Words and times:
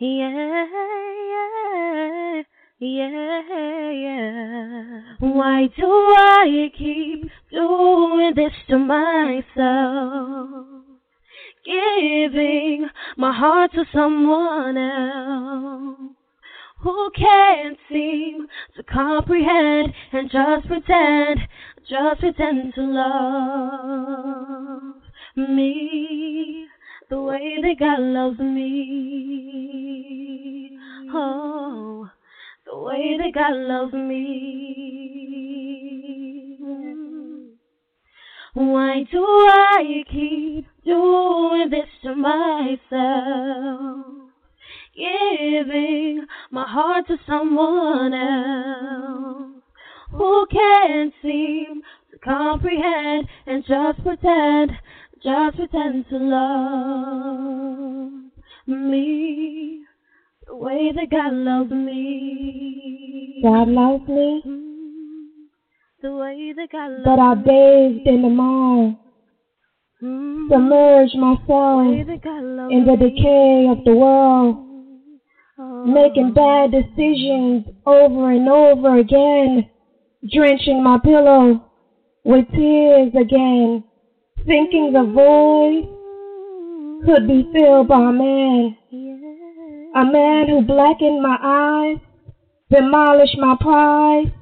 Yeah, 0.00 0.64
yeah, 2.78 3.90
yeah. 3.90 5.02
Why 5.18 5.68
do 5.76 5.86
I 5.86 6.70
keep 6.76 7.30
doing 7.52 8.32
this 8.34 8.52
to 8.70 8.78
myself? 8.78 10.66
Giving 11.66 12.88
my 13.18 13.32
heart 13.36 13.72
to 13.74 13.84
someone 13.92 14.78
else 14.78 16.16
who 16.78 17.10
can't 17.14 17.76
seem 17.90 18.46
to 18.76 18.82
comprehend 18.82 19.92
and 20.12 20.30
just 20.30 20.66
pretend, 20.66 21.40
just 21.86 22.20
pretend 22.20 22.72
to 22.74 22.80
love 22.80 23.34
me 25.36 26.69
the 27.10 27.20
way 27.20 27.56
that 27.60 27.76
God 27.80 27.98
loves 27.98 28.38
me. 28.38 28.78
Oh, 31.12 32.08
the 32.64 32.78
way 32.78 33.18
that 33.18 33.32
God 33.34 33.56
loves 33.56 33.92
me. 33.92 34.60
Why 38.54 39.04
do 39.10 39.24
I 39.24 40.04
keep 40.10 40.66
doing 40.84 41.70
this 41.70 41.88
to 42.04 42.14
myself? 42.14 42.78
Giving 44.94 46.26
my 46.50 46.64
heart 46.68 47.06
to 47.08 47.16
someone 47.26 48.14
else 48.14 49.62
who 50.12 50.46
can't 50.50 51.12
seem 51.22 51.82
to 52.10 52.18
comprehend 52.18 53.28
and 53.46 53.64
just 53.66 54.02
pretend, 54.04 54.72
just 55.22 55.56
pretend 55.56 56.06
to 56.08 56.16
love 56.18 58.12
me 58.66 59.80
the 60.46 60.56
way 60.56 60.92
that 60.92 61.10
God 61.10 61.32
loves 61.32 61.70
me. 61.70 63.40
God 63.42 63.68
loves 63.68 64.08
me, 64.08 64.42
The 66.02 66.12
way 66.12 66.52
that 66.56 66.68
God 66.72 66.90
loves 66.90 67.04
but 67.04 67.18
I 67.18 67.34
bathed 67.34 68.06
in 68.06 68.22
the 68.22 68.28
Mm. 70.02 70.48
submerged 70.48 71.16
myself 71.16 72.06
that 72.06 72.20
God 72.22 72.42
loves 72.42 72.72
in 72.72 72.86
the 72.86 72.96
decay 72.96 73.68
of 73.68 73.84
the 73.84 73.94
world, 73.94 74.56
Oh. 75.58 75.84
making 75.84 76.32
bad 76.32 76.70
decisions 76.70 77.66
over 77.84 78.30
and 78.30 78.48
over 78.48 78.96
again, 78.96 79.66
drenching 80.32 80.82
my 80.82 80.96
pillow 80.98 81.60
with 82.24 82.48
tears 82.52 83.14
again, 83.14 83.84
thinking 84.46 84.92
the 84.92 85.04
void 85.04 85.84
could 87.04 87.26
be 87.26 87.48
filled 87.52 87.88
by 87.88 88.08
a 88.08 88.12
man, 88.12 88.76
a 89.94 90.04
man 90.04 90.48
who 90.48 90.62
blackened 90.62 91.22
my 91.22 91.38
eyes, 91.42 91.98
demolished 92.70 93.36
my 93.38 93.56
pride, 93.60 94.32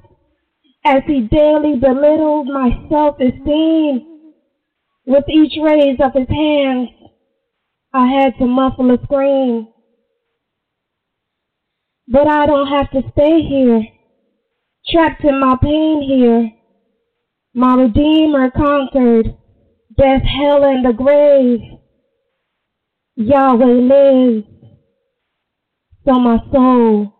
as 0.85 1.03
he 1.07 1.23
daily 1.31 1.77
belittled 1.79 2.47
my 2.47 2.71
self-esteem. 2.91 4.05
With 5.07 5.25
each 5.29 5.55
raise 5.63 5.97
of 6.01 6.13
his 6.13 6.29
hands, 6.29 6.91
I 7.93 8.07
had 8.07 8.37
to 8.39 8.47
muffle 8.47 8.91
a 8.91 9.03
scream. 9.05 9.69
But 12.07 12.29
I 12.29 12.47
don't 12.47 12.67
have 12.67 12.91
to 12.91 13.03
stay 13.13 13.43
here, 13.43 13.83
trapped 14.87 15.25
in 15.25 15.41
my 15.41 15.57
pain 15.63 16.03
here. 16.03 16.51
My 17.55 17.75
Redeemer 17.75 18.51
conquered 18.51 19.35
death, 19.99 20.23
hell, 20.23 20.65
and 20.65 20.85
the 20.85 20.93
grave. 20.93 21.61
Yahweh 23.17 23.65
lives, 23.65 24.47
so 26.07 26.21
my 26.21 26.39
soul 26.53 27.13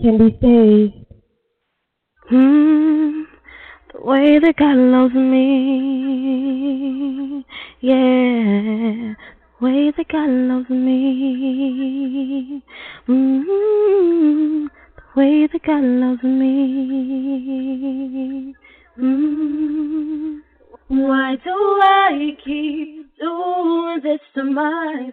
can 0.00 0.16
be 0.16 0.30
saved. 0.40 0.94
Hmm, 2.28 3.24
the 3.92 4.00
way 4.00 4.38
that 4.38 4.54
God 4.56 4.76
loves 4.76 5.14
me, 5.14 5.44
yeah, 7.80 9.14
the 9.14 9.60
way 9.60 9.90
that 9.96 10.08
God 10.08 10.30
loves 10.30 10.70
me, 10.70 12.62
mm, 13.08 14.68
the 14.68 15.02
way 15.16 15.48
that 15.48 15.62
God 15.66 15.82
loves 15.82 16.22
me. 16.22 17.58
Mm. 18.96 20.47
Why 20.88 21.36
do 21.44 21.50
I 21.50 22.34
keep 22.42 23.18
doing 23.18 24.00
this 24.02 24.20
to 24.34 24.44
myself? 24.44 25.12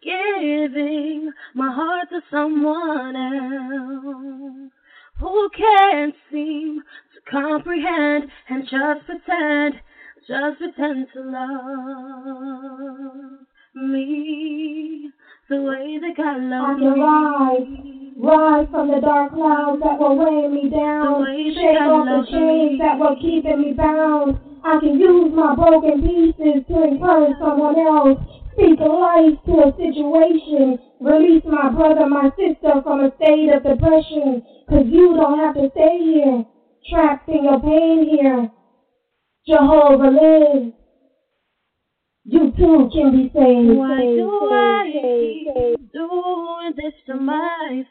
Giving 0.00 1.32
my 1.54 1.72
heart 1.72 2.08
to 2.10 2.20
someone 2.30 3.16
else 3.16 4.70
who 5.18 5.50
can't 5.56 6.14
seem 6.30 6.84
to 7.14 7.20
comprehend 7.28 8.30
and 8.48 8.62
just 8.62 9.04
pretend, 9.06 9.80
just 10.28 10.58
pretend 10.58 11.08
to 11.14 11.20
love 11.20 12.60
me 13.74 15.10
the 15.48 15.62
way 15.62 15.96
that 15.96 16.12
God 16.16 16.36
I 16.36 16.44
loves 16.44 16.80
can 16.80 17.00
rise, 17.00 17.68
rise 18.20 18.68
from 18.70 18.92
the 18.92 19.00
dark 19.00 19.32
clouds 19.32 19.80
that 19.80 19.96
will 19.96 20.20
weigh 20.20 20.48
me 20.48 20.68
down, 20.68 21.24
The 21.24 21.24
way 21.24 21.48
that 21.48 21.56
shake 21.56 21.88
off 21.88 22.04
the 22.04 22.20
chains 22.28 22.78
that 22.84 23.00
were 23.00 23.16
keeping 23.16 23.60
me 23.62 23.72
bound. 23.72 24.36
I 24.62 24.76
can 24.80 25.00
use 25.00 25.32
my 25.32 25.54
broken 25.56 26.04
pieces 26.04 26.68
to 26.68 26.76
encourage 26.84 27.38
someone 27.40 27.80
else, 27.80 28.20
speak 28.52 28.76
life 28.76 29.40
to 29.48 29.54
a 29.64 29.76
situation, 29.80 30.76
release 31.00 31.44
my 31.48 31.72
brother, 31.72 32.04
my 32.04 32.28
sister 32.36 32.84
from 32.84 33.08
a 33.08 33.12
state 33.16 33.48
of 33.48 33.64
depression, 33.64 34.44
cause 34.68 34.84
you 34.84 35.16
don't 35.16 35.38
have 35.38 35.54
to 35.54 35.70
stay 35.72 35.96
here, 35.96 36.44
trapped 36.92 37.28
in 37.28 37.44
your 37.44 37.60
pain 37.60 38.04
here. 38.04 38.50
Jehovah 39.46 40.12
lives. 40.12 40.77
You 42.30 42.52
too 42.58 42.90
can 42.92 43.10
be 43.16 43.30
saved. 43.32 43.78
Why 43.78 44.02
do 44.04 44.28
I 44.52 44.84
keep 44.92 45.92
doing 45.92 46.74
this 46.76 46.92
to 47.06 47.14
myself? 47.14 47.86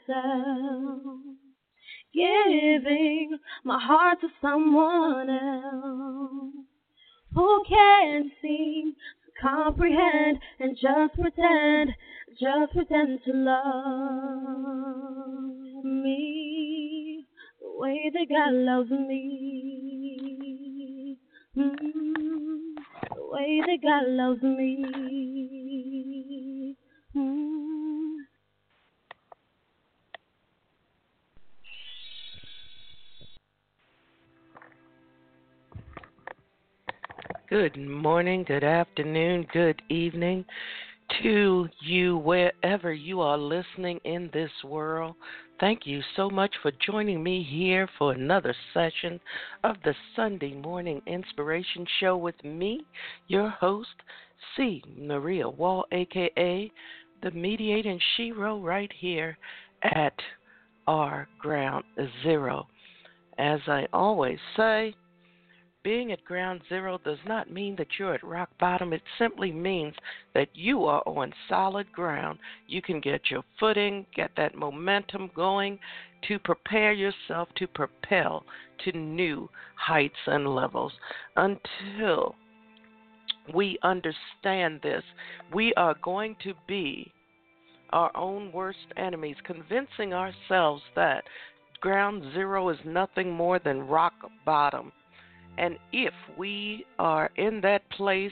Giving 2.13 3.39
my 3.63 3.79
heart 3.83 4.21
to 4.21 4.27
someone 4.39 5.31
else 5.31 6.53
who 7.33 7.63
can't 7.67 8.31
seem 8.39 8.93
to 9.25 9.31
comprehend 9.41 10.37
and 10.59 10.77
just 10.79 11.15
pretend, 11.19 11.95
just 12.39 12.73
pretend 12.73 13.19
to 13.25 13.31
love 13.33 14.53
me 15.83 17.25
the 17.59 17.69
way 17.79 18.11
that 18.13 18.29
God 18.29 18.53
loves 18.53 18.91
me. 18.91 20.37
Mm, 21.57 22.13
the 22.13 22.26
way 23.31 23.61
that 23.65 23.79
God 23.81 24.07
loves 24.07 24.41
me. 24.41 24.85
Mm. 27.15 28.15
Good 37.49 37.77
morning, 37.77 38.43
good 38.45 38.63
afternoon, 38.63 39.47
good 39.53 39.81
evening 39.89 40.45
to 41.21 41.69
you 41.81 42.17
wherever 42.17 42.91
you 42.93 43.21
are 43.21 43.37
listening 43.37 43.99
in 44.03 44.29
this 44.33 44.51
world. 44.65 45.15
Thank 45.59 45.87
you 45.87 46.01
so 46.15 46.29
much 46.29 46.53
for 46.61 46.71
joining 46.85 47.23
me 47.23 47.41
here 47.41 47.89
for 47.97 48.11
another 48.11 48.53
session 48.75 49.19
of 49.63 49.75
the 49.83 49.95
Sunday 50.15 50.53
Morning 50.53 51.01
Inspiration 51.07 51.83
Show 51.99 52.15
with 52.15 52.35
me, 52.43 52.85
your 53.27 53.49
host, 53.49 53.89
C. 54.55 54.83
Maria 54.95 55.49
Wall, 55.49 55.85
aka 55.91 56.71
the 57.23 57.31
mediating 57.31 57.99
Shiro, 58.15 58.59
right 58.59 58.91
here 58.99 59.35
at 59.81 60.13
our 60.85 61.27
ground 61.39 61.83
zero. 62.21 62.67
As 63.39 63.59
I 63.65 63.87
always 63.91 64.37
say, 64.55 64.93
being 65.87 66.11
at 66.11 66.25
ground 66.25 66.59
zero 66.67 66.99
does 67.05 67.17
not 67.25 67.49
mean 67.49 67.73
that 67.77 67.87
you're 67.97 68.13
at 68.13 68.21
rock 68.21 68.49
bottom. 68.59 68.91
It 68.91 69.01
simply 69.17 69.53
means 69.53 69.95
that 70.33 70.49
you 70.53 70.83
are 70.83 71.01
on 71.05 71.31
solid 71.47 71.89
ground. 71.93 72.39
You 72.67 72.81
can 72.81 72.99
get 72.99 73.31
your 73.31 73.41
footing, 73.57 74.05
get 74.13 74.31
that 74.35 74.53
momentum 74.53 75.31
going 75.33 75.79
to 76.27 76.39
prepare 76.39 76.91
yourself 76.91 77.47
to 77.55 77.67
propel 77.67 78.43
to 78.83 78.91
new 78.97 79.49
heights 79.75 80.17
and 80.25 80.53
levels. 80.53 80.91
Until 81.37 82.35
we 83.53 83.79
understand 83.81 84.81
this, 84.83 85.03
we 85.53 85.73
are 85.75 85.95
going 86.03 86.35
to 86.43 86.53
be 86.67 87.09
our 87.91 88.11
own 88.13 88.51
worst 88.51 88.91
enemies, 88.97 89.37
convincing 89.45 90.13
ourselves 90.13 90.83
that 90.97 91.23
ground 91.79 92.25
zero 92.33 92.67
is 92.67 92.77
nothing 92.83 93.31
more 93.31 93.57
than 93.57 93.87
rock 93.87 94.15
bottom. 94.45 94.91
And 95.57 95.77
if 95.91 96.13
we 96.37 96.85
are 96.99 97.31
in 97.35 97.61
that 97.61 97.89
place, 97.91 98.31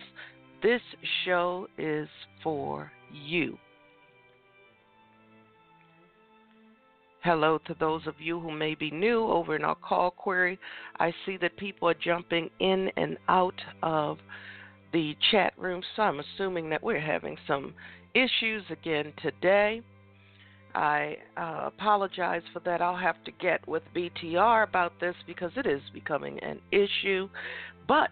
this 0.61 0.81
show 1.25 1.67
is 1.77 2.07
for 2.43 2.91
you. 3.11 3.57
Hello 7.23 7.57
to 7.65 7.75
those 7.79 8.05
of 8.05 8.13
you 8.19 8.39
who 8.39 8.51
may 8.51 8.75
be 8.75 8.91
new 8.91 9.23
over 9.23 9.55
in 9.55 9.63
our 9.63 9.73
call 9.75 10.11
query. 10.11 10.59
I 10.99 11.11
see 11.25 11.37
that 11.37 11.57
people 11.57 11.89
are 11.89 11.95
jumping 11.95 12.51
in 12.59 12.91
and 12.97 13.17
out 13.27 13.59
of 13.81 14.19
the 14.93 15.15
chat 15.31 15.53
room, 15.57 15.81
so 15.95 16.03
I'm 16.03 16.19
assuming 16.19 16.69
that 16.69 16.83
we're 16.83 16.99
having 16.99 17.35
some 17.47 17.73
issues 18.13 18.63
again 18.69 19.11
today. 19.23 19.81
I 20.75 21.15
uh, 21.37 21.61
apologize 21.67 22.41
for 22.51 22.59
that. 22.65 22.81
I'll 22.81 22.97
have 22.97 23.23
to 23.23 23.31
get 23.31 23.65
with 23.65 23.81
BTR 23.95 24.67
about 24.67 24.91
this 24.99 25.15
because 25.25 25.51
it 25.55 25.65
is 25.65 25.81
becoming 25.93 26.37
an 26.39 26.59
issue. 26.71 27.29
But 27.87 28.11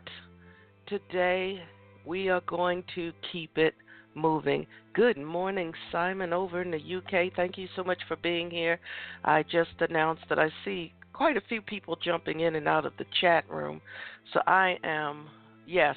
today 0.87 1.61
we 2.05 2.29
are 2.29 2.41
going 2.47 2.85
to 2.95 3.11
keep 3.31 3.57
it 3.57 3.75
moving. 4.15 4.65
Good 4.93 5.17
morning, 5.17 5.73
Simon, 5.91 6.31
over 6.31 6.61
in 6.61 6.71
the 6.71 6.77
UK. 6.77 7.33
Thank 7.35 7.57
you 7.57 7.67
so 7.75 7.83
much 7.83 7.99
for 8.07 8.15
being 8.17 8.49
here. 8.49 8.79
I 9.25 9.43
just 9.43 9.71
announced 9.79 10.23
that 10.29 10.39
I 10.39 10.49
see 10.63 10.93
quite 11.11 11.35
a 11.35 11.41
few 11.49 11.61
people 11.61 11.97
jumping 12.01 12.41
in 12.41 12.55
and 12.55 12.67
out 12.67 12.85
of 12.85 12.93
the 12.97 13.05
chat 13.19 13.43
room. 13.49 13.81
So 14.33 14.39
I 14.47 14.77
am, 14.85 15.27
yes, 15.67 15.95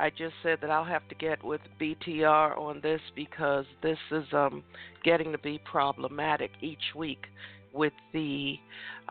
I 0.00 0.10
just 0.10 0.34
said 0.42 0.58
that 0.60 0.70
I'll 0.70 0.84
have 0.84 1.08
to 1.08 1.14
get 1.16 1.42
with 1.42 1.60
BTR 1.80 2.56
on 2.56 2.80
this 2.80 3.00
because 3.16 3.64
this 3.82 3.98
is 4.12 4.24
um, 4.32 4.62
getting 5.04 5.32
to 5.32 5.38
be 5.38 5.60
problematic 5.64 6.50
each 6.60 6.94
week 6.94 7.26
with 7.72 7.92
the 8.12 8.56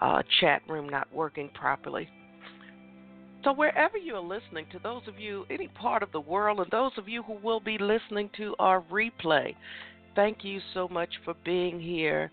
uh, 0.02 0.24
chat 0.40 0.62
room 0.68 0.88
not 0.88 1.12
working 1.14 1.50
properly. 1.54 2.08
So, 3.44 3.54
wherever 3.54 3.98
you 3.98 4.16
are 4.16 4.22
listening, 4.22 4.66
to 4.72 4.80
those 4.80 5.04
of 5.08 5.20
you, 5.20 5.46
any 5.50 5.68
part 5.68 6.04
of 6.04 6.12
the 6.12 6.20
world, 6.20 6.60
and 6.60 6.72
those 6.72 6.92
of 6.98 7.08
you 7.08 7.22
who 7.24 7.38
will 7.44 7.60
be 7.60 7.78
listening 7.78 8.30
to 8.38 8.56
our 8.60 8.82
replay, 8.92 9.56
thank 10.16 10.44
you 10.44 10.60
so 10.74 10.88
much 10.88 11.10
for 11.24 11.36
being 11.46 11.80
here. 11.80 12.32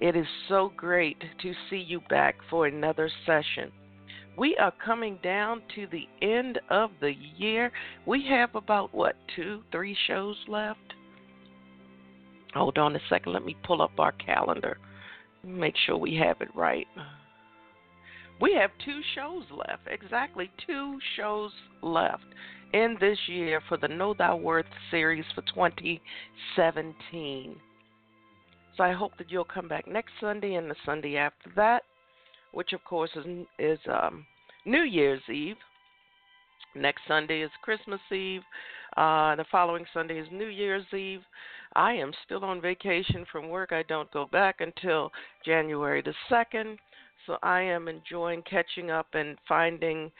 It 0.00 0.16
is 0.16 0.26
so 0.48 0.72
great 0.76 1.18
to 1.42 1.52
see 1.68 1.76
you 1.76 2.00
back 2.08 2.36
for 2.50 2.66
another 2.66 3.10
session. 3.26 3.70
We 4.36 4.56
are 4.56 4.72
coming 4.84 5.18
down 5.22 5.62
to 5.74 5.86
the 5.86 6.06
end 6.20 6.60
of 6.68 6.90
the 7.00 7.14
year. 7.36 7.72
We 8.04 8.26
have 8.28 8.54
about, 8.54 8.94
what, 8.94 9.16
two, 9.34 9.62
three 9.72 9.96
shows 10.06 10.36
left? 10.46 10.78
Hold 12.54 12.78
on 12.78 12.96
a 12.96 13.00
second. 13.08 13.32
Let 13.32 13.44
me 13.44 13.56
pull 13.64 13.80
up 13.80 13.98
our 13.98 14.12
calendar. 14.12 14.78
Make 15.42 15.74
sure 15.86 15.96
we 15.96 16.16
have 16.16 16.40
it 16.40 16.54
right. 16.54 16.86
We 18.40 18.54
have 18.54 18.70
two 18.84 19.00
shows 19.14 19.44
left, 19.50 19.82
exactly 19.86 20.50
two 20.66 20.98
shows 21.16 21.52
left 21.82 22.24
in 22.74 22.96
this 23.00 23.18
year 23.28 23.62
for 23.68 23.78
the 23.78 23.88
Know 23.88 24.12
Thy 24.12 24.34
Worth 24.34 24.66
series 24.90 25.24
for 25.34 25.40
2017. 25.42 27.56
So 28.76 28.84
I 28.84 28.92
hope 28.92 29.16
that 29.16 29.30
you'll 29.30 29.44
come 29.44 29.68
back 29.68 29.88
next 29.88 30.12
Sunday 30.20 30.54
and 30.54 30.70
the 30.70 30.76
Sunday 30.84 31.16
after 31.16 31.50
that 31.56 31.82
which 32.56 32.72
of 32.72 32.82
course 32.84 33.10
is 33.14 33.26
is 33.58 33.78
um, 33.92 34.24
New 34.64 34.82
Year's 34.82 35.20
Eve. 35.28 35.58
Next 36.74 37.02
Sunday 37.06 37.42
is 37.42 37.50
Christmas 37.60 38.00
Eve. 38.10 38.40
Uh, 38.96 39.36
the 39.36 39.44
following 39.52 39.84
Sunday 39.92 40.18
is 40.18 40.26
New 40.32 40.46
Year's 40.46 40.86
Eve. 40.94 41.20
I 41.74 41.92
am 41.92 42.12
still 42.24 42.42
on 42.44 42.62
vacation 42.62 43.26
from 43.30 43.50
work. 43.50 43.72
I 43.72 43.82
don't 43.82 44.10
go 44.10 44.24
back 44.32 44.56
until 44.60 45.12
January 45.44 46.00
the 46.00 46.14
2nd. 46.30 46.78
So 47.26 47.36
I 47.42 47.60
am 47.60 47.88
enjoying 47.88 48.42
catching 48.48 48.90
up 48.90 49.08
and 49.12 49.36
finding 49.46 50.10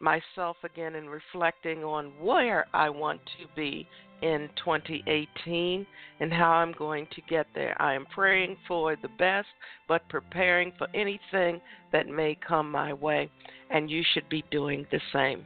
myself 0.00 0.56
again 0.64 0.96
and 0.96 1.08
reflecting 1.10 1.84
on 1.84 2.12
where 2.20 2.66
I 2.74 2.90
want 2.90 3.20
to 3.38 3.46
be 3.56 3.86
in 4.22 4.48
2018 4.56 5.86
and 6.20 6.32
how 6.32 6.50
I'm 6.50 6.72
going 6.72 7.06
to 7.14 7.20
get 7.28 7.46
there. 7.54 7.80
I 7.80 7.94
am 7.94 8.06
praying 8.06 8.56
for 8.66 8.96
the 8.96 9.08
best, 9.18 9.48
but 9.88 10.08
preparing 10.08 10.72
for 10.78 10.88
anything 10.94 11.60
that 11.92 12.08
may 12.08 12.36
come 12.46 12.70
my 12.70 12.92
way, 12.92 13.30
and 13.70 13.90
you 13.90 14.02
should 14.12 14.28
be 14.28 14.44
doing 14.50 14.86
the 14.90 15.00
same. 15.12 15.44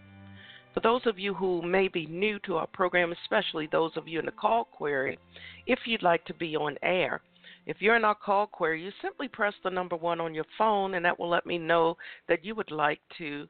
For 0.75 0.81
those 0.81 1.03
of 1.07 1.19
you 1.19 1.35
who 1.35 1.63
may 1.63 1.89
be 1.89 2.07
new 2.07 2.39
to 2.41 2.57
our 2.57 2.69
program, 2.69 3.13
especially 3.25 3.69
those 3.71 3.91
of 3.97 4.07
you 4.07 4.21
in 4.21 4.27
the 4.27 4.33
call 4.33 4.65
query, 4.65 5.19
if 5.67 5.81
you'd 5.87 6.03
like 6.03 6.25
to 6.27 6.35
be 6.35 6.55
on 6.57 6.77
air, 6.83 7.21
if 7.69 7.83
you're 7.83 7.97
in 7.97 8.05
our 8.05 8.15
call 8.15 8.47
query, 8.47 8.83
you 8.83 8.91
simply 9.03 9.29
press 9.29 9.53
the 9.63 9.69
number 9.69 9.95
one 9.95 10.23
on 10.23 10.35
your 10.35 10.47
phone, 10.57 10.95
and 10.95 11.05
that 11.05 11.19
will 11.19 11.29
let 11.29 11.45
me 11.45 11.59
know 11.59 11.99
that 12.27 12.43
you 12.43 12.55
would 12.55 12.71
like 12.71 13.01
to 13.19 13.47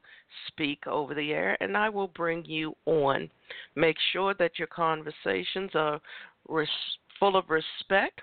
speak 0.47 0.85
over 0.87 1.15
the 1.15 1.31
air, 1.31 1.55
and 1.61 1.77
I 1.77 1.87
will 1.87 2.09
bring 2.09 2.43
you 2.43 2.75
on. 2.85 3.31
Make 3.75 3.95
sure 4.11 4.33
that 4.33 4.59
your 4.59 4.67
conversations 4.67 5.71
are 5.73 6.01
res- 6.49 6.67
full 7.17 7.37
of 7.37 7.49
respect. 7.49 8.19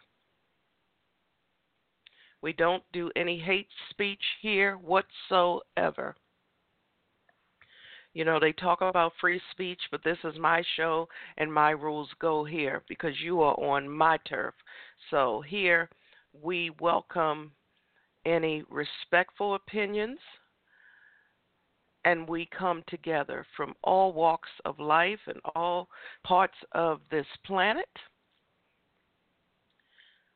We 2.42 2.52
don't 2.52 2.82
do 2.92 3.10
any 3.16 3.38
hate 3.38 3.68
speech 3.88 4.22
here 4.42 4.76
whatsoever. 4.76 6.14
You 8.16 8.24
know, 8.24 8.40
they 8.40 8.52
talk 8.52 8.80
about 8.80 9.12
free 9.20 9.42
speech, 9.50 9.78
but 9.90 10.02
this 10.02 10.16
is 10.24 10.38
my 10.38 10.62
show 10.74 11.06
and 11.36 11.52
my 11.52 11.72
rules 11.72 12.08
go 12.18 12.46
here 12.46 12.82
because 12.88 13.12
you 13.22 13.42
are 13.42 13.52
on 13.60 13.86
my 13.86 14.16
turf. 14.26 14.54
So 15.10 15.42
here 15.46 15.90
we 16.32 16.70
welcome 16.80 17.52
any 18.24 18.64
respectful 18.70 19.54
opinions 19.54 20.18
and 22.06 22.26
we 22.26 22.48
come 22.58 22.82
together 22.88 23.44
from 23.54 23.74
all 23.84 24.14
walks 24.14 24.48
of 24.64 24.80
life 24.80 25.20
and 25.26 25.38
all 25.54 25.86
parts 26.24 26.56
of 26.72 27.02
this 27.10 27.26
planet. 27.44 27.90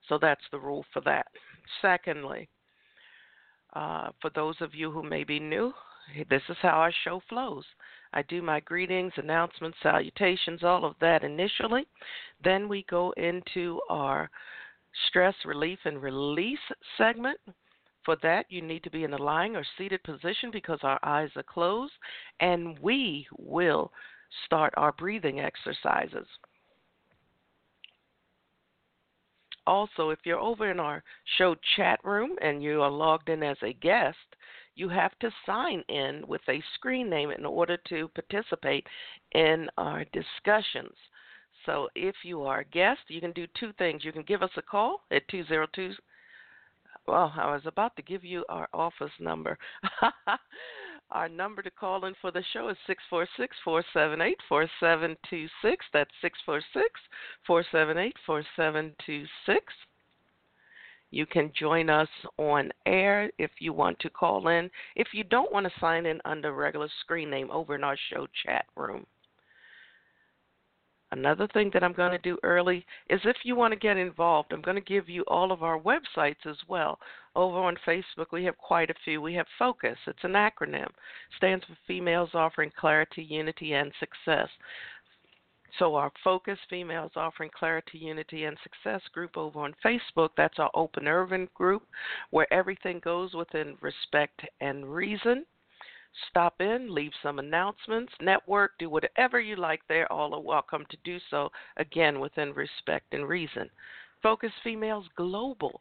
So 0.06 0.18
that's 0.20 0.44
the 0.52 0.60
rule 0.60 0.84
for 0.92 1.00
that. 1.06 1.28
Secondly, 1.80 2.46
uh, 3.72 4.10
for 4.20 4.30
those 4.34 4.56
of 4.60 4.74
you 4.74 4.90
who 4.90 5.02
may 5.02 5.24
be 5.24 5.40
new, 5.40 5.72
this 6.28 6.42
is 6.48 6.56
how 6.62 6.70
our 6.70 6.92
show 7.04 7.22
flows. 7.28 7.64
I 8.12 8.22
do 8.22 8.42
my 8.42 8.60
greetings, 8.60 9.12
announcements, 9.16 9.78
salutations, 9.82 10.64
all 10.64 10.84
of 10.84 10.96
that 11.00 11.22
initially. 11.22 11.86
Then 12.42 12.68
we 12.68 12.84
go 12.90 13.12
into 13.16 13.80
our 13.88 14.28
stress 15.08 15.34
relief 15.44 15.78
and 15.84 16.02
release 16.02 16.58
segment. 16.98 17.38
For 18.04 18.16
that, 18.22 18.46
you 18.48 18.62
need 18.62 18.82
to 18.84 18.90
be 18.90 19.04
in 19.04 19.12
a 19.12 19.22
lying 19.22 19.56
or 19.56 19.64
seated 19.76 20.02
position 20.02 20.50
because 20.50 20.80
our 20.82 20.98
eyes 21.02 21.30
are 21.36 21.42
closed, 21.42 21.92
and 22.40 22.78
we 22.80 23.26
will 23.38 23.92
start 24.46 24.72
our 24.76 24.92
breathing 24.92 25.40
exercises. 25.40 26.26
Also, 29.66 30.10
if 30.10 30.18
you're 30.24 30.38
over 30.38 30.70
in 30.70 30.80
our 30.80 31.04
show 31.36 31.54
chat 31.76 32.00
room 32.02 32.36
and 32.40 32.62
you 32.62 32.80
are 32.82 32.90
logged 32.90 33.28
in 33.28 33.42
as 33.42 33.58
a 33.62 33.74
guest, 33.74 34.16
you 34.74 34.88
have 34.88 35.18
to 35.20 35.30
sign 35.46 35.82
in 35.88 36.24
with 36.26 36.42
a 36.48 36.62
screen 36.74 37.10
name 37.10 37.30
in 37.30 37.44
order 37.44 37.76
to 37.88 38.08
participate 38.08 38.86
in 39.32 39.68
our 39.76 40.04
discussions. 40.12 40.94
So 41.66 41.88
if 41.94 42.14
you 42.24 42.42
are 42.42 42.60
a 42.60 42.64
guest, 42.64 43.00
you 43.08 43.20
can 43.20 43.32
do 43.32 43.46
two 43.58 43.72
things. 43.74 44.04
You 44.04 44.12
can 44.12 44.22
give 44.22 44.42
us 44.42 44.50
a 44.56 44.62
call 44.62 45.02
at 45.10 45.28
202. 45.28 45.92
Well, 47.06 47.32
I 47.36 47.50
was 47.50 47.62
about 47.66 47.96
to 47.96 48.02
give 48.02 48.24
you 48.24 48.44
our 48.48 48.68
office 48.72 49.12
number. 49.18 49.58
our 51.10 51.28
number 51.28 51.62
to 51.62 51.70
call 51.70 52.04
in 52.04 52.14
for 52.20 52.30
the 52.30 52.44
show 52.52 52.68
is 52.68 52.76
646 52.86 53.56
478 53.64 54.38
4726. 54.48 55.86
That's 55.92 56.10
646 56.22 57.00
478 57.46 58.16
4726. 58.24 59.74
You 61.10 61.26
can 61.26 61.52
join 61.58 61.90
us 61.90 62.08
on 62.38 62.70
air 62.86 63.30
if 63.38 63.50
you 63.58 63.72
want 63.72 63.98
to 64.00 64.10
call 64.10 64.48
in. 64.48 64.70
If 64.94 65.08
you 65.12 65.24
don't 65.24 65.52
want 65.52 65.66
to 65.66 65.80
sign 65.80 66.06
in 66.06 66.20
under 66.24 66.52
regular 66.52 66.88
screen 67.00 67.30
name 67.30 67.50
over 67.50 67.74
in 67.74 67.84
our 67.84 67.96
show 68.10 68.26
chat 68.44 68.66
room. 68.76 69.06
Another 71.12 71.48
thing 71.48 71.70
that 71.74 71.82
I'm 71.82 71.92
going 71.92 72.12
to 72.12 72.18
do 72.18 72.38
early 72.44 72.86
is 73.08 73.20
if 73.24 73.38
you 73.42 73.56
want 73.56 73.72
to 73.72 73.78
get 73.78 73.96
involved, 73.96 74.52
I'm 74.52 74.62
going 74.62 74.76
to 74.76 74.80
give 74.80 75.08
you 75.08 75.24
all 75.26 75.50
of 75.50 75.64
our 75.64 75.78
websites 75.80 76.46
as 76.46 76.56
well. 76.68 77.00
Over 77.34 77.58
on 77.58 77.76
Facebook, 77.84 78.26
we 78.30 78.44
have 78.44 78.56
quite 78.58 78.90
a 78.90 78.94
few. 79.04 79.20
We 79.20 79.34
have 79.34 79.46
Focus, 79.58 79.98
it's 80.06 80.22
an 80.22 80.32
acronym, 80.32 80.88
stands 81.36 81.64
for 81.64 81.76
Females 81.88 82.30
Offering 82.34 82.70
Clarity, 82.78 83.24
Unity, 83.24 83.72
and 83.72 83.92
Success. 83.98 84.48
So, 85.78 85.94
our 85.94 86.12
Focus 86.24 86.58
Females 86.68 87.12
Offering 87.16 87.50
Clarity, 87.56 87.98
Unity, 87.98 88.44
and 88.44 88.56
Success 88.62 89.02
group 89.12 89.36
over 89.36 89.60
on 89.60 89.74
Facebook, 89.84 90.30
that's 90.36 90.58
our 90.58 90.70
Open 90.74 91.06
Urban 91.06 91.48
group 91.54 91.82
where 92.30 92.52
everything 92.52 93.00
goes 93.00 93.34
within 93.34 93.76
respect 93.80 94.40
and 94.60 94.92
reason. 94.92 95.46
Stop 96.28 96.60
in, 96.60 96.92
leave 96.92 97.12
some 97.22 97.38
announcements, 97.38 98.12
network, 98.20 98.72
do 98.78 98.90
whatever 98.90 99.38
you 99.38 99.56
like 99.56 99.80
there. 99.88 100.10
All 100.12 100.34
are 100.34 100.40
welcome 100.40 100.84
to 100.90 100.96
do 101.04 101.18
so, 101.30 101.50
again, 101.76 102.18
within 102.18 102.52
respect 102.52 103.14
and 103.14 103.28
reason. 103.28 103.70
Focus 104.22 104.52
Females 104.64 105.06
Global. 105.16 105.80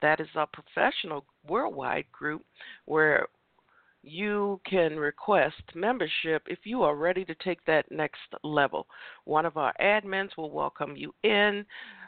That 0.00 0.20
is 0.20 0.28
our 0.36 0.46
professional 0.46 1.24
worldwide 1.46 2.10
group 2.12 2.44
where 2.86 3.28
you 4.10 4.60
can 4.68 4.96
request 4.96 5.62
membership 5.74 6.42
if 6.46 6.60
you 6.64 6.82
are 6.82 6.96
ready 6.96 7.24
to 7.24 7.34
take 7.36 7.64
that 7.64 7.90
next 7.90 8.20
level. 8.42 8.86
One 9.24 9.46
of 9.46 9.56
our 9.56 9.74
admins 9.80 10.36
will 10.36 10.50
welcome 10.50 10.96
you 10.96 11.14
in. 11.22 11.64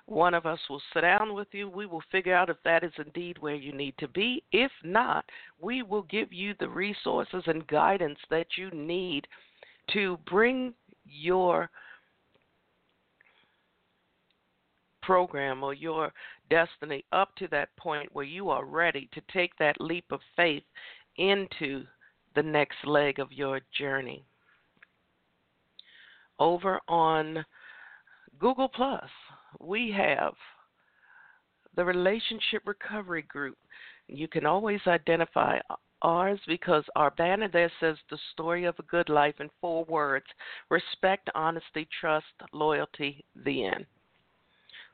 One 0.06 0.34
of 0.34 0.46
us 0.46 0.58
will 0.68 0.82
sit 0.92 1.02
down 1.02 1.34
with 1.34 1.48
you. 1.52 1.68
We 1.68 1.86
will 1.86 2.02
figure 2.10 2.34
out 2.34 2.50
if 2.50 2.56
that 2.64 2.82
is 2.82 2.92
indeed 2.98 3.38
where 3.38 3.54
you 3.54 3.72
need 3.72 3.94
to 3.98 4.08
be. 4.08 4.42
If 4.52 4.72
not, 4.82 5.24
we 5.60 5.82
will 5.82 6.02
give 6.02 6.32
you 6.32 6.54
the 6.58 6.68
resources 6.68 7.42
and 7.46 7.66
guidance 7.68 8.18
that 8.30 8.46
you 8.56 8.70
need 8.70 9.26
to 9.92 10.18
bring 10.28 10.74
your 11.04 11.70
program 15.02 15.62
or 15.62 15.74
your 15.74 16.12
destiny 16.50 17.04
up 17.12 17.34
to 17.36 17.48
that 17.48 17.74
point 17.76 18.08
where 18.12 18.24
you 18.24 18.50
are 18.50 18.64
ready 18.64 19.08
to 19.12 19.20
take 19.32 19.56
that 19.58 19.80
leap 19.80 20.04
of 20.10 20.20
faith 20.36 20.62
into 21.16 21.84
the 22.34 22.42
next 22.42 22.76
leg 22.84 23.18
of 23.18 23.32
your 23.32 23.60
journey. 23.76 24.24
Over 26.38 26.80
on 26.88 27.44
Google 28.38 28.68
Plus, 28.68 29.10
we 29.58 29.92
have 29.96 30.34
the 31.76 31.84
Relationship 31.84 32.62
Recovery 32.66 33.22
Group. 33.22 33.58
You 34.08 34.26
can 34.28 34.46
always 34.46 34.80
identify 34.86 35.58
ours 36.02 36.40
because 36.46 36.84
our 36.96 37.10
banner 37.12 37.48
there 37.48 37.70
says 37.80 37.96
the 38.10 38.18
story 38.32 38.64
of 38.64 38.74
a 38.78 38.84
good 38.84 39.08
life 39.08 39.34
in 39.38 39.50
four 39.60 39.84
words 39.84 40.26
respect, 40.70 41.28
honesty, 41.34 41.86
trust, 42.00 42.26
loyalty, 42.52 43.24
the 43.44 43.66
end. 43.66 43.86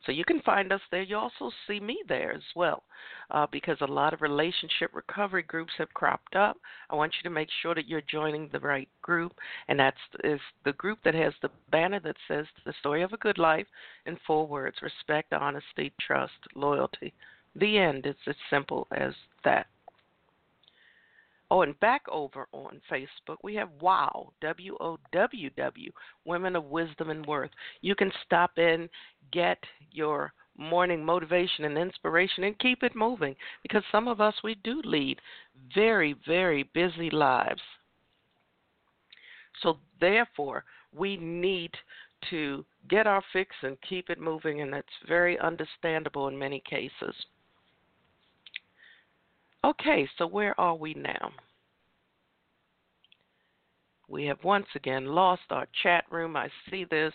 So 0.07 0.13
you 0.13 0.25
can 0.25 0.41
find 0.43 0.73
us 0.73 0.81
there. 0.91 1.03
You 1.03 1.17
also 1.17 1.51
see 1.67 1.81
me 1.81 2.03
there 2.09 2.33
as 2.33 2.43
well, 2.55 2.85
uh, 3.33 3.47
because 3.51 3.77
a 3.81 3.87
lot 3.87 4.15
of 4.15 4.23
relationship 4.23 4.93
recovery 4.95 5.43
groups 5.43 5.73
have 5.79 5.93
cropped 5.95 6.37
up. 6.37 6.57
I 6.89 6.95
want 6.95 7.13
you 7.17 7.29
to 7.29 7.35
make 7.35 7.49
sure 7.61 7.75
that 7.75 7.89
you're 7.89 8.03
joining 8.03 8.49
the 8.49 8.61
right 8.61 8.89
group, 9.03 9.33
and 9.69 9.79
that's 9.79 9.97
is 10.23 10.41
the 10.65 10.75
group 10.75 11.01
that 11.05 11.15
has 11.15 11.35
the 11.43 11.51
banner 11.71 12.01
that 12.01 12.17
says 12.29 12.47
"The 12.65 12.73
Story 12.81 13.03
of 13.03 13.13
a 13.13 13.19
Good 13.19 13.39
Life" 13.39 13.67
in 14.07 14.17
four 14.27 14.47
words: 14.47 14.81
respect, 14.81 15.33
honesty, 15.33 15.93
trust, 16.01 16.39
loyalty. 16.55 17.13
The 17.57 17.79
end. 17.79 18.07
It's 18.07 18.29
as 18.29 18.37
simple 18.49 18.87
as 18.93 19.13
that. 19.45 19.67
Oh, 21.51 21.63
and 21.63 21.79
back 21.79 22.03
over 22.11 22.49
on 22.53 22.81
Facebook, 22.91 23.37
we 23.43 23.55
have 23.55 23.69
WOW, 23.81 24.33
W 24.41 24.77
O 24.81 24.99
W 25.13 25.51
W, 25.57 25.93
Women 26.25 26.57
of 26.57 26.65
Wisdom 26.65 27.11
and 27.11 27.25
Worth. 27.25 27.53
You 27.83 27.95
can 27.95 28.11
stop 28.25 28.59
in, 28.59 28.89
get 29.33 29.59
your 29.93 30.33
morning 30.59 31.05
motivation 31.05 31.65
and 31.65 31.79
inspiration, 31.79 32.45
and 32.45 32.59
keep 32.59 32.83
it 32.83 32.97
moving 32.97 33.37
because 33.63 33.85
some 33.93 34.09
of 34.09 34.21
us, 34.21 34.35
we 34.43 34.57
do 34.65 34.83
lead 34.85 35.21
very, 35.73 36.17
very 36.27 36.65
busy 36.75 37.11
lives. 37.11 37.63
So, 39.63 39.79
therefore, 40.01 40.65
we 40.93 41.17
need 41.17 41.71
to 42.31 42.65
get 42.89 43.07
our 43.07 43.23
fix 43.33 43.55
and 43.63 43.77
keep 43.89 44.11
it 44.11 44.19
moving, 44.19 44.63
and 44.63 44.73
that's 44.73 44.89
very 45.07 45.39
understandable 45.39 46.27
in 46.27 46.37
many 46.39 46.63
cases. 46.69 47.15
Okay, 49.67 50.09
so 50.17 50.29
where 50.29 50.59
are 50.61 50.77
we 50.77 50.95
now? 50.95 51.33
We 54.09 54.25
have 54.27 54.45
once 54.45 54.69
again 54.77 55.07
lost 55.07 55.43
our 55.51 55.67
chat 55.83 56.05
room. 56.09 56.37
I 56.37 56.49
see 56.71 56.85
this, 56.89 57.13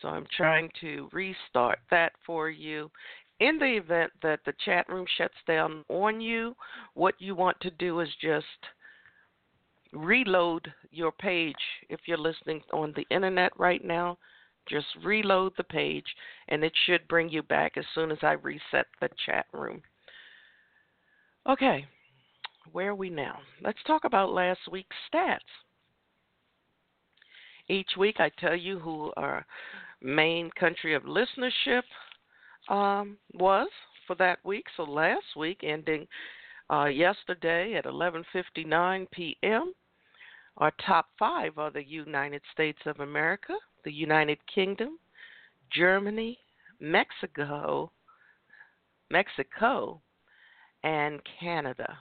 so 0.00 0.06
I'm 0.06 0.26
trying 0.36 0.70
to 0.82 1.08
restart 1.12 1.80
that 1.90 2.12
for 2.24 2.48
you. 2.48 2.92
In 3.40 3.58
the 3.58 3.76
event 3.76 4.12
that 4.22 4.38
the 4.46 4.52
chat 4.64 4.88
room 4.88 5.04
shuts 5.18 5.34
down 5.48 5.84
on 5.88 6.20
you, 6.20 6.54
what 6.94 7.16
you 7.18 7.34
want 7.34 7.58
to 7.62 7.72
do 7.72 7.98
is 7.98 8.08
just 8.22 8.46
reload 9.92 10.72
your 10.92 11.10
page. 11.10 11.56
If 11.88 11.98
you're 12.06 12.18
listening 12.18 12.62
on 12.72 12.92
the 12.94 13.06
internet 13.10 13.50
right 13.58 13.84
now, 13.84 14.16
just 14.68 14.86
reload 15.02 15.54
the 15.56 15.64
page 15.64 16.06
and 16.46 16.62
it 16.62 16.72
should 16.86 17.08
bring 17.08 17.30
you 17.30 17.42
back 17.42 17.76
as 17.76 17.84
soon 17.96 18.12
as 18.12 18.18
I 18.22 18.32
reset 18.34 18.86
the 19.00 19.08
chat 19.26 19.46
room. 19.52 19.82
Okay, 21.48 21.86
where 22.72 22.90
are 22.90 22.94
we 22.94 23.08
now? 23.08 23.38
Let's 23.62 23.78
talk 23.86 24.04
about 24.04 24.30
last 24.30 24.60
week's 24.70 24.96
stats. 25.12 25.38
Each 27.68 27.88
week 27.98 28.16
I 28.18 28.30
tell 28.38 28.54
you 28.54 28.78
who 28.78 29.10
our 29.16 29.46
main 30.02 30.50
country 30.58 30.94
of 30.94 31.04
listenership 31.04 31.82
um, 32.68 33.16
was 33.32 33.68
for 34.06 34.16
that 34.16 34.38
week. 34.44 34.66
So 34.76 34.82
last 34.82 35.24
week, 35.34 35.60
ending 35.62 36.06
uh, 36.70 36.86
yesterday 36.86 37.74
at 37.74 37.86
11:59 37.86 39.06
p.m., 39.10 39.72
our 40.58 40.72
top 40.86 41.06
five 41.18 41.56
are 41.56 41.70
the 41.70 41.86
United 41.86 42.42
States 42.52 42.80
of 42.84 43.00
America, 43.00 43.54
the 43.84 43.92
United 43.92 44.38
Kingdom, 44.54 44.98
Germany, 45.72 46.38
Mexico, 46.80 47.90
Mexico, 49.10 50.02
and 50.84 51.20
Canada. 51.38 51.98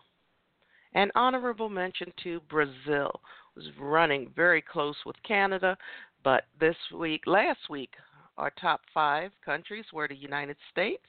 An 0.93 1.11
honorable 1.15 1.69
mention 1.69 2.11
to 2.23 2.41
Brazil 2.49 3.21
was 3.55 3.65
running 3.79 4.31
very 4.35 4.61
close 4.61 4.95
with 5.05 5.15
Canada, 5.23 5.77
but 6.23 6.45
this 6.59 6.75
week, 6.97 7.21
last 7.25 7.59
week, 7.69 7.91
our 8.37 8.51
top 8.59 8.81
five 8.93 9.31
countries 9.43 9.85
were 9.93 10.07
the 10.07 10.15
United 10.15 10.57
States, 10.71 11.03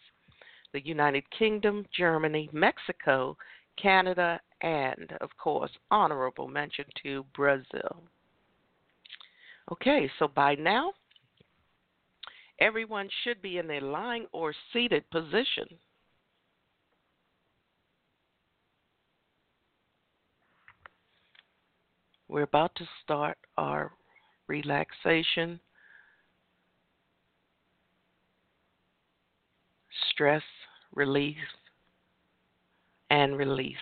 the 0.73 0.85
United 0.85 1.25
Kingdom, 1.37 1.87
Germany, 1.97 2.51
Mexico, 2.53 3.37
Canada, 3.81 4.41
and, 4.63 5.13
of 5.21 5.31
course, 5.39 5.71
honorable 5.91 6.49
mention 6.49 6.85
to 7.03 7.25
Brazil. 7.35 8.03
Okay, 9.73 10.11
so 10.19 10.29
by 10.29 10.55
now, 10.57 10.93
everyone 12.59 13.09
should 13.23 13.41
be 13.41 13.59
in 13.59 13.67
their 13.67 13.81
lying 13.81 14.27
or 14.33 14.53
seated 14.73 15.09
position. 15.11 15.67
We're 22.31 22.43
about 22.43 22.73
to 22.77 22.85
start 23.03 23.37
our 23.59 23.91
relaxation, 24.47 25.59
stress 30.11 30.43
relief, 30.95 31.37
and 33.11 33.37
release. 33.37 33.77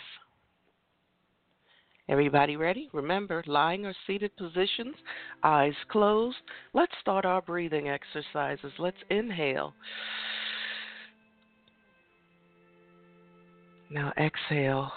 Everybody 2.08 2.56
ready? 2.56 2.88
Remember, 2.94 3.44
lying 3.46 3.84
or 3.84 3.94
seated 4.06 4.34
positions, 4.38 4.96
eyes 5.42 5.74
closed. 5.90 6.38
Let's 6.72 6.92
start 7.02 7.26
our 7.26 7.42
breathing 7.42 7.90
exercises. 7.90 8.72
Let's 8.78 8.96
inhale. 9.10 9.74
Now 13.90 14.10
exhale. 14.16 14.90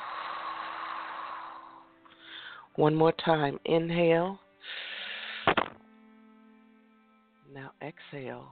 One 2.76 2.96
more 2.96 3.12
time. 3.12 3.60
Inhale. 3.66 4.40
Now 7.54 7.72
exhale. 7.82 8.48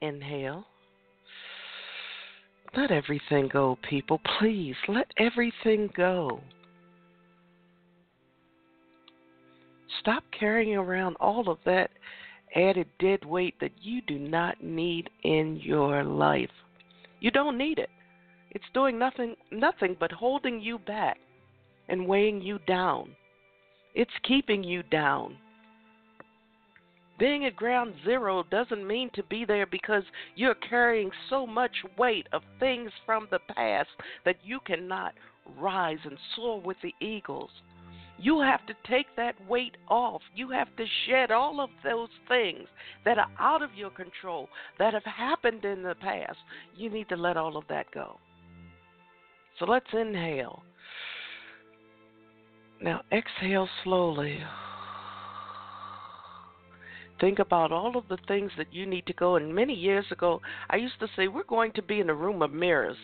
Inhale. 0.00 0.64
Let 2.76 2.90
everything 2.90 3.48
go, 3.48 3.78
people. 3.88 4.20
Please, 4.38 4.76
let 4.86 5.06
everything 5.16 5.90
go. 5.96 6.40
Stop 10.00 10.22
carrying 10.38 10.76
around 10.76 11.16
all 11.18 11.48
of 11.48 11.58
that 11.64 11.90
added 12.54 12.86
dead 13.00 13.24
weight 13.24 13.54
that 13.60 13.72
you 13.80 14.00
do 14.02 14.18
not 14.18 14.62
need 14.62 15.10
in 15.24 15.56
your 15.56 16.04
life. 16.04 16.50
You 17.20 17.30
don't 17.30 17.58
need 17.58 17.78
it. 17.78 17.90
It's 18.56 18.64
doing 18.72 18.98
nothing 18.98 19.36
nothing 19.50 19.98
but 20.00 20.10
holding 20.10 20.62
you 20.62 20.78
back 20.78 21.18
and 21.90 22.08
weighing 22.08 22.40
you 22.40 22.58
down. 22.66 23.14
it's 23.94 24.18
keeping 24.22 24.64
you 24.64 24.82
down. 24.84 25.36
Being 27.18 27.44
at 27.44 27.54
ground 27.54 27.92
zero 28.02 28.44
doesn't 28.50 28.86
mean 28.86 29.10
to 29.12 29.22
be 29.24 29.44
there 29.44 29.66
because 29.66 30.04
you're 30.36 30.54
carrying 30.54 31.10
so 31.28 31.46
much 31.46 31.84
weight 31.98 32.28
of 32.32 32.40
things 32.58 32.90
from 33.04 33.28
the 33.30 33.40
past 33.54 33.90
that 34.24 34.36
you 34.42 34.60
cannot 34.60 35.12
rise 35.58 35.98
and 36.06 36.16
soar 36.34 36.58
with 36.58 36.78
the 36.82 36.94
eagles. 36.98 37.50
You 38.18 38.40
have 38.40 38.64
to 38.68 38.74
take 38.88 39.08
that 39.16 39.34
weight 39.46 39.76
off. 39.88 40.22
You 40.34 40.48
have 40.48 40.74
to 40.78 40.86
shed 41.04 41.30
all 41.30 41.60
of 41.60 41.68
those 41.84 42.08
things 42.26 42.66
that 43.04 43.18
are 43.18 43.30
out 43.38 43.60
of 43.60 43.74
your 43.74 43.90
control, 43.90 44.48
that 44.78 44.94
have 44.94 45.04
happened 45.04 45.66
in 45.66 45.82
the 45.82 45.94
past. 45.96 46.38
You 46.74 46.88
need 46.88 47.10
to 47.10 47.16
let 47.16 47.36
all 47.36 47.58
of 47.58 47.64
that 47.68 47.90
go. 47.90 48.18
So 49.58 49.64
let's 49.64 49.86
inhale. 49.92 50.62
Now 52.82 53.00
exhale 53.10 53.68
slowly. 53.84 54.38
Think 57.20 57.38
about 57.38 57.72
all 57.72 57.96
of 57.96 58.08
the 58.08 58.18
things 58.28 58.50
that 58.58 58.72
you 58.72 58.84
need 58.84 59.06
to 59.06 59.14
go. 59.14 59.36
And 59.36 59.54
many 59.54 59.72
years 59.72 60.04
ago, 60.10 60.42
I 60.68 60.76
used 60.76 61.00
to 61.00 61.08
say, 61.16 61.28
We're 61.28 61.44
going 61.44 61.72
to 61.72 61.82
be 61.82 62.00
in 62.00 62.10
a 62.10 62.14
room 62.14 62.42
of 62.42 62.52
mirrors 62.52 62.98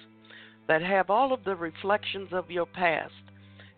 that 0.69 0.83
have 0.83 1.09
all 1.09 1.33
of 1.33 1.45
the 1.45 1.57
reflections 1.57 2.29
of 2.33 2.51
your 2.51 2.67
past. 2.67 3.13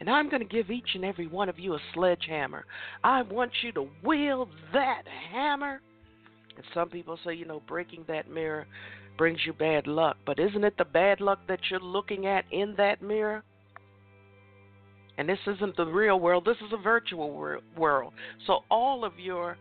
And 0.01 0.11
I'm 0.11 0.29
going 0.29 0.43
to 0.43 0.49
give 0.49 0.71
each 0.71 0.91
and 0.95 1.05
every 1.05 1.29
one 1.29 1.49
of 1.49 1.59
you 1.59 1.75
a 1.75 1.79
sledgehammer. 1.95 2.67
I 3.05 3.23
want 3.23 3.53
you 3.63 3.71
to 3.73 3.89
wield 4.03 4.49
that 4.73 5.03
hammer. 5.33 5.81
And 6.57 6.65
some 6.75 6.89
people 6.89 7.19
say, 7.25 7.35
you 7.35 7.47
know, 7.47 7.63
breaking 7.69 8.05
that 8.09 8.29
mirror 8.29 8.67
brings 9.17 9.41
you 9.47 9.53
bad 9.53 9.87
luck. 9.87 10.17
But 10.27 10.39
isn't 10.39 10.65
it 10.65 10.77
the 10.77 10.85
bad 10.85 11.21
luck 11.21 11.41
that 11.49 11.61
you're 11.71 11.81
looking 11.81 12.27
at 12.27 12.45
in 12.51 12.75
that 12.77 13.03
mirror? 13.03 13.43
And 15.17 15.29
this 15.29 15.39
isn't 15.47 15.77
the 15.77 15.87
real 15.87 16.19
world, 16.19 16.45
this 16.45 16.57
is 16.57 16.73
a 16.73 16.83
virtual 16.83 17.57
world. 17.77 18.13
So 18.47 18.61
all 18.71 19.05
of 19.05 19.19
your 19.19 19.57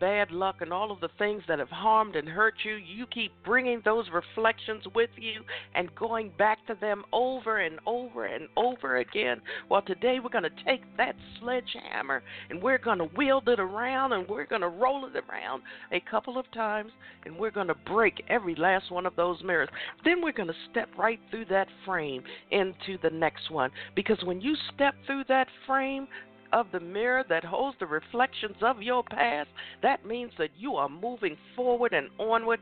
bad 0.00 0.30
luck 0.30 0.56
and 0.60 0.72
all 0.72 0.90
of 0.90 1.00
the 1.00 1.08
things 1.18 1.42
that 1.48 1.58
have 1.58 1.68
harmed 1.68 2.16
and 2.16 2.28
hurt 2.28 2.54
you, 2.64 2.74
you 2.74 3.06
keep 3.06 3.32
bringing 3.44 3.80
those 3.84 4.06
reflections 4.12 4.84
with 4.94 5.10
you 5.16 5.42
and 5.74 5.94
going 5.94 6.30
back 6.38 6.58
to 6.66 6.76
them 6.80 7.04
over 7.12 7.58
and 7.58 7.78
over 7.86 8.26
and 8.26 8.48
over 8.56 8.98
again. 8.98 9.40
Well, 9.68 9.82
today 9.82 10.18
we're 10.22 10.30
going 10.30 10.44
to 10.44 10.64
take 10.64 10.82
that 10.96 11.14
sledgehammer 11.40 12.22
and 12.50 12.62
we're 12.62 12.78
going 12.78 12.98
to 12.98 13.08
wield 13.16 13.48
it 13.48 13.60
around 13.60 14.12
and 14.12 14.28
we're 14.28 14.46
going 14.46 14.62
to 14.62 14.68
roll 14.68 15.06
it 15.06 15.16
around 15.16 15.62
a 15.92 16.00
couple 16.00 16.38
of 16.38 16.50
times 16.52 16.92
and 17.24 17.36
we're 17.36 17.50
going 17.50 17.68
to 17.68 17.76
break 17.86 18.22
every 18.28 18.54
last 18.54 18.90
one 18.90 19.06
of 19.06 19.16
those 19.16 19.42
mirrors. 19.42 19.68
Then 20.04 20.22
we're 20.22 20.32
going 20.32 20.48
to 20.48 20.54
step 20.70 20.88
right 20.98 21.20
through 21.30 21.46
that 21.46 21.68
frame 21.84 22.22
into 22.50 22.98
the 23.02 23.10
next 23.10 23.50
one 23.50 23.70
because 23.94 24.18
when 24.24 24.40
you 24.40 24.54
step 24.74 24.94
through 25.06 25.24
that 25.28 25.48
frame, 25.66 26.06
of 26.52 26.66
the 26.72 26.80
mirror 26.80 27.24
that 27.28 27.44
holds 27.44 27.76
the 27.78 27.86
reflections 27.86 28.56
of 28.62 28.82
your 28.82 29.02
past, 29.02 29.48
that 29.82 30.06
means 30.06 30.32
that 30.38 30.50
you 30.56 30.74
are 30.74 30.88
moving 30.88 31.36
forward 31.54 31.92
and 31.92 32.08
onward 32.18 32.60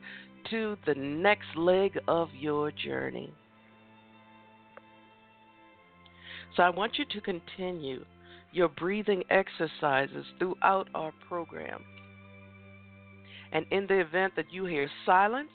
to 0.50 0.76
the 0.86 0.94
next 0.94 1.56
leg 1.56 1.98
of 2.08 2.28
your 2.38 2.70
journey. 2.70 3.32
So 6.56 6.62
I 6.62 6.70
want 6.70 6.98
you 6.98 7.04
to 7.10 7.20
continue 7.20 8.04
your 8.52 8.68
breathing 8.68 9.24
exercises 9.30 10.24
throughout 10.38 10.88
our 10.94 11.12
program. 11.28 11.82
And 13.52 13.66
in 13.70 13.86
the 13.86 14.00
event 14.00 14.34
that 14.36 14.52
you 14.52 14.64
hear 14.64 14.88
silence, 15.04 15.50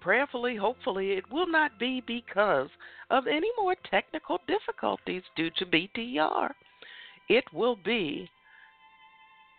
prayerfully, 0.00 0.56
hopefully, 0.56 1.12
it 1.12 1.24
will 1.30 1.48
not 1.48 1.78
be 1.78 2.02
because 2.06 2.68
of 3.10 3.26
any 3.26 3.48
more 3.58 3.74
technical 3.90 4.40
difficulties 4.46 5.22
due 5.36 5.50
to 5.56 5.66
BTR. 5.66 6.50
It 7.28 7.44
will 7.52 7.76
be 7.76 8.30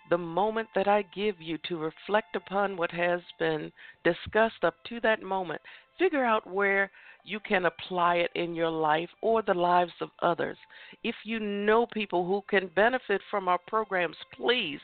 the 0.09 0.17
moment 0.17 0.69
that 0.75 0.87
I 0.87 1.01
give 1.13 1.41
you 1.41 1.57
to 1.67 1.77
reflect 1.77 2.35
upon 2.35 2.77
what 2.77 2.91
has 2.91 3.21
been 3.39 3.71
discussed 4.03 4.63
up 4.63 4.75
to 4.89 4.99
that 5.01 5.21
moment. 5.21 5.61
Figure 5.99 6.23
out 6.23 6.47
where 6.47 6.91
you 7.23 7.39
can 7.41 7.65
apply 7.65 8.15
it 8.15 8.31
in 8.35 8.55
your 8.55 8.69
life 8.69 9.09
or 9.21 9.41
the 9.41 9.53
lives 9.53 9.91
of 9.99 10.09
others. 10.21 10.57
If 11.03 11.15
you 11.25 11.39
know 11.39 11.85
people 11.87 12.25
who 12.25 12.41
can 12.49 12.69
benefit 12.73 13.21
from 13.29 13.49
our 13.49 13.59
programs, 13.67 14.15
please 14.33 14.79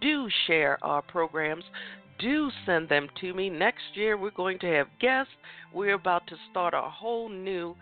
do 0.00 0.28
share 0.46 0.78
our 0.82 1.02
programs. 1.02 1.64
Do 2.18 2.50
send 2.66 2.88
them 2.88 3.08
to 3.20 3.32
me. 3.32 3.48
Next 3.48 3.84
year, 3.94 4.16
we're 4.16 4.30
going 4.30 4.58
to 4.60 4.72
have 4.72 4.88
guests. 5.00 5.32
We're 5.72 5.94
about 5.94 6.26
to 6.28 6.36
start 6.50 6.74
a 6.74 6.82
whole 6.82 7.28
new 7.28 7.76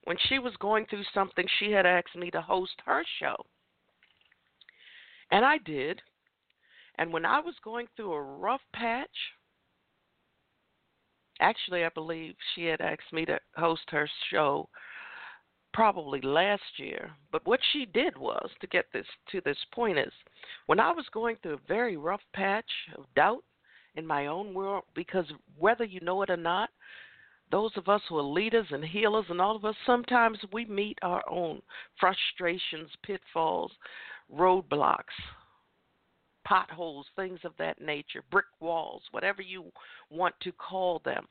when 0.06 0.17
she 0.28 0.39
was 0.39 0.56
going 0.60 0.88
through 0.88 1.04
something, 1.13 1.46
she 1.60 1.72
had 1.72 1.86
asked 1.86 2.15
me 2.15 2.32
to 2.32 2.41
host 2.41 2.82
her 2.88 3.04
show. 3.20 3.46
And 5.32 5.46
I 5.46 5.58
did. 5.60 6.02
And 6.98 7.13
when 7.13 7.26
I 7.26 7.40
was 7.40 7.56
going 7.63 7.88
through 7.96 8.13
a 8.13 8.22
rough 8.22 8.62
patch, 8.74 9.10
actually, 11.40 11.86
I 11.86 11.90
believe 11.90 12.36
she 12.56 12.66
had 12.66 12.82
asked 12.82 13.13
me 13.13 13.26
to 13.26 13.40
host 13.56 13.84
her 13.90 14.10
show 14.32 14.70
probably 15.74 16.22
last 16.22 16.63
year. 16.78 17.12
But 17.32 17.46
what 17.46 17.60
she 17.72 17.86
did 17.86 18.18
was 18.18 18.50
to 18.62 18.68
get 18.68 18.86
this 18.92 19.06
to 19.32 19.42
this 19.46 19.58
point 19.74 20.00
is 20.00 20.12
when 20.66 20.80
I 20.80 20.92
was 20.92 21.06
going 21.13 21.36
through 21.36 21.54
a 21.54 21.68
very 21.68 21.98
rough 21.98 22.24
patch 22.34 22.72
of 22.98 23.06
doubt 23.16 23.44
in 23.96 24.08
my 24.08 24.28
own 24.28 24.54
world, 24.54 24.86
because 24.96 25.26
whether 25.58 25.84
you 25.84 26.00
know 26.00 26.22
it 26.24 26.30
or 26.32 26.38
not, 26.38 26.70
those 27.52 27.72
of 27.78 27.88
us 27.88 28.02
who 28.10 28.18
are 28.18 28.24
leaders 28.24 28.68
and 28.72 28.84
healers 28.84 29.26
and 29.30 29.40
all 29.40 29.56
of 29.56 29.66
us, 29.66 29.76
sometimes 29.86 30.38
we 30.52 30.66
meet 30.66 30.98
our 31.02 31.24
own 31.30 31.62
frustrations, 32.00 32.90
pitfalls, 33.04 33.72
roadblocks, 34.34 35.04
potholes, 36.46 37.06
things 37.16 37.40
of 37.44 37.54
that 37.60 37.82
nature, 37.82 38.24
brick 38.32 38.46
walls, 38.60 39.02
whatever 39.12 39.42
you 39.42 39.66
want 40.10 40.36
to 40.42 40.52
call 40.54 41.02
them. 41.04 41.28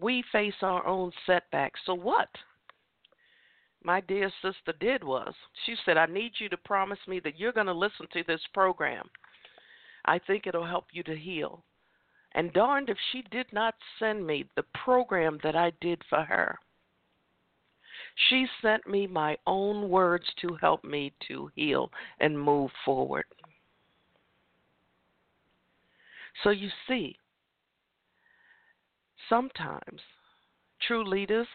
We 0.00 0.24
face 0.32 0.54
our 0.62 0.86
own 0.86 1.12
setbacks. 1.26 1.80
So 1.84 1.94
what? 1.94 2.28
My 3.82 4.00
dear 4.00 4.30
sister 4.42 4.72
did 4.80 5.04
was 5.04 5.32
she 5.64 5.74
said, 5.84 5.96
I 5.96 6.06
need 6.06 6.32
you 6.38 6.48
to 6.48 6.56
promise 6.56 6.98
me 7.06 7.20
that 7.20 7.38
you're 7.38 7.52
going 7.52 7.66
to 7.66 7.72
listen 7.72 8.06
to 8.12 8.24
this 8.26 8.40
program. 8.52 9.08
I 10.04 10.18
think 10.18 10.46
it'll 10.46 10.66
help 10.66 10.86
you 10.92 11.02
to 11.04 11.16
heal. 11.16 11.64
And 12.34 12.52
darned 12.52 12.90
if 12.90 12.98
she 13.10 13.22
did 13.30 13.46
not 13.52 13.74
send 13.98 14.26
me 14.26 14.44
the 14.56 14.64
program 14.84 15.38
that 15.42 15.56
I 15.56 15.72
did 15.80 16.02
for 16.08 16.22
her. 16.22 16.58
She 18.28 18.46
sent 18.60 18.86
me 18.86 19.06
my 19.06 19.36
own 19.46 19.88
words 19.88 20.24
to 20.40 20.56
help 20.60 20.82
me 20.84 21.12
to 21.28 21.50
heal 21.54 21.90
and 22.20 22.38
move 22.38 22.70
forward. 22.84 23.24
So 26.42 26.50
you 26.50 26.68
see, 26.86 27.16
sometimes 29.28 30.00
true 30.86 31.04
leaders 31.04 31.46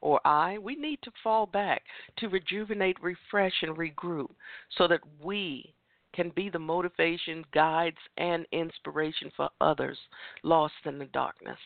or 0.00 0.20
I, 0.24 0.58
we 0.58 0.76
need 0.76 1.00
to 1.02 1.10
fall 1.22 1.46
back 1.46 1.82
to 2.18 2.28
rejuvenate, 2.28 3.02
refresh, 3.02 3.54
and 3.62 3.76
regroup 3.76 4.30
so 4.76 4.86
that 4.88 5.00
we 5.20 5.74
can 6.14 6.30
be 6.30 6.48
the 6.48 6.58
motivation, 6.58 7.44
guides, 7.52 7.98
and 8.16 8.46
inspiration 8.52 9.30
for 9.36 9.50
others 9.60 9.98
lost 10.42 10.74
in 10.84 10.98
the 10.98 11.06
darkness. 11.06 11.58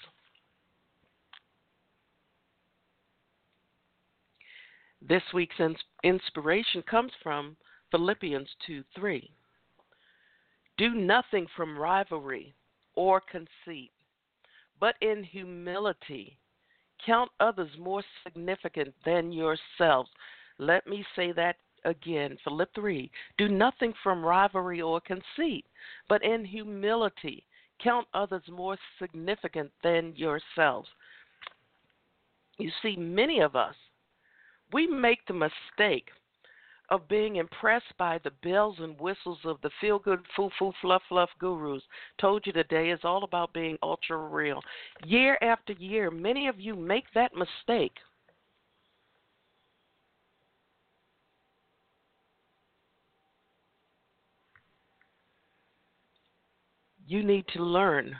This 5.09 5.23
week's 5.35 5.57
inspiration 6.05 6.83
comes 6.83 7.13
from 7.23 7.57
Philippians 7.91 8.49
2 8.67 8.85
3. 8.95 9.31
Do 10.79 10.95
nothing 10.95 11.47
from 11.57 11.77
rivalry 11.77 12.55
or 12.95 13.21
conceit, 13.21 13.91
but 14.79 14.95
in 15.01 15.25
humility 15.25 16.39
count 17.05 17.31
others 17.41 17.71
more 17.79 18.03
significant 18.23 18.95
than 19.05 19.33
yourselves. 19.33 20.09
Let 20.59 20.87
me 20.87 21.05
say 21.17 21.33
that 21.33 21.57
again. 21.85 22.39
Philip 22.45 22.71
3. 22.75 23.11
Do 23.39 23.49
nothing 23.49 23.93
from 24.05 24.25
rivalry 24.25 24.81
or 24.81 25.01
conceit, 25.01 25.67
but 26.09 26.23
in 26.23 26.45
humility 26.45 27.45
count 27.83 28.07
others 28.15 28.43
more 28.49 28.79
significant 29.01 29.73
than 29.83 30.15
yourselves. 30.15 30.89
You 32.59 32.71
see, 32.83 32.95
many 32.97 33.41
of 33.41 33.57
us 33.57 33.75
we 34.73 34.87
make 34.87 35.27
the 35.27 35.35
mistake 35.35 36.09
of 36.91 37.09
being 37.09 37.37
impressed 37.37 37.97
by 37.99 38.19
the 38.23 38.33
bells 38.43 38.77
and 38.79 38.99
whistles 39.01 39.39
of 39.45 39.57
the 39.63 39.71
feel 39.81 39.99
good, 39.99 40.21
foo 40.37 40.51
foo, 40.59 40.73
fluff 40.81 41.03
fluff 41.09 41.31
gurus. 41.39 41.83
Told 42.21 42.47
you 42.47 42.53
today 42.53 42.91
is 42.91 43.01
all 43.03 43.25
about 43.25 43.53
being 43.55 43.79
ultra 43.83 44.17
real. 44.19 44.61
Year 45.05 45.39
after 45.41 45.73
year, 45.75 46.11
many 46.11 46.49
of 46.49 46.61
you 46.61 46.75
make 46.75 47.05
that 47.15 47.33
mistake. 47.35 47.97
You 57.07 57.23
need 57.23 57.47
to 57.55 57.63
learn 57.63 58.17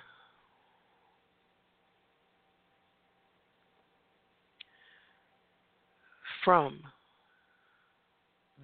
from 6.45 6.81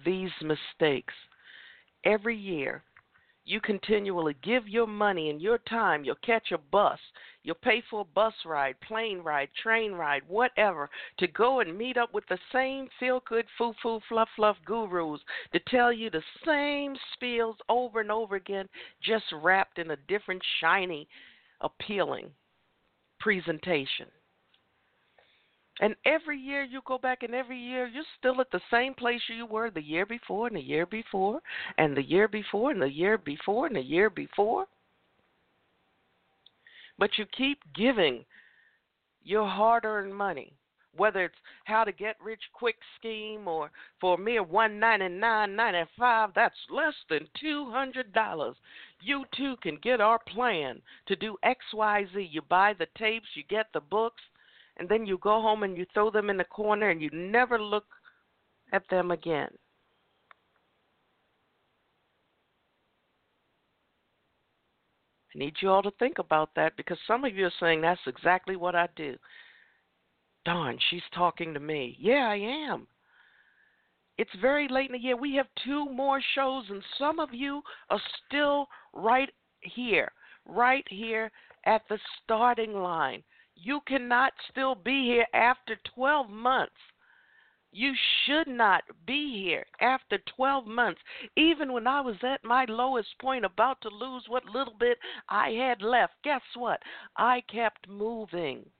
these 0.05 0.31
mistakes. 0.41 1.13
Every 2.05 2.37
year, 2.37 2.83
you 3.45 3.59
continually 3.59 4.35
give 4.43 4.67
your 4.67 4.85
money 4.87 5.29
and 5.29 5.41
your 5.41 5.57
time, 5.57 6.03
you'll 6.03 6.15
catch 6.23 6.51
a 6.51 6.57
bus, 6.57 6.99
you'll 7.43 7.55
pay 7.55 7.81
for 7.89 8.01
a 8.01 8.13
bus 8.15 8.33
ride, 8.45 8.79
plane 8.81 9.19
ride, 9.19 9.49
train 9.61 9.91
ride, 9.93 10.21
whatever, 10.27 10.89
to 11.17 11.27
go 11.27 11.59
and 11.59 11.75
meet 11.77 11.97
up 11.97 12.13
with 12.13 12.23
the 12.29 12.37
same 12.53 12.87
feel 12.99 13.23
good, 13.27 13.45
foo 13.57 13.73
foo, 13.81 13.99
fluff 14.07 14.29
fluff 14.35 14.57
gurus 14.65 15.19
to 15.51 15.59
tell 15.67 15.91
you 15.91 16.09
the 16.09 16.21
same 16.45 16.95
spiels 17.15 17.55
over 17.69 18.01
and 18.01 18.11
over 18.11 18.35
again, 18.35 18.67
just 19.01 19.25
wrapped 19.33 19.79
in 19.79 19.91
a 19.91 19.97
different, 20.07 20.41
shiny, 20.61 21.07
appealing 21.61 22.29
presentation. 23.19 24.07
And 25.81 25.95
every 26.05 26.37
year 26.37 26.63
you 26.63 26.81
go 26.85 26.97
back, 26.97 27.23
and 27.23 27.33
every 27.33 27.57
year 27.57 27.87
you're 27.87 28.03
still 28.17 28.41
at 28.41 28.51
the 28.51 28.59
same 28.69 28.93
place 28.93 29.21
you 29.29 29.45
were 29.45 29.69
the 29.69 29.81
year 29.81 30.05
before, 30.05 30.47
and 30.47 30.55
the 30.57 30.61
year 30.61 30.85
before, 30.85 31.39
and 31.77 31.95
the 31.95 32.03
year 32.03 32.27
before, 32.27 32.71
and 32.71 32.81
the 32.81 32.91
year 32.91 33.17
before, 33.17 33.65
and 33.67 33.75
the 33.75 33.81
year 33.81 34.09
before. 34.09 34.65
But 36.97 37.17
you 37.17 37.25
keep 37.25 37.59
giving 37.73 38.25
your 39.23 39.47
hard 39.47 39.85
earned 39.85 40.13
money, 40.13 40.51
whether 40.97 41.23
it's 41.23 41.35
how 41.63 41.85
to 41.85 41.93
get 41.93 42.17
rich 42.21 42.41
quick 42.51 42.75
scheme 42.97 43.47
or 43.47 43.71
for 44.01 44.15
a 44.15 44.17
mere 44.17 44.43
one 44.43 44.79
ninety 44.79 45.07
nine 45.07 45.55
ninety 45.55 45.89
five, 45.97 46.31
that's 46.35 46.55
less 46.69 46.95
than 47.09 47.25
two 47.39 47.71
hundred 47.71 48.11
dollars. 48.11 48.57
You 49.01 49.23
too 49.33 49.55
can 49.61 49.77
get 49.77 50.01
our 50.01 50.19
plan 50.19 50.81
to 51.05 51.15
do 51.15 51.37
XYZ. 51.45 52.27
You 52.29 52.41
buy 52.41 52.73
the 52.73 52.87
tapes, 52.97 53.27
you 53.33 53.43
get 53.43 53.67
the 53.73 53.79
books 53.79 54.21
and 54.79 54.87
then 54.87 55.05
you 55.05 55.19
go 55.19 55.41
home 55.41 55.63
and 55.63 55.77
you 55.77 55.85
throw 55.93 56.09
them 56.09 56.29
in 56.29 56.37
the 56.37 56.43
corner 56.45 56.89
and 56.89 57.01
you 57.01 57.09
never 57.11 57.61
look 57.61 57.85
at 58.71 58.83
them 58.89 59.11
again. 59.11 59.49
I 65.35 65.37
need 65.37 65.55
you 65.61 65.69
all 65.69 65.83
to 65.83 65.91
think 65.99 66.17
about 66.17 66.49
that 66.55 66.75
because 66.77 66.97
some 67.05 67.23
of 67.23 67.35
you 67.35 67.45
are 67.45 67.53
saying 67.59 67.81
that's 67.81 67.99
exactly 68.07 68.55
what 68.55 68.73
I 68.73 68.87
do. 68.95 69.15
Darn, 70.45 70.79
she's 70.89 71.03
talking 71.13 71.53
to 71.53 71.59
me. 71.59 71.95
Yeah, 71.99 72.29
I 72.29 72.37
am. 72.37 72.87
It's 74.17 74.29
very 74.41 74.67
late 74.69 74.87
in 74.87 74.93
the 74.93 74.99
year. 74.99 75.15
We 75.15 75.35
have 75.35 75.47
two 75.63 75.85
more 75.85 76.19
shows, 76.35 76.65
and 76.69 76.81
some 76.97 77.19
of 77.19 77.33
you 77.33 77.61
are 77.89 78.01
still 78.25 78.67
right 78.93 79.29
here, 79.61 80.11
right 80.45 80.85
here 80.89 81.31
at 81.65 81.83
the 81.89 81.99
starting 82.23 82.73
line. 82.73 83.23
You 83.61 83.81
cannot 83.81 84.33
still 84.49 84.73
be 84.73 85.05
here 85.05 85.27
after 85.33 85.75
12 85.95 86.29
months. 86.29 86.75
You 87.71 87.93
should 88.23 88.47
not 88.47 88.83
be 89.05 89.43
here 89.43 89.65
after 89.81 90.17
12 90.35 90.65
months. 90.65 91.01
Even 91.35 91.73
when 91.73 91.85
I 91.85 91.99
was 91.99 92.15
at 92.23 92.43
my 92.43 92.65
lowest 92.65 93.09
point, 93.19 93.43
about 93.43 93.81
to 93.81 93.89
lose 93.89 94.23
what 94.29 94.45
little 94.45 94.73
bit 94.73 94.97
I 95.27 95.49
had 95.51 95.81
left, 95.81 96.13
guess 96.23 96.41
what? 96.55 96.81
I 97.17 97.41
kept 97.41 97.87
moving. 97.89 98.71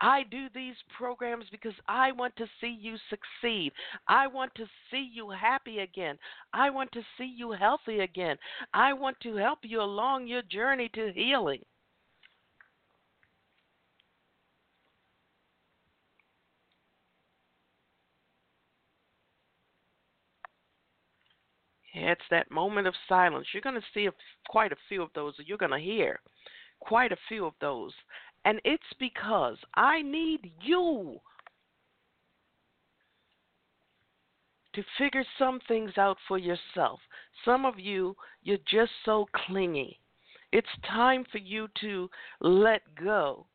I 0.00 0.22
do 0.22 0.48
these 0.54 0.76
programs 0.96 1.46
because 1.50 1.74
I 1.88 2.12
want 2.12 2.36
to 2.36 2.46
see 2.60 2.78
you 2.80 2.96
succeed. 3.10 3.72
I 4.06 4.28
want 4.28 4.54
to 4.54 4.66
see 4.90 5.10
you 5.12 5.30
happy 5.30 5.80
again. 5.80 6.16
I 6.52 6.70
want 6.70 6.92
to 6.92 7.02
see 7.16 7.34
you 7.36 7.50
healthy 7.50 7.98
again. 8.00 8.38
I 8.72 8.92
want 8.92 9.18
to 9.20 9.34
help 9.34 9.58
you 9.64 9.82
along 9.82 10.28
your 10.28 10.42
journey 10.42 10.88
to 10.94 11.12
healing. 11.12 11.64
It's 22.00 22.20
that 22.30 22.50
moment 22.50 22.86
of 22.86 22.94
silence. 23.08 23.46
You're 23.52 23.62
going 23.62 23.74
to 23.74 23.86
see 23.92 24.06
a, 24.06 24.12
quite 24.48 24.72
a 24.72 24.76
few 24.88 25.02
of 25.02 25.10
those, 25.14 25.34
you're 25.44 25.58
going 25.58 25.72
to 25.72 25.78
hear 25.78 26.20
quite 26.80 27.12
a 27.12 27.16
few 27.28 27.44
of 27.44 27.54
those. 27.60 27.92
And 28.44 28.60
it's 28.64 28.82
because 28.98 29.56
I 29.74 30.02
need 30.02 30.52
you 30.62 31.18
to 34.74 34.82
figure 34.96 35.24
some 35.38 35.58
things 35.66 35.92
out 35.98 36.16
for 36.28 36.38
yourself. 36.38 37.00
Some 37.44 37.64
of 37.64 37.78
you, 37.78 38.14
you're 38.42 38.58
just 38.70 38.92
so 39.04 39.26
clingy. 39.46 39.98
It's 40.52 40.68
time 40.88 41.24
for 41.30 41.38
you 41.38 41.68
to 41.80 42.08
let 42.40 42.82
go 42.94 43.46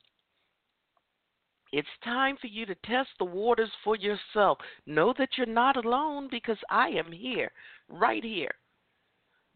it's 1.74 1.88
time 2.04 2.38
for 2.40 2.46
you 2.46 2.68
to 2.68 2.76
test 2.86 3.10
the 3.18 3.26
waters 3.26 3.72
for 3.84 3.96
yourself. 3.96 4.60
Know 4.86 5.12
that 5.18 5.30
you're 5.36 5.48
not 5.48 5.76
alone 5.76 6.28
because 6.30 6.60
I 6.70 6.90
am 6.90 7.12
here, 7.12 7.52
right 7.90 8.24
here. 8.24 8.54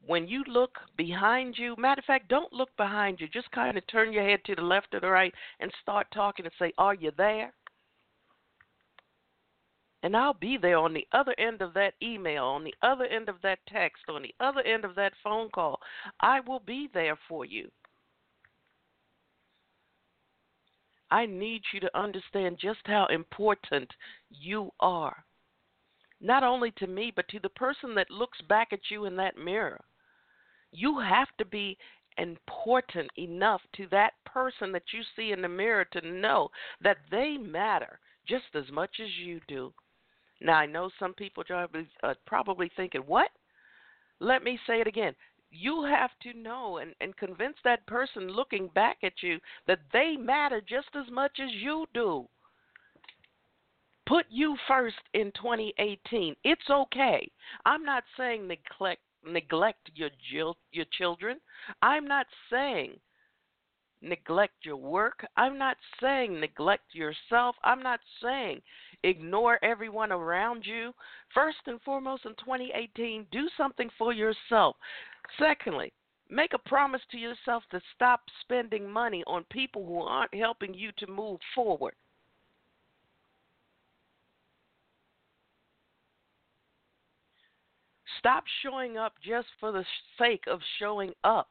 When 0.04 0.28
you 0.28 0.44
look 0.48 0.80
behind 0.98 1.60
you, 1.60 1.76
matter 1.78 2.00
of 2.00 2.06
fact, 2.06 2.28
don't 2.28 2.52
look 2.52 2.76
behind 2.76 3.22
you. 3.22 3.28
Just 3.28 3.52
kind 3.52 3.78
of 3.78 3.86
turn 3.86 4.12
your 4.12 4.24
head 4.24 4.40
to 4.46 4.56
the 4.56 4.64
left 4.64 4.96
or 4.96 5.00
the 5.00 5.12
right 5.12 5.34
and 5.60 5.72
start 5.80 6.08
talking 6.12 6.46
and 6.46 6.54
say, 6.58 6.74
Are 6.80 6.96
you 6.96 7.12
there? 7.16 7.54
And 10.02 10.18
I'll 10.18 10.34
be 10.34 10.58
there 10.58 10.80
on 10.80 10.96
the 10.96 11.08
other 11.12 11.36
end 11.38 11.62
of 11.62 11.76
that 11.76 11.94
email, 12.02 12.46
on 12.46 12.64
the 12.64 12.76
other 12.82 13.06
end 13.06 13.30
of 13.30 13.36
that 13.44 13.60
text, 13.68 14.06
on 14.10 14.24
the 14.24 14.34
other 14.40 14.62
end 14.62 14.86
of 14.86 14.96
that 14.96 15.14
phone 15.24 15.50
call. 15.50 15.80
I 16.20 16.40
will 16.40 16.62
be 16.62 16.90
there 16.92 17.18
for 17.28 17.46
you. 17.46 17.70
I 21.12 21.26
need 21.26 21.64
you 21.74 21.80
to 21.82 21.98
understand 21.98 22.58
just 22.60 22.80
how 22.86 23.06
important 23.08 23.92
you 24.30 24.72
are. 24.80 25.26
not 26.20 26.44
only 26.44 26.72
to 26.72 26.88
me, 26.88 27.12
but 27.16 27.28
to 27.30 27.40
the 27.40 27.50
person 27.50 27.94
that 27.96 28.10
looks 28.10 28.42
back 28.42 28.74
at 28.74 28.90
you 28.90 29.06
in 29.06 29.16
that 29.18 29.38
mirror. 29.38 29.84
You 30.72 31.00
have 31.00 31.28
to 31.38 31.46
be 31.46 31.78
important 32.18 33.12
enough 33.18 33.62
to 33.74 33.88
that 33.88 34.14
person 34.26 34.72
that 34.72 34.92
you 34.94 35.02
see 35.16 35.32
in 35.32 35.42
the 35.42 35.48
mirror 35.50 35.86
to 35.86 36.02
know 36.02 36.50
that 36.82 36.98
they 37.12 37.38
matter 37.38 38.00
just 38.28 38.56
as 38.56 38.70
much 38.72 39.00
as 39.00 39.10
you 39.18 39.40
do. 39.48 39.74
Now, 40.42 40.56
I 40.58 40.66
know 40.66 40.90
some 41.00 41.14
people 41.14 41.44
are 41.50 41.68
uh, 42.04 42.14
probably 42.26 42.70
thinking, 42.76 43.02
what? 43.02 43.30
Let 44.20 44.44
me 44.44 44.60
say 44.68 44.82
it 44.82 44.88
again. 44.88 45.16
You 45.50 45.84
have 45.86 46.12
to 46.24 46.34
know 46.34 46.78
and, 46.78 46.94
and 47.00 47.16
convince 47.18 47.58
that 47.64 47.86
person 47.88 48.28
looking 48.28 48.70
back 48.76 48.98
at 49.04 49.22
you 49.22 49.40
that 49.68 49.80
they 49.94 50.16
matter 50.18 50.62
just 50.62 50.90
as 50.96 51.10
much 51.12 51.40
as 51.40 51.52
you 51.54 51.86
do. 51.94 52.28
Put 54.08 54.26
you 54.30 54.56
first 54.68 54.96
in 55.14 55.32
2018. 55.34 56.36
It's 56.44 56.70
okay. 56.70 57.30
I'm 57.66 57.84
not 57.84 58.04
saying 58.18 58.48
neglect 58.48 59.02
neglect 59.26 59.90
your 59.96 60.10
your 60.72 60.86
children. 60.98 61.38
I'm 61.82 62.08
not 62.08 62.26
saying 62.50 63.00
neglect 64.02 64.54
your 64.64 64.78
work. 64.78 65.26
I'm 65.36 65.58
not 65.58 65.78
saying 66.02 66.40
neglect 66.40 66.94
yourself. 66.94 67.56
I'm 67.64 67.84
not 67.84 68.00
saying 68.22 68.62
ignore 69.04 69.64
everyone 69.64 70.12
around 70.12 70.66
you. 70.66 70.94
First 71.34 71.58
and 71.66 71.82
foremost 71.82 72.26
in 72.26 72.32
2018, 72.36 73.28
do 73.32 73.48
something 73.58 73.90
for 73.98 74.14
yourself. 74.14 74.76
Secondly, 75.40 75.94
make 76.30 76.54
a 76.54 76.70
promise 76.70 77.02
to 77.12 77.18
yourself 77.18 77.64
to 77.72 77.82
stop 77.96 78.22
spending 78.42 78.90
money 78.90 79.24
on 79.28 79.44
people 79.52 79.86
who 79.86 80.02
aren't 80.02 80.34
helping 80.34 80.74
you 80.74 80.92
to 80.98 81.08
move 81.08 81.40
forward. 81.54 81.94
Stop 88.20 88.44
showing 88.64 88.98
up 88.98 89.14
just 89.24 89.48
for 89.60 89.72
the 89.72 89.86
sake 90.18 90.44
of 90.48 90.60
showing 90.80 91.14
up. 91.24 91.50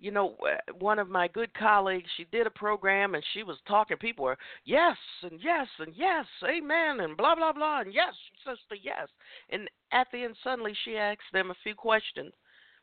You 0.00 0.10
know, 0.10 0.36
one 0.80 0.98
of 0.98 1.08
my 1.08 1.28
good 1.28 1.52
colleagues, 1.54 2.10
she 2.16 2.26
did 2.32 2.46
a 2.46 2.50
program 2.50 3.14
and 3.14 3.24
she 3.32 3.42
was 3.42 3.56
talking. 3.66 3.96
People 3.96 4.24
were, 4.24 4.38
yes, 4.64 4.96
and 5.22 5.38
yes, 5.42 5.66
and 5.78 5.94
yes, 5.94 6.26
amen, 6.44 7.00
and 7.00 7.16
blah, 7.16 7.34
blah, 7.34 7.52
blah, 7.52 7.80
and 7.82 7.94
yes, 7.94 8.14
sister, 8.38 8.74
yes. 8.82 9.08
And 9.50 9.68
at 9.92 10.08
the 10.12 10.24
end, 10.24 10.36
suddenly 10.42 10.74
she 10.84 10.96
asked 10.96 11.20
them 11.32 11.50
a 11.50 11.56
few 11.62 11.74
questions 11.74 12.32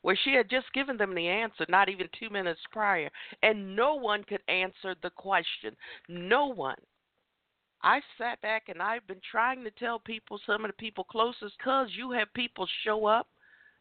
where 0.01 0.17
she 0.23 0.33
had 0.33 0.49
just 0.49 0.71
given 0.73 0.97
them 0.97 1.13
the 1.13 1.27
answer 1.27 1.65
not 1.69 1.89
even 1.89 2.07
two 2.19 2.29
minutes 2.29 2.59
prior, 2.71 3.09
and 3.43 3.75
no 3.75 3.95
one 3.95 4.23
could 4.23 4.41
answer 4.47 4.95
the 5.01 5.09
question. 5.11 5.75
No 6.09 6.47
one. 6.47 6.77
I 7.83 8.01
sat 8.17 8.39
back 8.41 8.63
and 8.67 8.81
I've 8.81 9.07
been 9.07 9.21
trying 9.29 9.63
to 9.63 9.71
tell 9.71 9.99
people, 9.99 10.39
some 10.45 10.65
of 10.65 10.69
the 10.69 10.77
people 10.77 11.03
closest, 11.03 11.57
because 11.57 11.89
you 11.95 12.11
have 12.11 12.31
people 12.33 12.67
show 12.83 13.05
up, 13.05 13.27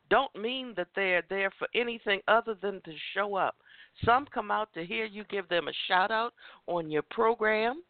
don't 0.09 0.35
mean 0.35 0.75
that 0.77 0.89
they're 0.97 1.23
there 1.29 1.53
for 1.59 1.69
anything 1.75 2.21
other 2.27 2.57
than 2.61 2.81
to 2.85 2.93
show 3.15 3.37
up. 3.37 3.57
Some 4.05 4.27
come 4.33 4.51
out 4.51 4.73
to 4.75 4.85
hear 4.85 5.05
you 5.05 5.25
give 5.25 5.49
them 5.49 5.69
a 5.69 5.73
shout 5.87 6.11
out 6.11 6.33
on 6.67 6.91
your 6.91 7.03
program. 7.03 7.83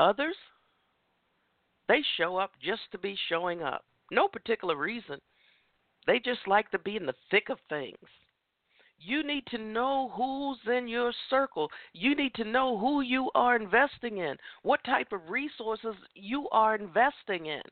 Others, 0.00 0.34
they 1.88 2.02
show 2.16 2.36
up 2.36 2.52
just 2.62 2.82
to 2.92 2.98
be 2.98 3.16
showing 3.28 3.62
up. 3.62 3.84
No 4.10 4.28
particular 4.28 4.76
reason. 4.76 5.20
They 6.06 6.18
just 6.18 6.46
like 6.46 6.70
to 6.70 6.78
be 6.78 6.96
in 6.96 7.06
the 7.06 7.14
thick 7.30 7.48
of 7.48 7.58
things. 7.68 7.96
You 8.98 9.22
need 9.22 9.46
to 9.46 9.58
know 9.58 10.10
who's 10.14 10.58
in 10.74 10.88
your 10.88 11.12
circle. 11.28 11.70
You 11.92 12.14
need 12.14 12.34
to 12.34 12.44
know 12.44 12.78
who 12.78 13.00
you 13.00 13.30
are 13.34 13.56
investing 13.56 14.18
in, 14.18 14.36
what 14.62 14.84
type 14.84 15.12
of 15.12 15.28
resources 15.28 15.94
you 16.14 16.48
are 16.50 16.74
investing 16.74 17.46
in. 17.46 17.62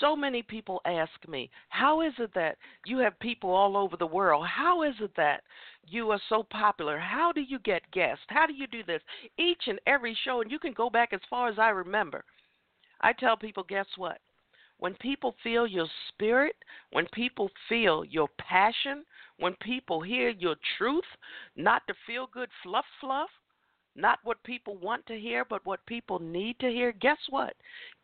So 0.00 0.14
many 0.14 0.42
people 0.42 0.80
ask 0.84 1.26
me, 1.26 1.50
How 1.68 2.02
is 2.02 2.12
it 2.18 2.34
that 2.34 2.58
you 2.84 2.98
have 2.98 3.18
people 3.20 3.50
all 3.50 3.76
over 3.76 3.96
the 3.96 4.06
world? 4.06 4.46
How 4.46 4.82
is 4.82 4.94
it 5.00 5.12
that 5.16 5.42
you 5.88 6.10
are 6.10 6.20
so 6.28 6.42
popular? 6.42 6.98
How 6.98 7.32
do 7.32 7.40
you 7.40 7.58
get 7.60 7.90
guests? 7.92 8.24
How 8.28 8.46
do 8.46 8.54
you 8.54 8.66
do 8.66 8.82
this? 8.84 9.02
Each 9.38 9.62
and 9.66 9.80
every 9.86 10.16
show, 10.24 10.40
and 10.40 10.50
you 10.50 10.58
can 10.58 10.72
go 10.72 10.90
back 10.90 11.12
as 11.12 11.20
far 11.28 11.48
as 11.48 11.58
I 11.58 11.68
remember. 11.68 12.24
I 13.00 13.12
tell 13.12 13.36
people, 13.36 13.64
Guess 13.68 13.86
what? 13.96 14.18
when 14.78 14.94
people 14.94 15.34
feel 15.42 15.66
your 15.66 15.86
spirit, 16.08 16.56
when 16.92 17.06
people 17.12 17.50
feel 17.68 18.04
your 18.04 18.28
passion, 18.38 19.04
when 19.38 19.54
people 19.60 20.02
hear 20.02 20.30
your 20.30 20.56
truth, 20.76 21.04
not 21.56 21.82
the 21.88 21.94
feel 22.06 22.28
good 22.32 22.50
fluff 22.62 22.84
fluff, 23.00 23.30
not 23.94 24.18
what 24.24 24.42
people 24.44 24.76
want 24.76 25.06
to 25.06 25.18
hear, 25.18 25.44
but 25.44 25.64
what 25.64 25.84
people 25.86 26.18
need 26.18 26.58
to 26.58 26.68
hear, 26.68 26.92
guess 26.92 27.16
what? 27.30 27.54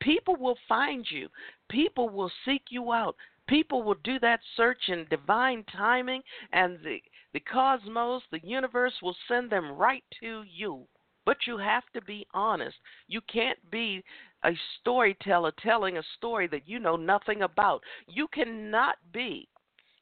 People 0.01 0.37
will 0.37 0.57
find 0.67 1.07
you. 1.11 1.29
People 1.69 2.09
will 2.09 2.31
seek 2.47 2.63
you 2.71 2.93
out. 2.93 3.15
People 3.47 3.83
will 3.83 3.97
do 4.03 4.19
that 4.21 4.41
search 4.57 4.89
in 4.89 5.07
divine 5.11 5.65
timing, 5.77 6.23
and 6.53 6.79
the, 6.83 6.99
the 7.33 7.41
cosmos, 7.41 8.23
the 8.31 8.41
universe, 8.43 8.95
will 9.03 9.17
send 9.29 9.51
them 9.51 9.73
right 9.73 10.05
to 10.21 10.43
you. 10.43 10.87
But 11.25 11.39
you 11.47 11.57
have 11.59 11.85
to 11.95 12.03
be 12.03 12.27
honest. 12.35 12.77
You 13.09 13.21
can't 13.33 13.59
be 13.71 14.03
a 14.45 14.51
storyteller 14.81 15.53
telling 15.63 15.97
a 15.97 16.03
story 16.17 16.49
that 16.49 16.69
you 16.69 16.79
know 16.81 16.97
nothing 16.97 17.43
about. 17.43 17.83
You 18.09 18.27
cannot 18.29 18.97
be 19.13 19.49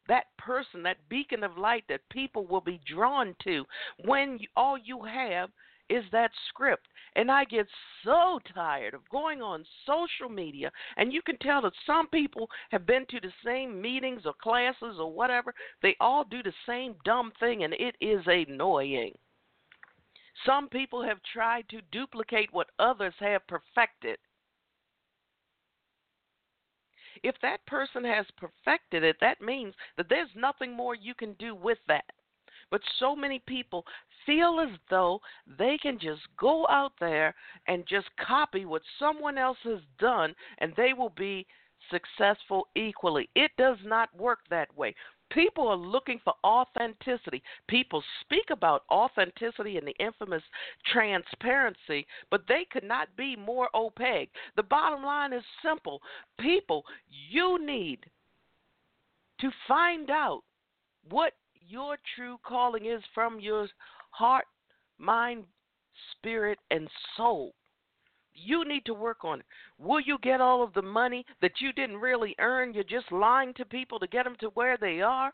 that 0.08 0.24
person, 0.38 0.82
that 0.82 0.96
beacon 1.08 1.44
of 1.44 1.58
light 1.58 1.84
that 1.88 2.00
people 2.10 2.46
will 2.46 2.60
be 2.60 2.80
drawn 2.86 3.34
to 3.44 3.64
when 4.04 4.38
all 4.56 4.76
you 4.76 5.02
have 5.02 5.50
is 5.90 6.04
that 6.12 6.30
script. 6.48 6.86
And 7.16 7.30
I 7.30 7.44
get 7.44 7.66
so 8.04 8.38
tired 8.54 8.94
of 8.94 9.08
going 9.10 9.42
on 9.42 9.64
social 9.84 10.28
media, 10.28 10.70
and 10.96 11.12
you 11.12 11.20
can 11.22 11.36
tell 11.38 11.60
that 11.62 11.72
some 11.84 12.06
people 12.06 12.48
have 12.70 12.86
been 12.86 13.04
to 13.10 13.20
the 13.20 13.32
same 13.44 13.82
meetings 13.82 14.22
or 14.24 14.32
classes 14.40 14.96
or 14.98 15.12
whatever. 15.12 15.52
They 15.82 15.96
all 16.00 16.24
do 16.24 16.42
the 16.42 16.54
same 16.66 16.94
dumb 17.04 17.32
thing, 17.40 17.64
and 17.64 17.74
it 17.74 17.96
is 18.00 18.22
annoying. 18.26 19.12
Some 20.46 20.68
people 20.68 21.02
have 21.02 21.18
tried 21.32 21.68
to 21.70 21.82
duplicate 21.90 22.52
what 22.52 22.70
others 22.78 23.14
have 23.18 23.46
perfected. 23.48 24.18
If 27.22 27.34
that 27.42 27.66
person 27.66 28.04
has 28.04 28.24
perfected 28.38 29.02
it, 29.02 29.16
that 29.20 29.42
means 29.42 29.74
that 29.96 30.08
there's 30.08 30.30
nothing 30.34 30.72
more 30.72 30.94
you 30.94 31.14
can 31.14 31.34
do 31.34 31.54
with 31.54 31.78
that. 31.88 32.04
But 32.70 32.82
so 32.98 33.16
many 33.16 33.40
people 33.46 33.84
feel 34.26 34.60
as 34.60 34.78
though 34.88 35.20
they 35.58 35.78
can 35.78 35.98
just 35.98 36.22
go 36.38 36.66
out 36.68 36.92
there 37.00 37.34
and 37.66 37.86
just 37.88 38.08
copy 38.24 38.64
what 38.64 38.82
someone 38.98 39.38
else 39.38 39.58
has 39.64 39.80
done 39.98 40.34
and 40.58 40.72
they 40.76 40.92
will 40.92 41.12
be 41.16 41.46
successful 41.90 42.68
equally. 42.76 43.28
It 43.34 43.50
does 43.56 43.78
not 43.84 44.14
work 44.16 44.40
that 44.50 44.74
way. 44.76 44.94
People 45.30 45.68
are 45.68 45.76
looking 45.76 46.20
for 46.24 46.34
authenticity. 46.44 47.42
People 47.68 48.02
speak 48.20 48.46
about 48.50 48.82
authenticity 48.90 49.76
and 49.76 49.86
the 49.86 49.94
infamous 50.04 50.42
transparency, 50.92 52.06
but 52.30 52.42
they 52.48 52.66
could 52.70 52.82
not 52.82 53.08
be 53.16 53.36
more 53.36 53.68
opaque. 53.74 54.30
The 54.56 54.64
bottom 54.64 55.04
line 55.04 55.32
is 55.32 55.44
simple. 55.62 56.02
People, 56.40 56.84
you 57.08 57.64
need 57.64 58.00
to 59.40 59.50
find 59.68 60.10
out 60.10 60.42
what 61.08 61.32
your 61.70 61.96
true 62.16 62.38
calling 62.44 62.86
is 62.86 63.02
from 63.14 63.38
your 63.40 63.68
heart, 64.10 64.46
mind, 64.98 65.44
spirit, 66.12 66.58
and 66.70 66.88
soul. 67.16 67.54
You 68.34 68.64
need 68.66 68.84
to 68.86 68.94
work 68.94 69.24
on 69.24 69.40
it. 69.40 69.46
Will 69.78 70.00
you 70.00 70.18
get 70.22 70.40
all 70.40 70.62
of 70.62 70.72
the 70.72 70.82
money 70.82 71.24
that 71.42 71.60
you 71.60 71.72
didn't 71.72 71.98
really 71.98 72.34
earn? 72.38 72.74
You're 72.74 72.84
just 72.84 73.12
lying 73.12 73.54
to 73.54 73.64
people 73.64 73.98
to 73.98 74.06
get 74.06 74.24
them 74.24 74.36
to 74.40 74.48
where 74.48 74.76
they 74.76 75.00
are. 75.00 75.32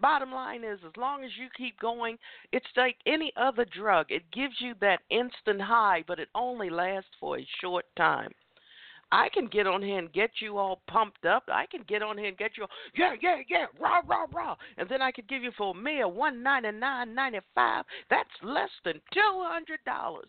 Bottom 0.00 0.30
line 0.30 0.62
is, 0.62 0.78
as 0.84 0.96
long 0.96 1.24
as 1.24 1.30
you 1.38 1.48
keep 1.56 1.78
going, 1.80 2.18
it's 2.52 2.66
like 2.76 2.96
any 3.06 3.32
other 3.36 3.64
drug. 3.64 4.06
It 4.10 4.30
gives 4.30 4.54
you 4.60 4.74
that 4.80 5.00
instant 5.10 5.60
high, 5.60 6.04
but 6.06 6.18
it 6.18 6.28
only 6.34 6.70
lasts 6.70 7.10
for 7.18 7.38
a 7.38 7.46
short 7.60 7.86
time. 7.96 8.30
I 9.12 9.28
can 9.28 9.46
get 9.46 9.66
on 9.66 9.82
here 9.82 9.98
and 9.98 10.12
get 10.12 10.30
you 10.40 10.58
all 10.58 10.82
pumped 10.88 11.24
up. 11.24 11.44
I 11.48 11.66
can 11.66 11.82
get 11.88 12.02
on 12.02 12.18
here 12.18 12.28
and 12.28 12.36
get 12.36 12.56
you, 12.56 12.64
all, 12.64 12.70
yeah, 12.96 13.14
yeah, 13.22 13.36
yeah, 13.48 13.66
rah, 13.80 14.00
rah, 14.06 14.26
rah, 14.32 14.56
and 14.78 14.88
then 14.88 15.00
I 15.00 15.12
could 15.12 15.28
give 15.28 15.42
you 15.42 15.52
for 15.56 15.74
a 15.74 15.78
meal 15.78 16.10
one 16.10 16.42
ninety 16.42 16.72
nine 16.72 17.14
ninety 17.14 17.38
five. 17.54 17.84
That's 18.10 18.28
less 18.42 18.70
than 18.84 18.94
two 19.12 19.44
hundred 19.44 19.80
dollars. 19.86 20.28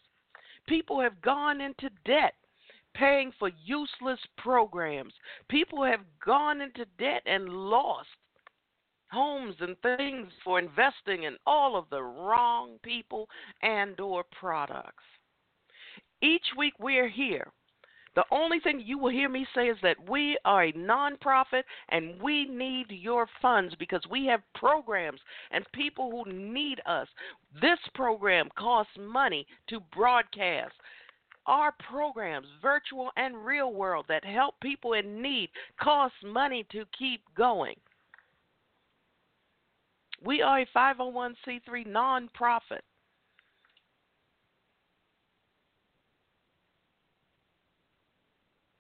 People 0.67 1.01
have 1.01 1.21
gone 1.21 1.61
into 1.61 1.89
debt 2.05 2.33
paying 2.93 3.31
for 3.39 3.49
useless 3.63 4.19
programs. 4.37 5.13
People 5.49 5.83
have 5.83 6.01
gone 6.23 6.61
into 6.61 6.85
debt 6.99 7.21
and 7.25 7.47
lost 7.49 8.09
homes 9.09 9.55
and 9.59 9.75
things 9.81 10.27
for 10.43 10.59
investing 10.59 11.23
in 11.23 11.37
all 11.45 11.77
of 11.77 11.85
the 11.89 12.01
wrong 12.01 12.77
people 12.83 13.27
and 13.61 13.99
or 13.99 14.23
products. 14.37 15.03
Each 16.21 16.45
week 16.57 16.73
we're 16.79 17.09
here 17.09 17.47
The 18.17 18.25
only 18.31 18.59
thing 18.59 18.81
you 18.83 18.97
will 18.97 19.11
hear 19.11 19.29
me 19.29 19.45
say 19.53 19.67
is 19.67 19.77
that 19.83 20.09
we 20.09 20.39
are 20.43 20.63
a 20.63 20.73
nonprofit 20.73 21.61
and 21.89 22.19
we 22.19 22.45
need 22.45 22.87
your 22.89 23.27
funds 23.43 23.75
because 23.77 24.01
we 24.09 24.25
have 24.25 24.41
programs 24.55 25.19
and 25.51 25.63
people 25.71 26.09
who 26.09 26.33
need 26.33 26.81
us. 26.87 27.07
This 27.61 27.77
program 27.93 28.49
costs 28.57 28.93
money 28.97 29.45
to 29.69 29.81
broadcast. 29.95 30.73
Our 31.45 31.75
programs, 31.91 32.47
virtual 32.59 33.11
and 33.17 33.45
real 33.45 33.71
world, 33.71 34.07
that 34.09 34.25
help 34.25 34.55
people 34.61 34.93
in 34.93 35.21
need, 35.21 35.51
cost 35.79 36.15
money 36.25 36.65
to 36.71 36.85
keep 36.97 37.21
going. 37.35 37.75
We 40.25 40.41
are 40.41 40.61
a 40.61 40.67
501c3 40.75 41.85
nonprofit. 41.85 42.81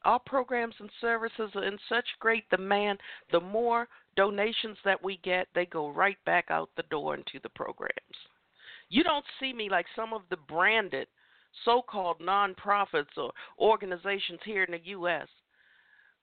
Our 0.07 0.19
programs 0.19 0.75
and 0.79 0.89
services 1.01 1.51
are 1.53 1.65
in 1.65 1.77
such 1.89 2.05
great 2.21 2.49
demand, 2.49 2.97
the 3.33 3.41
more 3.41 3.89
donations 4.15 4.77
that 4.85 5.03
we 5.03 5.17
get, 5.17 5.49
they 5.53 5.65
go 5.65 5.89
right 5.89 6.17
back 6.25 6.45
out 6.49 6.69
the 6.77 6.83
door 6.83 7.13
into 7.13 7.41
the 7.43 7.49
programs. 7.49 7.91
You 8.87 9.03
don't 9.03 9.25
see 9.37 9.51
me 9.51 9.69
like 9.69 9.85
some 9.97 10.13
of 10.13 10.21
the 10.29 10.37
branded 10.37 11.09
so 11.65 11.81
called 11.81 12.21
nonprofits 12.21 13.17
or 13.17 13.33
organizations 13.59 14.39
here 14.45 14.63
in 14.63 14.71
the 14.71 14.87
U.S. 14.91 15.27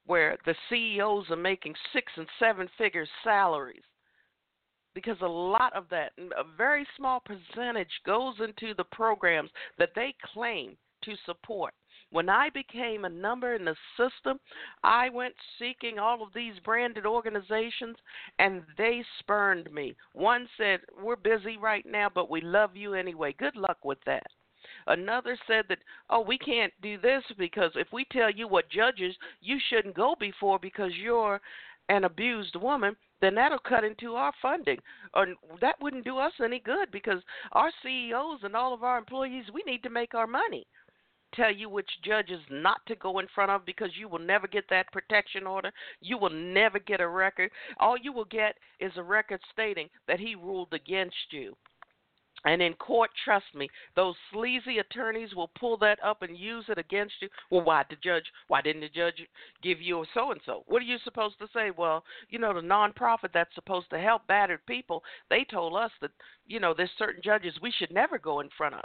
where 0.06 0.38
the 0.46 0.54
CEOs 0.70 1.26
are 1.28 1.36
making 1.36 1.74
six 1.92 2.10
and 2.16 2.26
seven 2.38 2.70
figure 2.78 3.06
salaries. 3.22 3.84
Because 4.94 5.18
a 5.20 5.26
lot 5.26 5.76
of 5.76 5.90
that, 5.90 6.12
a 6.18 6.56
very 6.56 6.86
small 6.96 7.20
percentage, 7.20 8.00
goes 8.06 8.36
into 8.40 8.72
the 8.74 8.84
programs 8.84 9.50
that 9.76 9.90
they 9.94 10.14
claim 10.32 10.74
to 11.02 11.12
support. 11.26 11.74
When 12.14 12.28
I 12.28 12.48
became 12.50 13.04
a 13.04 13.08
number 13.08 13.56
in 13.56 13.64
the 13.64 13.74
system, 13.96 14.38
I 14.84 15.08
went 15.08 15.34
seeking 15.58 15.98
all 15.98 16.22
of 16.22 16.32
these 16.32 16.54
branded 16.64 17.06
organizations 17.06 17.96
and 18.38 18.62
they 18.78 19.04
spurned 19.18 19.68
me. 19.72 19.96
One 20.12 20.48
said, 20.56 20.82
We're 21.02 21.16
busy 21.16 21.56
right 21.56 21.84
now, 21.84 22.08
but 22.14 22.30
we 22.30 22.40
love 22.40 22.76
you 22.76 22.94
anyway. 22.94 23.34
Good 23.36 23.56
luck 23.56 23.78
with 23.84 23.98
that. 24.06 24.28
Another 24.86 25.36
said 25.48 25.64
that, 25.68 25.80
oh, 26.08 26.20
we 26.20 26.38
can't 26.38 26.72
do 26.80 26.98
this 26.98 27.24
because 27.36 27.72
if 27.74 27.88
we 27.92 28.06
tell 28.12 28.30
you 28.30 28.46
what 28.46 28.70
judges 28.70 29.16
you 29.40 29.58
shouldn't 29.68 29.96
go 29.96 30.14
before 30.20 30.60
because 30.60 30.92
you're 30.94 31.40
an 31.88 32.04
abused 32.04 32.54
woman, 32.54 32.94
then 33.20 33.34
that'll 33.34 33.58
cut 33.58 33.82
into 33.82 34.14
our 34.14 34.32
funding. 34.40 34.78
Or 35.14 35.26
that 35.60 35.82
wouldn't 35.82 36.04
do 36.04 36.18
us 36.18 36.32
any 36.40 36.60
good 36.60 36.92
because 36.92 37.24
our 37.50 37.72
CEOs 37.82 38.44
and 38.44 38.54
all 38.54 38.72
of 38.72 38.84
our 38.84 38.98
employees, 38.98 39.46
we 39.52 39.64
need 39.66 39.82
to 39.82 39.90
make 39.90 40.14
our 40.14 40.28
money 40.28 40.64
tell 41.34 41.52
you 41.52 41.68
which 41.68 41.88
judges 42.04 42.40
not 42.50 42.84
to 42.86 42.96
go 42.96 43.18
in 43.18 43.26
front 43.34 43.50
of 43.50 43.66
because 43.66 43.90
you 43.98 44.08
will 44.08 44.18
never 44.18 44.46
get 44.46 44.64
that 44.70 44.92
protection 44.92 45.46
order. 45.46 45.72
You 46.00 46.18
will 46.18 46.30
never 46.30 46.78
get 46.78 47.00
a 47.00 47.08
record. 47.08 47.50
All 47.78 47.96
you 47.96 48.12
will 48.12 48.24
get 48.26 48.56
is 48.80 48.92
a 48.96 49.02
record 49.02 49.40
stating 49.52 49.88
that 50.06 50.20
he 50.20 50.34
ruled 50.34 50.72
against 50.72 51.16
you. 51.30 51.56
And 52.46 52.60
in 52.60 52.74
court, 52.74 53.10
trust 53.24 53.46
me, 53.54 53.70
those 53.96 54.16
sleazy 54.30 54.78
attorneys 54.78 55.34
will 55.34 55.50
pull 55.58 55.78
that 55.78 55.98
up 56.04 56.20
and 56.20 56.36
use 56.36 56.66
it 56.68 56.76
against 56.76 57.14
you. 57.22 57.28
Well, 57.50 57.62
why 57.62 57.84
the 57.88 57.96
judge? 57.96 58.24
Why 58.48 58.60
didn't 58.60 58.82
the 58.82 58.88
judge 58.90 59.26
give 59.62 59.80
you 59.80 60.02
a 60.02 60.04
so 60.12 60.30
and 60.30 60.40
so? 60.44 60.62
What 60.66 60.82
are 60.82 60.86
you 60.86 60.98
supposed 61.04 61.38
to 61.38 61.48
say? 61.54 61.70
Well, 61.70 62.04
you 62.28 62.38
know, 62.38 62.52
the 62.52 62.60
nonprofit 62.60 63.32
that's 63.32 63.54
supposed 63.54 63.88
to 63.90 63.98
help 63.98 64.26
battered 64.26 64.66
people, 64.66 65.02
they 65.30 65.44
told 65.44 65.74
us 65.74 65.90
that 66.02 66.10
you 66.46 66.60
know 66.60 66.74
there's 66.76 66.90
certain 66.98 67.22
judges 67.24 67.54
we 67.62 67.72
should 67.78 67.92
never 67.92 68.18
go 68.18 68.40
in 68.40 68.50
front 68.58 68.74
of. 68.74 68.84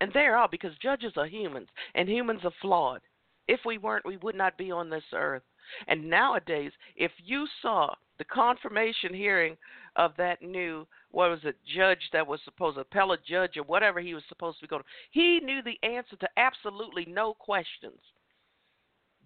And 0.00 0.12
they 0.12 0.26
are 0.26 0.48
because 0.48 0.76
judges 0.82 1.12
are 1.16 1.26
humans, 1.26 1.68
and 1.94 2.08
humans 2.08 2.40
are 2.44 2.52
flawed. 2.60 3.00
If 3.48 3.60
we 3.64 3.78
weren't, 3.78 4.04
we 4.04 4.18
would 4.18 4.34
not 4.34 4.58
be 4.58 4.70
on 4.70 4.90
this 4.90 5.04
earth. 5.14 5.42
And 5.88 6.08
nowadays, 6.08 6.72
if 6.96 7.12
you 7.24 7.46
saw 7.62 7.94
the 8.18 8.24
confirmation 8.24 9.12
hearing 9.12 9.56
of 9.96 10.12
that 10.18 10.42
new, 10.42 10.86
what 11.10 11.30
was 11.30 11.40
it, 11.44 11.56
judge 11.76 12.10
that 12.12 12.26
was 12.26 12.40
supposed, 12.44 12.76
to 12.76 12.82
appellate 12.82 13.24
judge 13.24 13.56
or 13.56 13.62
whatever 13.64 14.00
he 14.00 14.14
was 14.14 14.22
supposed 14.28 14.58
to 14.58 14.64
be 14.64 14.68
going 14.68 14.82
to, 14.82 14.88
he 15.10 15.40
knew 15.40 15.60
the 15.62 15.78
answer 15.86 16.16
to 16.16 16.28
absolutely 16.36 17.06
no 17.06 17.34
questions. 17.34 17.98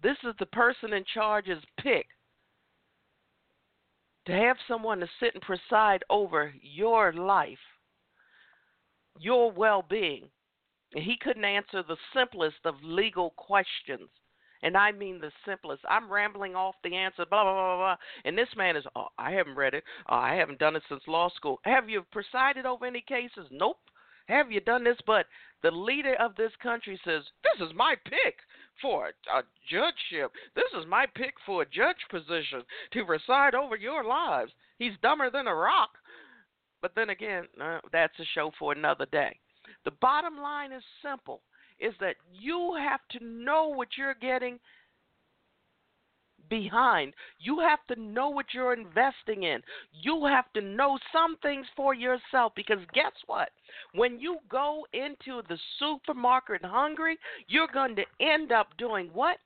This 0.01 0.17
is 0.23 0.33
the 0.39 0.45
person 0.47 0.93
in 0.93 1.03
charge's 1.13 1.63
pick 1.79 2.07
to 4.25 4.31
have 4.31 4.57
someone 4.67 4.99
to 4.99 5.07
sit 5.19 5.33
and 5.33 5.43
preside 5.43 6.03
over 6.09 6.53
your 6.61 7.13
life, 7.13 7.57
your 9.19 9.51
well 9.51 9.83
being, 9.87 10.29
he 10.93 11.17
couldn't 11.21 11.45
answer 11.45 11.83
the 11.83 11.97
simplest 12.13 12.65
of 12.65 12.75
legal 12.83 13.31
questions. 13.31 14.09
And 14.63 14.77
I 14.77 14.91
mean 14.91 15.19
the 15.19 15.31
simplest. 15.45 15.81
I'm 15.89 16.11
rambling 16.11 16.55
off 16.55 16.75
the 16.83 16.95
answer, 16.95 17.25
blah, 17.25 17.43
blah, 17.43 17.53
blah, 17.53 17.77
blah. 17.77 17.95
And 18.25 18.37
this 18.37 18.55
man 18.55 18.75
is, 18.75 18.83
oh, 18.95 19.07
I 19.17 19.31
haven't 19.31 19.55
read 19.55 19.73
it. 19.73 19.83
Oh, 20.07 20.15
I 20.15 20.35
haven't 20.35 20.59
done 20.59 20.75
it 20.75 20.83
since 20.87 21.01
law 21.07 21.29
school. 21.29 21.59
Have 21.63 21.89
you 21.89 22.03
presided 22.11 22.65
over 22.65 22.85
any 22.85 23.01
cases? 23.01 23.47
Nope. 23.49 23.77
Have 24.27 24.51
you 24.51 24.61
done 24.61 24.83
this? 24.83 24.99
But 25.07 25.25
the 25.63 25.71
leader 25.71 26.15
of 26.19 26.35
this 26.35 26.51
country 26.61 26.99
says, 27.03 27.23
This 27.43 27.67
is 27.67 27.73
my 27.75 27.95
pick 28.05 28.35
for 28.81 29.07
a 29.07 29.41
judgeship. 29.69 30.31
This 30.55 30.71
is 30.79 30.85
my 30.87 31.05
pick 31.15 31.33
for 31.45 31.63
a 31.63 31.69
judge 31.69 31.97
position 32.09 32.63
to 32.93 33.05
preside 33.05 33.55
over 33.55 33.75
your 33.75 34.03
lives. 34.03 34.51
He's 34.77 34.93
dumber 35.01 35.31
than 35.31 35.47
a 35.47 35.55
rock. 35.55 35.89
But 36.81 36.93
then 36.95 37.09
again, 37.09 37.47
uh, 37.61 37.79
that's 37.91 38.19
a 38.19 38.25
show 38.33 38.51
for 38.57 38.73
another 38.73 39.05
day. 39.11 39.39
The 39.85 39.91
bottom 40.01 40.37
line 40.37 40.71
is 40.71 40.83
simple 41.03 41.41
is 41.79 41.93
that 41.99 42.15
you 42.31 42.75
have 42.79 43.01
to 43.11 43.25
know 43.25 43.69
what 43.69 43.89
you're 43.97 44.13
getting 44.13 44.59
behind. 46.49 47.13
You 47.39 47.59
have 47.59 47.79
to 47.87 47.99
know 47.99 48.29
what 48.29 48.47
you're 48.53 48.73
investing 48.73 49.43
in. 49.43 49.61
You 49.91 50.25
have 50.25 50.51
to 50.53 50.61
know 50.61 50.99
some 51.11 51.37
things 51.41 51.65
for 51.75 51.95
yourself 51.95 52.53
because 52.55 52.79
guess 52.93 53.13
what? 53.25 53.49
When 53.95 54.19
you 54.19 54.37
go 54.49 54.85
into 54.93 55.41
the 55.47 55.57
supermarket 55.79 56.63
hungry, 56.63 57.17
you're 57.47 57.71
going 57.73 57.95
to 57.95 58.03
end 58.19 58.51
up 58.51 58.67
doing 58.77 59.09
what? 59.13 59.37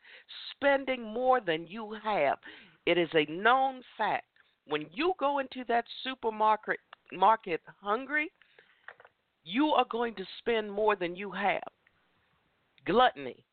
Spending 0.51 1.03
more 1.03 1.39
than 1.39 1.67
you 1.67 1.95
have. 2.03 2.39
It 2.85 2.97
is 2.97 3.09
a 3.13 3.31
known 3.31 3.81
fact. 3.97 4.25
When 4.67 4.87
you 4.91 5.13
go 5.19 5.39
into 5.39 5.63
that 5.67 5.85
supermarket 6.03 6.79
market 7.13 7.61
hungry, 7.81 8.31
you 9.45 9.67
are 9.67 9.85
going 9.89 10.15
to 10.15 10.25
spend 10.39 10.69
more 10.71 10.95
than 10.95 11.15
you 11.15 11.31
have. 11.31 11.61
Gluttony. 12.85 13.45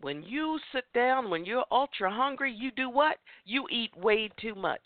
When 0.00 0.22
you 0.22 0.58
sit 0.72 0.84
down, 0.94 1.30
when 1.30 1.44
you're 1.44 1.64
ultra 1.70 2.10
hungry, 2.10 2.52
you 2.52 2.70
do 2.72 2.90
what? 2.90 3.18
You 3.44 3.66
eat 3.70 3.96
way 3.96 4.30
too 4.40 4.54
much. 4.54 4.80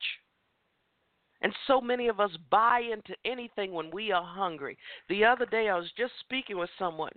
And 1.41 1.53
so 1.67 1.81
many 1.81 2.09
of 2.09 2.19
us 2.19 2.31
buy 2.51 2.81
into 2.93 3.15
anything 3.25 3.73
when 3.73 3.91
we 3.91 4.11
are 4.11 4.25
hungry. 4.25 4.77
The 5.09 5.25
other 5.25 5.47
day, 5.47 5.69
I 5.69 5.77
was 5.77 5.91
just 5.97 6.13
speaking 6.21 6.59
with 6.59 6.71
someone. 6.79 7.13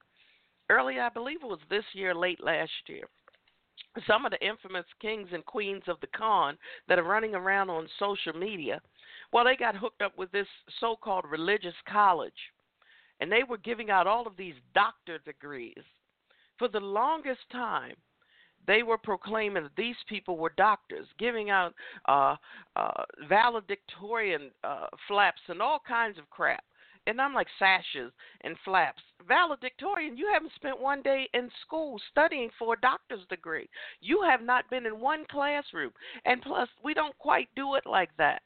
Early, 0.69 0.99
I 0.99 1.09
believe 1.09 1.39
it 1.43 1.47
was 1.47 1.59
this 1.69 1.83
year, 1.93 2.13
late 2.13 2.43
last 2.43 2.71
year. 2.87 3.03
Some 4.07 4.25
of 4.25 4.31
the 4.31 4.47
infamous 4.47 4.85
kings 5.01 5.29
and 5.33 5.45
queens 5.45 5.83
of 5.87 5.99
the 5.99 6.07
con 6.15 6.57
that 6.87 6.99
are 6.99 7.03
running 7.03 7.35
around 7.35 7.69
on 7.69 7.89
social 7.99 8.33
media 8.33 8.79
well, 9.31 9.45
they 9.45 9.55
got 9.55 9.75
hooked 9.75 10.01
up 10.01 10.17
with 10.17 10.31
this 10.31 10.47
so 10.79 10.95
called 10.95 11.25
religious 11.29 11.75
college, 11.87 12.33
and 13.19 13.31
they 13.31 13.43
were 13.47 13.57
giving 13.57 13.89
out 13.89 14.07
all 14.07 14.27
of 14.27 14.37
these 14.37 14.55
doctor 14.73 15.19
degrees. 15.19 15.83
For 16.57 16.67
the 16.67 16.79
longest 16.79 17.41
time, 17.51 17.95
they 18.67 18.83
were 18.83 18.97
proclaiming 18.97 19.63
that 19.63 19.75
these 19.75 19.95
people 20.07 20.37
were 20.37 20.53
doctors, 20.57 21.07
giving 21.17 21.49
out 21.49 21.73
uh, 22.07 22.35
uh, 22.75 23.03
valedictorian 23.27 24.51
uh, 24.63 24.87
flaps 25.07 25.41
and 25.47 25.61
all 25.61 25.79
kinds 25.87 26.17
of 26.17 26.29
crap. 26.29 26.63
And 27.07 27.19
I'm 27.19 27.33
like 27.33 27.47
sashes 27.57 28.11
and 28.41 28.55
flaps. 28.63 29.01
Valedictorian, 29.27 30.15
you 30.15 30.29
haven't 30.31 30.51
spent 30.55 30.79
one 30.79 31.01
day 31.01 31.27
in 31.33 31.49
school 31.65 31.99
studying 32.11 32.51
for 32.59 32.75
a 32.75 32.81
doctor's 32.81 33.25
degree. 33.27 33.67
You 34.01 34.21
have 34.21 34.43
not 34.43 34.69
been 34.69 34.85
in 34.85 34.99
one 34.99 35.25
classroom. 35.31 35.91
And 36.25 36.43
plus, 36.43 36.69
we 36.83 36.93
don't 36.93 37.17
quite 37.17 37.49
do 37.55 37.73
it 37.73 37.87
like 37.87 38.11
that. 38.19 38.43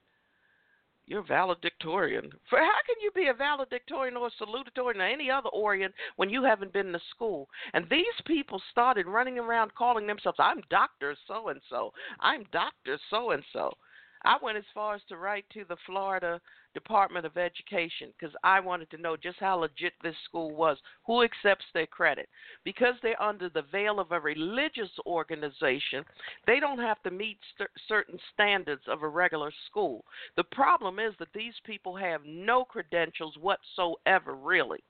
You're 1.08 1.24
valedictorian. 1.24 2.32
For 2.50 2.58
how 2.58 2.80
can 2.86 2.96
you 3.02 3.12
be 3.12 3.28
a 3.28 3.34
valedictorian 3.34 4.18
or 4.18 4.28
a 4.28 4.44
salutatorian 4.44 4.98
or 4.98 5.02
any 5.04 5.30
other 5.30 5.50
Orion 5.54 5.94
when 6.15 6.30
you 6.30 6.44
haven't 6.44 6.74
been 6.74 6.91
to 6.94 7.00
school? 7.12 7.48
And 7.74 7.88
these 7.89 8.06
people 8.26 8.62
started 8.72 9.06
running 9.06 9.38
around 9.38 9.76
calling 9.76 10.08
themselves, 10.08 10.39
"I'm 10.39 10.62
Doctor 10.70 11.15
So 11.28 11.50
and 11.50 11.62
So. 11.70 11.94
I'm 12.20 12.44
Doctor 12.52 12.98
So 13.10 13.32
and 13.32 13.44
So." 13.54 13.78
I 14.26 14.38
went 14.42 14.58
as 14.58 14.64
far 14.74 14.96
as 14.96 15.02
to 15.10 15.18
write 15.18 15.46
to 15.54 15.66
the 15.70 15.78
Florida 15.86 16.42
Department 16.74 17.26
of 17.26 17.38
Education 17.38 18.12
because 18.18 18.36
I 18.43 18.60
wanted 18.60 18.89
to 18.91 18.97
know 18.97 19.16
just 19.16 19.39
how 19.39 19.58
legit 19.58 19.93
this 20.02 20.16
school 20.26 20.56
was. 20.56 20.78
Who 21.06 21.24
accepts 21.24 21.66
their 21.74 21.86
credit? 21.86 22.28
Because 22.64 22.95
they're 23.02 23.22
under 23.22 23.49
the 23.49 23.64
veil 23.72 23.99
of 23.99 24.12
a 24.12 24.20
religious 24.20 24.89
organization, 25.06 26.04
they 26.47 26.60
don't 26.60 26.80
have 26.80 27.02
to 27.04 27.12
meet 27.12 27.38
st- 27.56 27.70
certain 27.88 28.20
standards 28.34 28.84
of 28.88 29.04
a 29.04 29.08
regular 29.08 29.52
school. 29.70 30.04
The 30.36 30.43
problem 30.43 30.99
is 30.99 31.14
that 31.20 31.34
these 31.34 31.54
people 31.64 31.95
have 31.95 32.22
no 32.26 32.66
credentials 32.66 33.36
whatsoever, 33.39 34.36
really. 34.36 34.84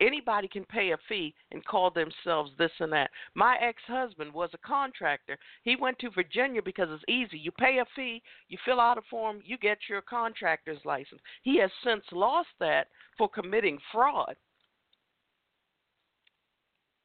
Anybody 0.00 0.48
can 0.48 0.64
pay 0.64 0.92
a 0.92 0.98
fee 1.08 1.34
and 1.50 1.64
call 1.64 1.90
themselves 1.90 2.50
this 2.58 2.70
and 2.80 2.92
that. 2.92 3.10
My 3.34 3.56
ex-husband 3.60 4.32
was 4.32 4.50
a 4.52 4.66
contractor. 4.66 5.38
He 5.62 5.76
went 5.76 5.98
to 6.00 6.10
Virginia 6.10 6.62
because 6.62 6.88
it's 6.90 7.04
easy. 7.08 7.38
You 7.38 7.50
pay 7.52 7.78
a 7.78 7.84
fee, 7.96 8.22
you 8.48 8.58
fill 8.64 8.80
out 8.80 8.98
a 8.98 9.02
form, 9.10 9.40
you 9.44 9.58
get 9.58 9.78
your 9.88 10.02
contractor's 10.02 10.84
license. 10.84 11.20
He 11.42 11.58
has 11.58 11.70
since 11.84 12.04
lost 12.12 12.48
that 12.60 12.88
for 13.18 13.28
committing 13.28 13.78
fraud 13.90 14.36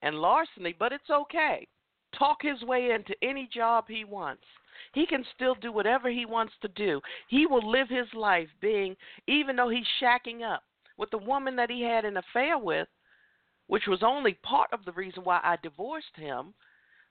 and 0.02 0.16
larceny, 0.16 0.76
but 0.78 0.92
it's 0.92 1.10
okay. 1.10 1.68
Talk 2.18 2.38
his 2.42 2.62
way 2.64 2.92
into 2.92 3.16
any 3.22 3.50
job 3.54 3.86
he 3.88 4.06
wants. 4.06 4.44
He 4.94 5.06
can 5.06 5.26
still 5.36 5.56
do 5.56 5.72
whatever 5.72 6.10
he 6.10 6.26
wants 6.26 6.54
to 6.62 6.68
do. 6.70 7.02
He 7.28 7.46
will 7.46 7.70
live 7.70 7.90
his 7.90 8.08
life 8.14 8.48
being, 8.62 8.96
even 9.28 9.56
though 9.56 9.70
he's 9.70 9.86
shacking 10.02 10.42
up 10.42 10.64
with 10.98 11.12
the 11.12 11.18
woman 11.18 11.56
that 11.56 11.70
he 11.70 11.82
had 11.82 12.06
an 12.06 12.18
affair 12.18 12.58
with, 12.58 12.88
which 13.68 13.88
was 13.88 14.04
only 14.04 14.34
part 14.34 14.72
of 14.74 14.84
the 14.86 14.92
reason 14.92 15.24
why 15.24 15.40
I 15.44 15.58
divorced 15.62 16.16
him. 16.16 16.54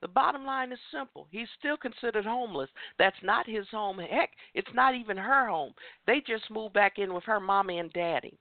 The 0.03 0.09
bottom 0.09 0.45
line 0.45 0.73
is 0.73 0.79
simple. 0.91 1.27
He's 1.31 1.49
still 1.59 1.77
considered 1.77 2.27
homeless. 2.27 2.71
That's 2.99 3.17
not 3.23 3.47
his 3.47 3.67
home. 3.71 3.99
Heck, 3.99 4.31
it's 4.55 4.73
not 4.75 4.95
even 4.95 5.17
her 5.17 5.49
home. 5.49 5.73
They 6.07 6.21
just 6.21 6.51
moved 6.51 6.75
back 6.75 6.99
in 6.99 7.15
with 7.15 7.25
her 7.25 7.41
mommy 7.41 7.79
and 7.79 7.93
daddy. 7.93 8.39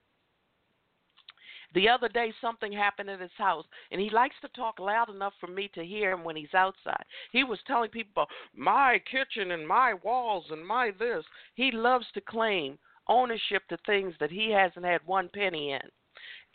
The 1.74 1.90
other 1.90 2.08
day, 2.08 2.34
something 2.40 2.72
happened 2.72 3.10
at 3.10 3.20
his 3.20 3.34
house, 3.38 3.66
and 3.92 4.00
he 4.00 4.10
likes 4.10 4.36
to 4.42 4.48
talk 4.50 4.80
loud 4.80 5.10
enough 5.10 5.34
for 5.42 5.48
me 5.48 5.70
to 5.74 5.84
hear 5.84 6.12
him 6.12 6.24
when 6.24 6.38
he's 6.38 6.54
outside. 6.54 7.04
He 7.32 7.44
was 7.44 7.60
telling 7.68 7.90
people, 7.90 8.28
My 8.56 9.02
kitchen 9.12 9.52
and 9.52 9.68
my 9.68 9.94
walls 9.96 10.46
and 10.52 10.66
my 10.66 10.92
this. 10.92 11.26
He 11.56 11.72
loves 11.72 12.06
to 12.14 12.22
claim 12.22 12.80
ownership 13.08 13.64
to 13.70 13.78
things 13.86 14.14
that 14.20 14.32
he 14.32 14.52
hasn't 14.52 14.86
had 14.86 15.02
one 15.06 15.30
penny 15.34 15.72
in. 15.72 15.90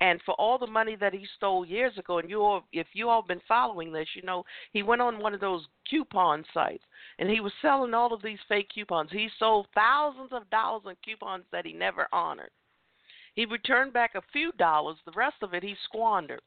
And 0.01 0.20
for 0.24 0.32
all 0.36 0.57
the 0.57 0.66
money 0.66 0.96
that 0.96 1.12
he 1.12 1.26
stole 1.36 1.66
years 1.66 1.96
ago, 1.98 2.18
and 2.18 2.30
you 2.30 2.42
all, 2.42 2.64
if 2.72 2.86
you 2.94 3.11
all 3.11 3.22
been 3.22 3.42
following 3.46 3.92
this, 3.92 4.09
you 4.14 4.22
know 4.22 4.44
he 4.72 4.82
went 4.82 5.03
on 5.03 5.18
one 5.18 5.34
of 5.34 5.40
those 5.40 5.66
coupon 5.88 6.44
sites, 6.55 6.84
and 7.18 7.28
he 7.28 7.40
was 7.40 7.53
selling 7.61 7.92
all 7.92 8.14
of 8.14 8.22
these 8.22 8.38
fake 8.48 8.70
coupons. 8.72 9.11
He 9.12 9.28
sold 9.38 9.66
thousands 9.74 10.32
of 10.32 10.48
dollars 10.48 10.82
in 10.86 10.96
coupons 11.05 11.44
that 11.53 11.66
he 11.66 11.74
never 11.74 12.09
honored. 12.12 12.51
He 13.34 13.44
returned 13.44 13.92
back 13.92 14.14
a 14.14 14.22
few 14.32 14.53
dollars. 14.53 14.96
The 15.05 15.12
rest 15.12 15.36
of 15.42 15.53
it 15.53 15.62
he 15.62 15.76
squandered. 15.84 16.40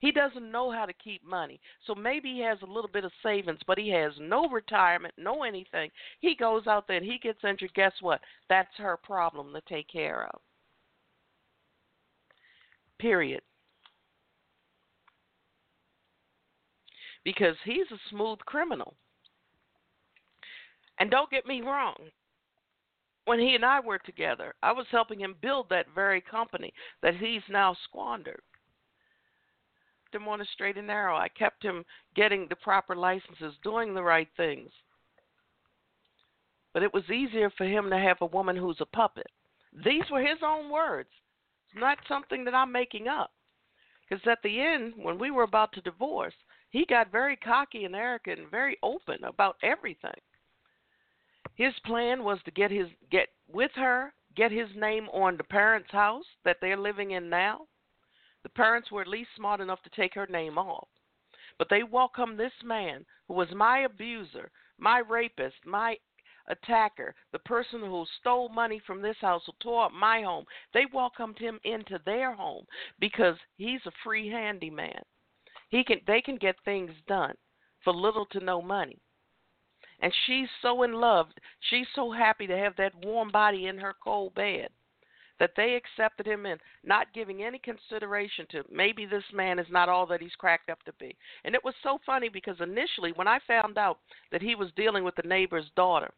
He 0.00 0.12
doesn't 0.12 0.52
know 0.52 0.70
how 0.70 0.86
to 0.86 0.92
keep 0.92 1.24
money. 1.24 1.60
So 1.86 1.94
maybe 1.94 2.32
he 2.32 2.40
has 2.40 2.58
a 2.62 2.70
little 2.70 2.90
bit 2.90 3.04
of 3.04 3.12
savings, 3.22 3.58
but 3.66 3.78
he 3.78 3.88
has 3.90 4.12
no 4.20 4.48
retirement, 4.48 5.14
no 5.18 5.42
anything. 5.42 5.90
He 6.20 6.36
goes 6.36 6.66
out 6.66 6.86
there 6.86 6.98
and 6.98 7.06
he 7.06 7.18
gets 7.18 7.42
injured. 7.44 7.74
Guess 7.74 7.94
what? 8.00 8.20
That's 8.48 8.74
her 8.76 8.96
problem 8.96 9.52
to 9.52 9.60
take 9.68 9.88
care 9.88 10.28
of. 10.32 10.40
Period. 13.00 13.42
Because 17.24 17.56
he's 17.64 17.90
a 17.90 17.98
smooth 18.10 18.38
criminal. 18.40 18.94
And 21.00 21.10
don't 21.10 21.30
get 21.30 21.46
me 21.46 21.60
wrong, 21.60 21.96
when 23.24 23.38
he 23.38 23.54
and 23.54 23.64
I 23.64 23.80
were 23.80 23.98
together, 23.98 24.54
I 24.62 24.72
was 24.72 24.86
helping 24.90 25.20
him 25.20 25.36
build 25.42 25.68
that 25.70 25.86
very 25.94 26.20
company 26.20 26.72
that 27.02 27.16
he's 27.16 27.42
now 27.48 27.76
squandered 27.84 28.40
him 30.14 30.28
on 30.28 30.40
a 30.40 30.44
straight 30.46 30.76
and 30.76 30.86
narrow. 30.86 31.16
I 31.16 31.28
kept 31.28 31.62
him 31.62 31.84
getting 32.14 32.46
the 32.48 32.56
proper 32.56 32.96
licenses, 32.96 33.54
doing 33.62 33.94
the 33.94 34.02
right 34.02 34.28
things. 34.36 34.70
But 36.72 36.82
it 36.82 36.92
was 36.92 37.10
easier 37.10 37.50
for 37.50 37.64
him 37.64 37.90
to 37.90 37.98
have 37.98 38.18
a 38.20 38.26
woman 38.26 38.56
who's 38.56 38.80
a 38.80 38.86
puppet. 38.86 39.26
These 39.84 40.04
were 40.10 40.20
his 40.20 40.38
own 40.42 40.70
words. 40.70 41.08
It's 41.66 41.80
not 41.80 41.98
something 42.08 42.44
that 42.44 42.54
I'm 42.54 42.72
making 42.72 43.08
up. 43.08 43.32
Because 44.08 44.26
at 44.26 44.42
the 44.42 44.60
end, 44.60 44.94
when 44.96 45.18
we 45.18 45.30
were 45.30 45.42
about 45.42 45.72
to 45.72 45.80
divorce, 45.82 46.34
he 46.70 46.84
got 46.86 47.12
very 47.12 47.36
cocky 47.36 47.84
and 47.84 47.94
arrogant 47.94 48.40
and 48.40 48.50
very 48.50 48.76
open 48.82 49.22
about 49.24 49.56
everything. 49.62 50.20
His 51.54 51.74
plan 51.84 52.22
was 52.22 52.38
to 52.44 52.50
get 52.50 52.70
his 52.70 52.88
get 53.10 53.28
with 53.48 53.72
her, 53.74 54.12
get 54.36 54.52
his 54.52 54.68
name 54.76 55.08
on 55.08 55.36
the 55.36 55.44
parents' 55.44 55.90
house 55.90 56.26
that 56.44 56.58
they're 56.60 56.76
living 56.76 57.12
in 57.12 57.28
now, 57.28 57.66
the 58.42 58.48
parents 58.50 58.90
were 58.90 59.02
at 59.02 59.08
least 59.08 59.30
smart 59.36 59.60
enough 59.60 59.82
to 59.82 59.90
take 59.90 60.14
her 60.14 60.26
name 60.26 60.58
off. 60.58 60.88
But 61.58 61.68
they 61.68 61.82
welcomed 61.82 62.38
this 62.38 62.52
man 62.62 63.04
who 63.26 63.34
was 63.34 63.52
my 63.52 63.80
abuser, 63.80 64.50
my 64.78 65.00
rapist, 65.00 65.56
my 65.66 65.98
attacker, 66.48 67.14
the 67.32 67.38
person 67.40 67.80
who 67.80 68.06
stole 68.20 68.48
money 68.48 68.80
from 68.86 69.02
this 69.02 69.16
house, 69.20 69.42
who 69.46 69.52
tore 69.60 69.86
up 69.86 69.92
my 69.92 70.22
home. 70.22 70.44
They 70.72 70.86
welcomed 70.92 71.38
him 71.38 71.58
into 71.64 71.98
their 72.04 72.32
home 72.32 72.64
because 72.98 73.36
he's 73.56 73.84
a 73.86 73.92
free 74.02 74.28
handyman. 74.28 75.02
He 75.68 75.84
can 75.84 76.00
they 76.06 76.20
can 76.20 76.36
get 76.36 76.56
things 76.64 76.92
done 77.06 77.34
for 77.84 77.92
little 77.92 78.26
to 78.26 78.40
no 78.40 78.62
money. 78.62 78.98
And 80.00 80.12
she's 80.26 80.48
so 80.62 80.84
in 80.84 80.92
love. 80.92 81.26
She's 81.70 81.86
so 81.94 82.10
happy 82.10 82.46
to 82.46 82.56
have 82.56 82.76
that 82.76 82.94
warm 83.04 83.30
body 83.30 83.66
in 83.66 83.78
her 83.78 83.94
cold 84.02 84.34
bed 84.34 84.68
that 85.38 85.52
they 85.56 85.74
accepted 85.74 86.26
him 86.26 86.46
in, 86.46 86.58
not 86.84 87.12
giving 87.14 87.42
any 87.42 87.58
consideration 87.58 88.46
to 88.50 88.64
maybe 88.70 89.06
this 89.06 89.24
man 89.32 89.58
is 89.58 89.66
not 89.70 89.88
all 89.88 90.06
that 90.06 90.20
he's 90.20 90.34
cracked 90.38 90.70
up 90.70 90.82
to 90.84 90.92
be. 90.94 91.16
And 91.44 91.54
it 91.54 91.64
was 91.64 91.74
so 91.82 91.98
funny 92.04 92.28
because 92.28 92.56
initially, 92.60 93.12
when 93.12 93.28
I 93.28 93.38
found 93.46 93.78
out 93.78 93.98
that 94.32 94.42
he 94.42 94.54
was 94.54 94.70
dealing 94.76 95.04
with 95.04 95.14
the 95.16 95.28
neighbor's 95.28 95.70
daughter, 95.76 96.10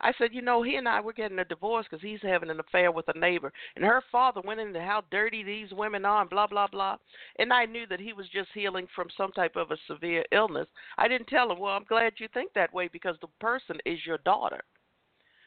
I 0.00 0.12
said, 0.18 0.34
you 0.34 0.42
know, 0.42 0.62
he 0.62 0.74
and 0.74 0.88
I 0.88 1.00
were 1.00 1.12
getting 1.12 1.38
a 1.38 1.44
divorce 1.44 1.86
because 1.88 2.02
he's 2.02 2.20
having 2.20 2.50
an 2.50 2.60
affair 2.60 2.90
with 2.90 3.08
a 3.08 3.18
neighbor, 3.18 3.52
and 3.76 3.84
her 3.84 4.02
father 4.10 4.40
went 4.44 4.60
into 4.60 4.80
how 4.80 5.02
dirty 5.10 5.42
these 5.42 5.72
women 5.72 6.04
are, 6.04 6.22
and 6.22 6.28
blah 6.28 6.48
blah 6.48 6.66
blah. 6.66 6.96
And 7.38 7.52
I 7.52 7.64
knew 7.64 7.86
that 7.86 8.00
he 8.00 8.12
was 8.12 8.28
just 8.28 8.50
healing 8.52 8.88
from 8.94 9.08
some 9.16 9.32
type 9.32 9.56
of 9.56 9.70
a 9.70 9.78
severe 9.86 10.24
illness. 10.32 10.66
I 10.98 11.08
didn't 11.08 11.28
tell 11.28 11.50
him, 11.50 11.58
well, 11.58 11.74
I'm 11.74 11.84
glad 11.84 12.14
you 12.18 12.28
think 12.34 12.52
that 12.54 12.74
way 12.74 12.88
because 12.92 13.16
the 13.20 13.28
person 13.40 13.78
is 13.86 14.04
your 14.04 14.18
daughter. 14.18 14.60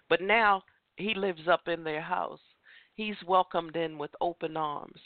But 0.09 0.21
now 0.21 0.63
he 0.95 1.13
lives 1.13 1.47
up 1.47 1.67
in 1.67 1.83
their 1.83 2.01
house 2.01 2.39
he's 2.97 3.15
welcomed 3.25 3.75
in 3.75 3.97
with 3.97 4.11
open 4.19 4.57
arms. 4.57 4.99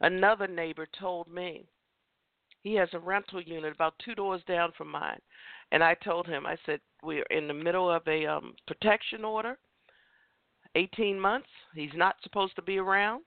Another 0.00 0.46
neighbor 0.46 0.86
told 0.98 1.28
me 1.28 1.66
he 2.62 2.74
has 2.74 2.88
a 2.92 2.98
rental 2.98 3.42
unit 3.42 3.74
about 3.74 3.94
two 4.02 4.14
doors 4.14 4.40
down 4.46 4.72
from 4.78 4.90
mine. 4.90 5.18
And 5.72 5.82
I 5.82 5.94
told 5.94 6.26
him, 6.26 6.46
I 6.46 6.56
said, 6.64 6.80
we're 7.02 7.26
in 7.30 7.48
the 7.48 7.54
middle 7.54 7.90
of 7.90 8.02
a 8.06 8.24
um, 8.26 8.54
protection 8.66 9.24
order, 9.24 9.58
18 10.76 11.18
months. 11.18 11.48
He's 11.74 11.90
not 11.94 12.16
supposed 12.22 12.54
to 12.56 12.62
be 12.62 12.78
around. 12.78 13.24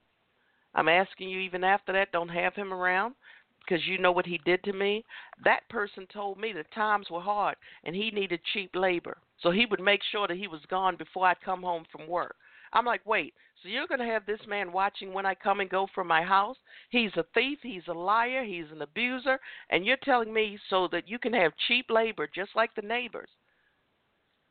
I'm 0.73 0.87
asking 0.89 1.29
you, 1.29 1.39
even 1.39 1.63
after 1.63 1.91
that, 1.93 2.11
don't 2.11 2.29
have 2.29 2.55
him 2.55 2.73
around 2.73 3.15
because 3.59 3.85
you 3.85 3.97
know 3.97 4.11
what 4.11 4.25
he 4.25 4.39
did 4.45 4.63
to 4.63 4.73
me. 4.73 5.03
That 5.43 5.67
person 5.69 6.07
told 6.13 6.39
me 6.39 6.53
the 6.53 6.63
times 6.73 7.07
were 7.09 7.21
hard 7.21 7.55
and 7.83 7.95
he 7.95 8.11
needed 8.11 8.39
cheap 8.53 8.71
labor. 8.75 9.17
So 9.41 9.51
he 9.51 9.65
would 9.65 9.81
make 9.81 10.01
sure 10.11 10.27
that 10.27 10.37
he 10.37 10.47
was 10.47 10.61
gone 10.69 10.95
before 10.95 11.27
I'd 11.27 11.41
come 11.41 11.61
home 11.61 11.83
from 11.91 12.07
work. 12.07 12.35
I'm 12.73 12.85
like, 12.85 13.05
wait, 13.05 13.33
so 13.61 13.69
you're 13.69 13.87
going 13.87 13.99
to 13.99 14.05
have 14.05 14.25
this 14.25 14.39
man 14.47 14.71
watching 14.71 15.13
when 15.13 15.25
I 15.25 15.33
come 15.35 15.59
and 15.59 15.69
go 15.69 15.87
from 15.93 16.07
my 16.07 16.21
house? 16.21 16.57
He's 16.89 17.11
a 17.15 17.25
thief, 17.33 17.59
he's 17.61 17.87
a 17.87 17.93
liar, 17.93 18.43
he's 18.43 18.71
an 18.71 18.81
abuser, 18.81 19.39
and 19.69 19.85
you're 19.85 19.97
telling 20.03 20.33
me 20.33 20.59
so 20.69 20.87
that 20.91 21.07
you 21.07 21.19
can 21.19 21.33
have 21.33 21.51
cheap 21.67 21.87
labor 21.89 22.29
just 22.33 22.51
like 22.55 22.73
the 22.75 22.81
neighbors. 22.81 23.29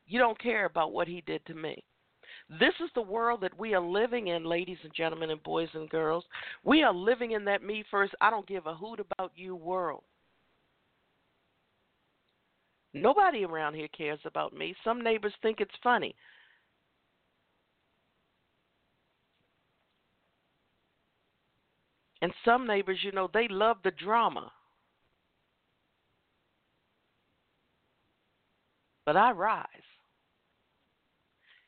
You 0.07 0.19
don't 0.19 0.39
care 0.39 0.65
about 0.65 0.91
what 0.91 1.07
he 1.07 1.21
did 1.21 1.45
to 1.45 1.53
me. 1.53 1.83
This 2.49 2.73
is 2.83 2.89
the 2.93 3.01
world 3.01 3.41
that 3.41 3.57
we 3.57 3.73
are 3.73 3.81
living 3.81 4.27
in, 4.27 4.43
ladies 4.43 4.77
and 4.83 4.93
gentlemen, 4.93 5.31
and 5.31 5.41
boys 5.41 5.69
and 5.73 5.89
girls. 5.89 6.25
We 6.63 6.83
are 6.83 6.93
living 6.93 7.31
in 7.31 7.45
that 7.45 7.63
me 7.63 7.83
first, 7.89 8.13
I 8.21 8.29
don't 8.29 8.47
give 8.47 8.67
a 8.67 8.75
hoot 8.75 8.99
about 8.99 9.31
you 9.35 9.55
world. 9.55 10.03
Nobody 12.93 13.43
around 13.43 13.73
here 13.73 13.89
cares 13.89 14.19
about 14.25 14.53
me. 14.53 14.75
Some 14.83 15.01
neighbors 15.01 15.33
think 15.41 15.59
it's 15.59 15.75
funny. 15.83 16.15
And 22.25 22.33
some 22.43 22.65
neighbors, 22.65 22.97
you 23.03 23.11
know, 23.11 23.29
they 23.31 23.47
love 23.47 23.77
the 23.83 23.91
drama. 23.91 24.51
But 29.05 29.15
I 29.15 29.29
rise. 29.29 29.67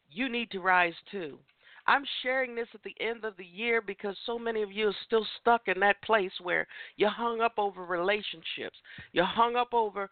You 0.09 0.29
need 0.29 0.49
to 0.49 0.59
rise 0.59 0.95
too. 1.11 1.37
I'm 1.85 2.03
sharing 2.23 2.55
this 2.55 2.69
at 2.73 2.81
the 2.81 2.95
end 2.99 3.23
of 3.23 3.37
the 3.37 3.45
year 3.45 3.81
because 3.81 4.17
so 4.25 4.39
many 4.39 4.63
of 4.63 4.71
you 4.71 4.87
are 4.87 4.95
still 5.05 5.27
stuck 5.39 5.67
in 5.67 5.79
that 5.81 6.01
place 6.01 6.31
where 6.41 6.65
you're 6.95 7.11
hung 7.11 7.39
up 7.39 7.53
over 7.59 7.85
relationships. 7.85 8.77
You're 9.11 9.25
hung 9.25 9.57
up 9.57 9.75
over 9.75 10.09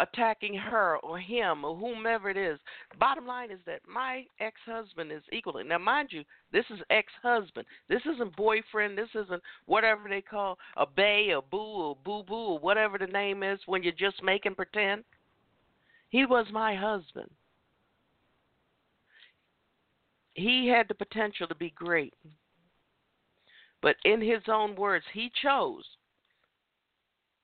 attacking 0.00 0.54
her 0.54 0.96
or 0.98 1.18
him 1.18 1.64
or 1.64 1.76
whomever 1.76 2.30
it 2.30 2.36
is. 2.36 2.58
Bottom 2.98 3.26
line 3.26 3.50
is 3.50 3.58
that 3.66 3.80
my 3.88 4.24
ex 4.40 4.56
husband 4.64 5.10
is 5.10 5.22
equally. 5.32 5.64
Now, 5.64 5.78
mind 5.78 6.08
you, 6.12 6.24
this 6.52 6.64
is 6.70 6.80
ex 6.90 7.12
husband. 7.22 7.66
This 7.88 8.02
isn't 8.14 8.36
boyfriend. 8.36 8.96
This 8.96 9.08
isn't 9.14 9.42
whatever 9.66 10.08
they 10.08 10.20
call 10.20 10.58
a 10.76 10.86
bay 10.86 11.32
or 11.34 11.42
boo 11.42 11.58
or 11.58 11.96
boo 12.04 12.22
boo 12.22 12.34
or 12.34 12.58
whatever 12.58 12.98
the 12.98 13.06
name 13.06 13.42
is 13.42 13.58
when 13.66 13.82
you're 13.82 13.92
just 13.92 14.22
making 14.22 14.54
pretend. 14.54 15.04
He 16.10 16.24
was 16.24 16.46
my 16.52 16.74
husband. 16.74 17.30
He 20.32 20.68
had 20.68 20.86
the 20.88 20.94
potential 20.94 21.48
to 21.48 21.54
be 21.54 21.70
great. 21.70 22.14
But 23.82 23.96
in 24.04 24.20
his 24.20 24.42
own 24.48 24.74
words, 24.76 25.04
he 25.12 25.30
chose 25.42 25.84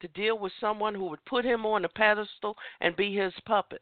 to 0.04 0.08
deal 0.08 0.38
with 0.38 0.52
someone 0.60 0.94
who 0.94 1.06
would 1.08 1.24
put 1.24 1.46
him 1.46 1.64
on 1.64 1.84
a 1.86 1.88
pedestal 1.88 2.56
and 2.82 2.94
be 2.94 3.14
his 3.14 3.32
puppet 3.46 3.80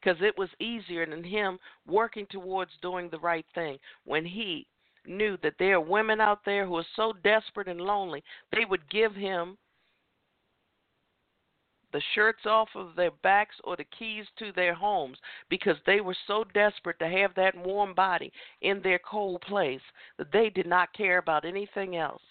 because 0.00 0.20
it 0.20 0.36
was 0.36 0.48
easier 0.58 1.06
than 1.06 1.22
him 1.22 1.58
working 1.86 2.26
towards 2.28 2.72
doing 2.82 3.08
the 3.10 3.18
right 3.20 3.46
thing 3.54 3.78
when 4.04 4.24
he 4.24 4.66
knew 5.06 5.38
that 5.42 5.54
there 5.58 5.76
are 5.76 5.80
women 5.80 6.20
out 6.20 6.40
there 6.44 6.66
who 6.66 6.76
are 6.76 6.86
so 6.96 7.12
desperate 7.22 7.68
and 7.68 7.80
lonely 7.80 8.22
they 8.52 8.64
would 8.68 8.88
give 8.90 9.14
him 9.14 9.56
the 11.92 12.02
shirts 12.14 12.46
off 12.46 12.68
of 12.74 12.94
their 12.96 13.10
backs 13.22 13.56
or 13.64 13.76
the 13.76 13.86
keys 13.96 14.24
to 14.38 14.52
their 14.52 14.74
homes 14.74 15.18
because 15.48 15.76
they 15.86 16.00
were 16.00 16.16
so 16.26 16.44
desperate 16.52 16.98
to 16.98 17.08
have 17.08 17.34
that 17.34 17.56
warm 17.56 17.94
body 17.94 18.32
in 18.62 18.80
their 18.82 18.98
cold 18.98 19.40
place 19.42 19.80
that 20.18 20.32
they 20.32 20.50
did 20.50 20.66
not 20.66 20.92
care 20.92 21.18
about 21.18 21.44
anything 21.44 21.96
else. 21.96 22.22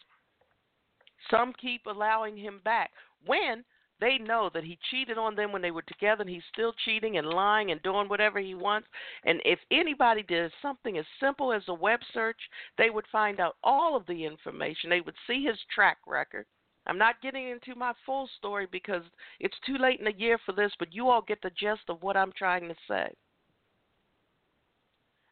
Some 1.29 1.53
keep 1.59 1.85
allowing 1.85 2.37
him 2.37 2.61
back 2.63 2.91
when 3.25 3.63
they 3.99 4.17
know 4.17 4.49
that 4.53 4.63
he 4.63 4.79
cheated 4.89 5.17
on 5.17 5.35
them 5.35 5.51
when 5.51 5.61
they 5.61 5.71
were 5.71 5.81
together 5.81 6.21
and 6.21 6.29
he's 6.29 6.43
still 6.51 6.73
cheating 6.85 7.17
and 7.17 7.27
lying 7.27 7.71
and 7.71 7.81
doing 7.83 8.07
whatever 8.07 8.39
he 8.39 8.55
wants. 8.55 8.87
And 9.25 9.41
if 9.43 9.59
anybody 9.71 10.23
did 10.23 10.51
something 10.61 10.97
as 10.97 11.05
simple 11.19 11.51
as 11.51 11.63
a 11.67 11.73
web 11.73 11.99
search, 12.13 12.39
they 12.77 12.89
would 12.89 13.05
find 13.11 13.39
out 13.39 13.57
all 13.63 13.97
of 13.97 14.05
the 14.07 14.25
information. 14.25 14.89
They 14.89 15.01
would 15.01 15.15
see 15.27 15.43
his 15.43 15.57
track 15.73 15.97
record. 16.07 16.45
I'm 16.87 16.97
not 16.97 17.21
getting 17.21 17.49
into 17.49 17.77
my 17.77 17.93
full 18.05 18.29
story 18.37 18.67
because 18.71 19.03
it's 19.39 19.57
too 19.65 19.77
late 19.77 19.99
in 19.99 20.05
the 20.05 20.17
year 20.17 20.39
for 20.45 20.53
this, 20.53 20.71
but 20.79 20.93
you 20.93 21.09
all 21.09 21.21
get 21.21 21.41
the 21.41 21.51
gist 21.51 21.83
of 21.89 22.01
what 22.01 22.17
I'm 22.17 22.31
trying 22.37 22.67
to 22.69 22.75
say. 22.87 23.13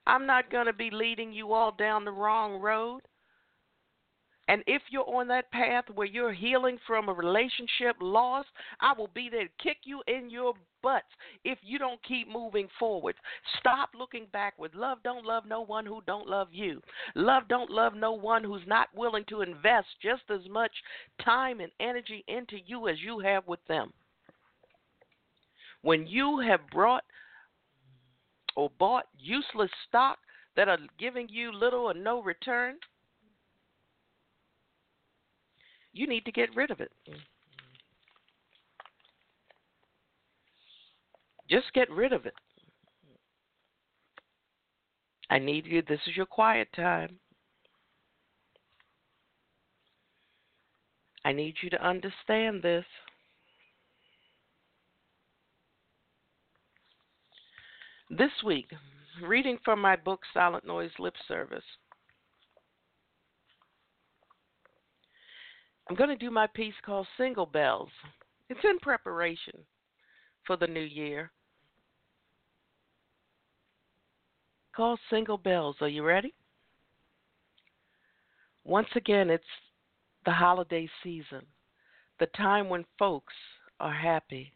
I'm 0.06 0.26
not 0.26 0.52
going 0.52 0.68
to 0.68 0.74
be 0.74 0.90
leading 0.92 1.34
you 1.34 1.54
all 1.54 1.72
down 1.72 2.06
the 2.06 2.12
wrong 2.12 2.62
road. 2.62 3.02
And 4.48 4.64
if 4.66 4.82
you're 4.90 5.10
on 5.10 5.28
that 5.28 5.52
path 5.52 5.86
where 5.94 6.08
you're 6.08 6.34
healing 6.34 6.78
from 6.88 7.10
a 7.10 7.14
relationship 7.14 7.98
loss, 8.00 8.46
I 8.80 8.94
will 8.98 9.10
be 9.14 9.30
there 9.30 9.44
to 9.44 9.64
kick 9.64 9.78
you 9.84 10.02
in 10.08 10.30
your 10.30 10.54
butts 10.82 11.08
if 11.44 11.58
you 11.64 11.78
don't 11.78 12.02
keep 12.04 12.30
moving 12.30 12.70
forward. 12.80 13.16
Stop 13.60 13.90
looking 13.98 14.28
backward. 14.32 14.74
Love 14.74 15.00
don't 15.04 15.26
love 15.26 15.44
no 15.46 15.62
one 15.62 15.86
who 15.86 16.02
don't 16.08 16.28
love 16.28 16.48
you. 16.52 16.82
Love 17.16 17.44
don't 17.50 17.70
love 17.70 17.94
no 17.94 18.14
one 18.14 18.44
who's 18.44 18.66
not 18.68 18.88
willing 18.96 19.26
to 19.28 19.42
invest 19.42 19.88
just 20.02 20.24
as 20.30 20.48
much 20.50 20.72
time 21.24 21.60
and 21.60 21.72
energy 21.82 22.24
into 22.30 22.58
you 22.66 22.88
as 22.88 22.98
you 23.04 23.20
have 23.20 23.46
with 23.48 23.60
them. 23.68 23.92
When 25.82 26.08
you 26.08 26.40
have 26.40 26.62
brought 26.72 27.04
or 28.56 28.72
bought 28.80 29.06
useless 29.20 29.72
stock 29.88 30.20
that 30.56 30.70
are 30.70 30.80
giving 30.98 31.28
you 31.30 31.52
little 31.52 31.82
or 31.82 31.94
no 31.94 32.22
return, 32.22 32.78
you 35.98 36.08
need 36.08 36.26
to 36.26 36.32
get 36.32 36.56
rid 36.56 36.72
of 36.72 36.80
it. 36.80 36.92
Just 41.50 41.74
get 41.74 41.90
rid 41.90 42.14
of 42.14 42.26
it. 42.26 42.34
I 45.30 45.40
need 45.40 45.66
you. 45.66 45.82
This 45.82 46.00
is 46.08 46.16
your 46.16 46.26
quiet 46.26 46.68
time. 46.76 47.18
I 51.26 51.34
need 51.34 51.56
you 51.62 51.70
to 51.72 51.86
understand 51.86 52.62
this. 52.62 52.86
This 58.10 58.32
week, 58.46 58.72
reading 59.22 59.58
from 59.66 59.82
my 59.82 59.98
book, 59.98 60.22
Silent 60.34 60.66
Noise 60.66 60.92
Lip 60.98 61.16
Service. 61.28 61.64
I'm 65.90 65.96
going 65.96 66.10
to 66.10 66.18
do 66.18 66.32
my 66.32 66.48
piece 66.48 66.74
called 66.86 67.08
Single 67.18 67.46
Bells. 67.46 67.90
It's 68.50 68.60
in 68.64 68.78
preparation 68.80 69.54
for 70.46 70.58
the 70.58 70.68
new 70.68 70.82
year. 70.82 71.32
Called 74.76 75.00
Single 75.10 75.38
Bells. 75.38 75.78
Are 75.80 75.88
you 75.88 76.04
ready? 76.04 76.34
Once 78.66 78.90
again, 78.96 79.30
it's 79.30 79.44
the 80.26 80.32
holiday 80.32 80.90
season, 81.04 81.42
the 82.20 82.28
time 82.36 82.68
when 82.68 82.84
folks 83.00 83.34
are 83.80 83.94
happy. 83.94 84.52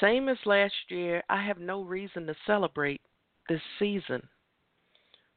Same 0.00 0.28
as 0.28 0.36
last 0.44 0.74
year, 0.88 1.22
I 1.28 1.46
have 1.46 1.58
no 1.58 1.82
reason 1.82 2.26
to 2.26 2.34
celebrate 2.44 3.00
this 3.48 3.60
season. 3.78 4.20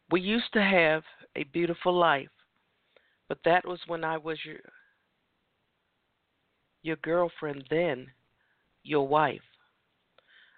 We 0.10 0.22
used 0.22 0.52
to 0.54 0.62
have 0.62 1.04
a 1.36 1.44
beautiful 1.44 1.94
life 1.94 2.30
but 3.30 3.38
that 3.46 3.66
was 3.66 3.80
when 3.88 4.04
I 4.04 4.18
was 4.18 4.38
your 4.44 4.58
your 6.82 6.96
girlfriend 6.98 7.66
then, 7.70 8.08
your 8.84 9.08
wife. 9.08 9.42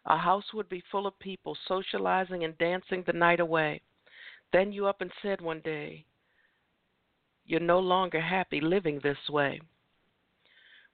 Our 0.05 0.17
house 0.17 0.45
would 0.53 0.69
be 0.69 0.83
full 0.91 1.05
of 1.05 1.17
people 1.19 1.57
socializing 1.67 2.43
and 2.43 2.57
dancing 2.57 3.03
the 3.05 3.13
night 3.13 3.39
away. 3.39 3.81
Then 4.53 4.71
you 4.71 4.87
up 4.87 5.01
and 5.01 5.11
said 5.21 5.41
one 5.41 5.61
day, 5.61 6.05
You're 7.45 7.59
no 7.59 7.79
longer 7.79 8.21
happy 8.21 8.61
living 8.61 8.99
this 9.01 9.29
way. 9.29 9.61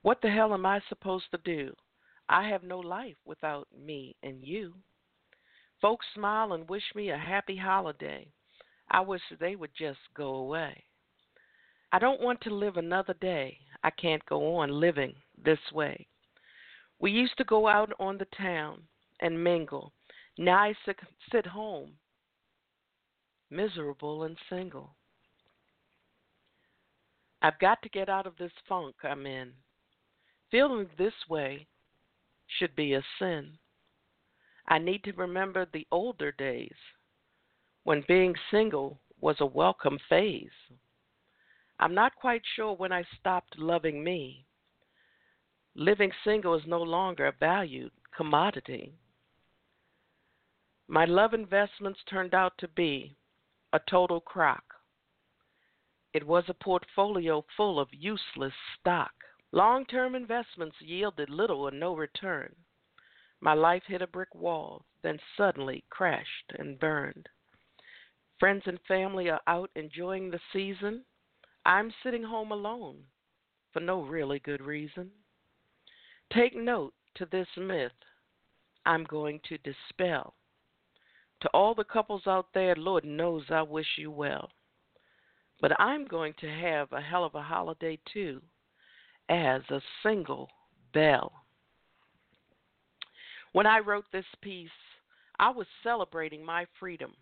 What 0.02 0.22
the 0.22 0.30
hell 0.30 0.54
am 0.54 0.66
I 0.66 0.82
supposed 0.88 1.26
to 1.32 1.40
do? 1.44 1.74
I 2.30 2.48
have 2.50 2.64
no 2.64 2.80
life 2.80 3.18
without 3.26 3.68
me 3.78 4.16
and 4.24 4.44
you. 4.44 4.74
Folks 5.82 6.06
smile 6.14 6.54
and 6.54 6.68
wish 6.70 6.84
me 6.96 7.10
a 7.10 7.18
happy 7.18 7.58
holiday. 7.58 8.28
I 8.90 9.02
wish 9.02 9.22
they 9.40 9.56
would 9.56 9.72
just 9.78 10.00
go 10.16 10.36
away. 10.36 10.86
I 11.92 12.00
don't 12.00 12.22
want 12.22 12.42
to 12.42 12.54
live 12.54 12.78
another 12.78 13.16
day. 13.22 13.58
I 13.84 13.92
can't 13.92 14.26
go 14.26 14.56
on 14.56 14.80
living 14.80 15.14
this 15.44 15.60
way. 15.72 16.08
We 17.00 17.12
used 17.12 17.38
to 17.38 17.44
go 17.44 17.68
out 17.68 17.92
on 18.00 18.18
the 18.18 18.28
town 18.38 18.82
and 19.22 19.42
mingle. 19.42 19.94
Now 20.38 20.58
I 20.58 20.74
sit 21.32 21.46
home, 21.46 21.92
miserable 23.50 24.24
and 24.24 24.38
single. 24.50 24.96
I've 27.42 27.60
got 27.60 27.82
to 27.84 27.90
get 27.90 28.10
out 28.10 28.28
of 28.28 28.38
this 28.38 28.52
funk 28.68 28.96
I'm 29.04 29.26
in. 29.26 29.54
Feeling 30.52 30.88
this 30.98 31.14
way 31.30 31.68
should 32.58 32.76
be 32.76 32.94
a 32.94 33.04
sin. 33.20 33.52
I 34.68 34.80
need 34.80 35.04
to 35.06 35.14
remember 35.14 35.66
the 35.72 35.88
older 35.92 36.32
days 36.32 36.76
when 37.84 38.04
being 38.08 38.36
single 38.52 39.00
was 39.22 39.38
a 39.40 39.46
welcome 39.46 40.00
phase. 40.10 40.50
I'm 41.80 41.94
not 41.94 42.16
quite 42.16 42.42
sure 42.56 42.74
when 42.74 42.92
I 42.92 43.04
stopped 43.20 43.58
loving 43.58 44.04
me. 44.04 44.46
Living 45.76 46.12
single 46.24 46.56
is 46.56 46.66
no 46.66 46.82
longer 46.82 47.28
a 47.28 47.32
valued 47.32 47.92
commodity. 48.16 48.94
My 50.88 51.06
love 51.06 51.34
investments 51.34 52.00
turned 52.10 52.34
out 52.34 52.54
to 52.60 52.68
be 52.70 53.16
a 53.74 53.80
total 53.90 54.22
crock. 54.22 54.64
It 56.14 56.26
was 56.26 56.46
a 56.48 56.54
portfolio 56.54 57.46
full 57.56 57.80
of 57.80 57.90
useless 57.92 58.54
stock. 58.80 59.12
Long 59.52 59.86
term 59.86 60.16
investments 60.16 60.76
yielded 60.80 61.30
little 61.30 61.62
or 61.62 61.72
no 61.72 61.96
return. 61.96 62.56
My 63.40 63.54
life 63.54 63.84
hit 63.86 64.02
a 64.02 64.08
brick 64.08 64.34
wall, 64.34 64.84
then 65.04 65.20
suddenly 65.36 65.84
crashed 65.90 66.54
and 66.58 66.80
burned. 66.80 67.30
Friends 68.40 68.64
and 68.66 68.80
family 68.88 69.30
are 69.30 69.42
out 69.46 69.70
enjoying 69.76 70.32
the 70.32 70.40
season. 70.52 71.04
I'm 71.68 71.92
sitting 72.02 72.24
home 72.24 72.54
alone 72.54 72.96
for 73.74 73.82
no 73.82 74.02
really 74.02 74.40
good 74.40 74.62
reason. 74.62 75.12
Take 76.34 76.56
note 76.56 76.94
to 77.16 77.28
this 77.30 77.48
myth 77.58 77.92
I'm 78.86 79.04
going 79.04 79.42
to 79.50 79.58
dispel. 79.58 80.34
To 81.42 81.50
all 81.50 81.76
the 81.76 81.84
couples 81.84 82.22
out 82.26 82.48
there, 82.54 82.74
Lord 82.78 83.04
knows 83.04 83.44
I 83.50 83.64
wish 83.64 83.86
you 83.98 84.10
well. 84.10 84.50
But 85.60 85.78
I'm 85.78 86.06
going 86.06 86.34
to 86.40 86.48
have 86.48 86.94
a 86.94 87.02
hell 87.02 87.26
of 87.26 87.36
a 87.36 87.42
holiday 87.42 88.00
too, 88.14 88.42
as 89.28 89.62
a 89.70 89.82
single 90.04 90.48
bell. 90.94 91.34
When 93.52 93.68
I 93.68 93.80
wrote 93.80 94.06
this 94.14 94.26
piece, 94.42 94.70
I 95.38 95.50
was 95.50 95.68
celebrating 95.84 96.46
my 96.46 96.66
freedom 96.80 97.14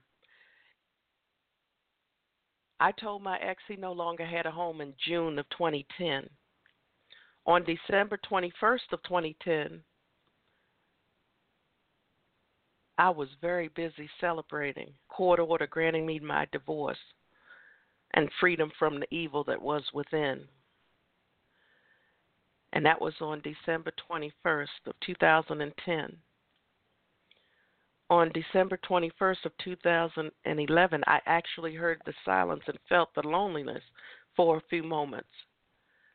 I 2.80 2.92
told 2.92 3.24
my 3.24 3.38
ex 3.40 3.64
he 3.68 3.76
no 3.76 3.94
longer 3.94 4.26
had 4.26 4.46
a 4.46 4.52
home 4.52 4.82
in 4.82 4.94
June 5.08 5.40
of 5.40 5.48
2010. 5.50 6.30
On 7.48 7.64
December 7.64 8.20
21st 8.30 8.92
of 8.92 9.04
2010, 9.04 9.82
I 12.98 13.10
was 13.10 13.30
very 13.42 13.68
busy 13.70 14.10
celebrating 14.20 14.94
court 15.10 15.40
order 15.40 15.68
granting 15.68 16.06
me 16.06 16.20
my 16.20 16.48
divorce 16.52 16.98
and 18.14 18.30
freedom 18.40 18.72
from 18.80 19.00
the 19.00 19.14
evil 19.14 19.44
that 19.46 19.62
was 19.62 19.84
within. 19.94 20.48
And 22.74 22.86
that 22.86 23.00
was 23.00 23.14
on 23.22 23.42
December 23.42 23.92
21st 24.10 24.88
of 24.88 24.96
2010 25.06 26.18
on 28.10 28.32
December 28.34 28.78
21st 28.90 29.46
of 29.46 29.52
2011, 29.64 31.04
I 31.08 31.20
actually 31.26 31.74
heard 31.74 32.02
the 32.06 32.14
silence 32.24 32.64
and 32.68 32.78
felt 32.88 33.10
the 33.16 33.28
loneliness 33.28 33.84
for 34.36 34.58
a 34.58 34.64
few 34.70 34.84
moments. 34.84 35.30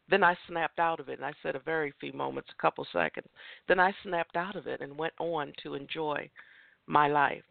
Then 0.09 0.25
I 0.25 0.37
snapped 0.49 0.79
out 0.79 1.01
of 1.01 1.09
it, 1.09 1.19
and 1.19 1.25
I 1.25 1.33
said 1.43 1.55
a 1.57 1.61
very 1.61 1.93
few 2.01 2.13
moments, 2.13 2.51
a 2.53 2.63
couple 2.63 2.87
seconds. 2.93 3.29
Then 3.69 3.79
I 3.79 3.95
snapped 4.03 4.37
out 4.37 4.57
of 4.57 4.67
it 4.67 4.81
and 4.81 4.97
went 4.97 5.15
on 5.19 5.53
to 5.63 5.75
enjoy 5.75 6.29
my 6.87 7.09
life. 7.09 7.45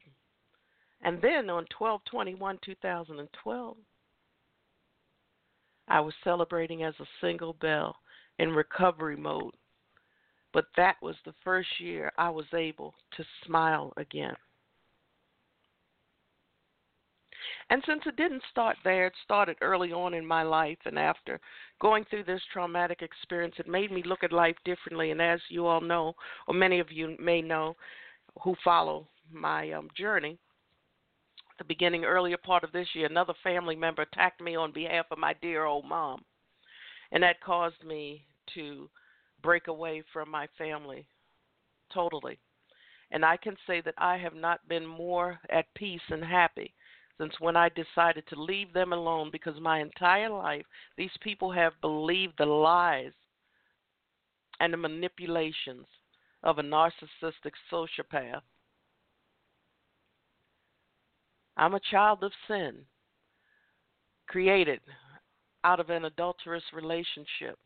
And 1.02 1.22
then 1.22 1.50
on 1.50 1.66
12/21, 1.68 2.60
2012, 2.62 3.78
I 5.88 6.00
was 6.02 6.14
celebrating 6.24 6.84
as 6.84 6.94
a 7.00 7.08
single 7.22 7.54
belle 7.54 7.96
in 8.38 8.52
recovery 8.52 9.16
mode. 9.16 9.56
But 10.54 10.66
that 10.78 10.95
was 11.02 11.16
the 11.26 11.34
first 11.43 11.70
year 11.80 12.12
I 12.18 12.30
was 12.30 12.45
able 12.54 12.93
to 13.18 13.24
smile 13.45 13.93
again. 13.97 14.36
And 17.70 17.84
since 17.86 18.02
it 18.08 18.16
didn't 18.16 18.41
start 18.50 18.78
there, 18.84 19.08
it 19.08 19.14
started 19.24 19.58
early 19.62 19.91
on 19.91 20.16
in 20.16 20.26
my 20.26 20.41
life. 20.41 20.80
And 20.86 20.97
after 20.97 21.39
going 21.80 22.04
through 22.06 22.24
this 22.24 22.41
traumatic 22.52 23.02
experience, 23.04 23.56
it 23.60 23.68
made 23.68 23.91
me 23.91 24.02
look 24.04 24.24
at 24.24 24.32
life 24.32 24.56
differently. 24.66 25.12
And 25.12 25.22
as 25.22 25.39
you 25.50 25.68
all 25.68 25.82
know, 25.82 26.16
or 26.47 26.56
many 26.56 26.80
of 26.80 26.91
you 26.91 27.16
may 27.20 27.41
know 27.41 27.76
who 28.41 28.56
follow 28.64 29.08
my 29.32 29.72
um, 29.72 29.89
journey, 29.95 30.39
the 31.60 31.64
beginning, 31.66 32.06
earlier 32.06 32.38
part 32.38 32.64
of 32.64 32.72
this 32.72 32.88
year, 32.93 33.06
another 33.06 33.34
family 33.43 33.76
member 33.76 34.02
attacked 34.02 34.41
me 34.41 34.56
on 34.56 34.72
behalf 34.72 35.06
of 35.12 35.20
my 35.20 35.36
dear 35.41 35.66
old 35.66 35.86
mom. 35.86 36.24
And 37.12 37.22
that 37.22 37.41
caused 37.41 37.84
me 37.84 38.26
to 38.56 38.89
break 39.42 39.68
away 39.68 40.04
from 40.12 40.30
my 40.30 40.48
family 40.58 41.06
totally. 41.94 42.38
And 43.12 43.26
I 43.26 43.38
can 43.38 43.56
say 43.66 43.82
that 43.82 43.96
I 43.98 44.18
have 44.18 44.36
not 44.36 44.68
been 44.68 44.86
more 44.86 45.40
at 45.50 45.74
peace 45.76 46.02
and 46.10 46.24
happy 46.24 46.74
since 47.18 47.34
when 47.40 47.58
I 47.58 47.70
decided 47.70 48.24
to 48.28 48.42
leave 48.42 48.72
them 48.72 48.94
alone 48.94 49.30
because 49.32 49.60
my 49.60 49.82
entire 49.82 50.30
life 50.30 50.66
these 50.98 51.12
people 51.22 51.52
have 51.52 51.74
believed 51.82 52.36
the 52.38 52.46
lies 52.46 53.12
and 54.60 54.74
the 54.74 54.78
manipulations 54.78 55.86
of 56.44 56.60
a 56.60 56.64
narcissistic 56.64 57.54
sociopath. 57.72 58.42
I'm 61.58 61.74
a 61.74 61.82
child 61.92 62.24
of 62.24 62.32
sin, 62.48 62.78
created 64.28 64.80
out 65.66 65.82
of 65.82 65.90
an 65.90 66.06
adulterous 66.06 66.64
relationship. 66.74 67.60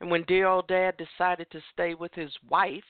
And 0.00 0.10
when 0.10 0.24
dear 0.24 0.46
old 0.46 0.68
dad 0.68 0.96
decided 0.96 1.50
to 1.50 1.60
stay 1.72 1.94
with 1.94 2.12
his 2.14 2.30
wife, 2.48 2.84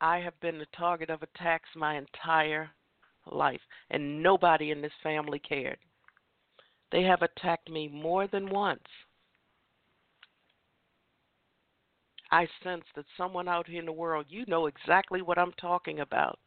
I 0.00 0.18
have 0.18 0.38
been 0.40 0.58
the 0.58 0.66
target 0.76 1.10
of 1.10 1.22
attacks 1.22 1.68
my 1.76 1.98
entire 1.98 2.70
life, 3.30 3.60
and 3.90 4.22
nobody 4.22 4.70
in 4.70 4.80
this 4.80 4.92
family 5.02 5.38
cared. 5.38 5.78
They 6.90 7.02
have 7.02 7.22
attacked 7.22 7.68
me 7.68 7.86
more 7.88 8.26
than 8.26 8.48
once. 8.48 8.82
I 12.32 12.48
sense 12.62 12.84
that 12.94 13.04
someone 13.16 13.48
out 13.48 13.66
here 13.66 13.80
in 13.80 13.86
the 13.86 13.92
world, 13.92 14.26
you 14.28 14.44
know 14.46 14.66
exactly 14.66 15.20
what 15.20 15.38
I'm 15.38 15.52
talking 15.52 16.00
about. 16.00 16.38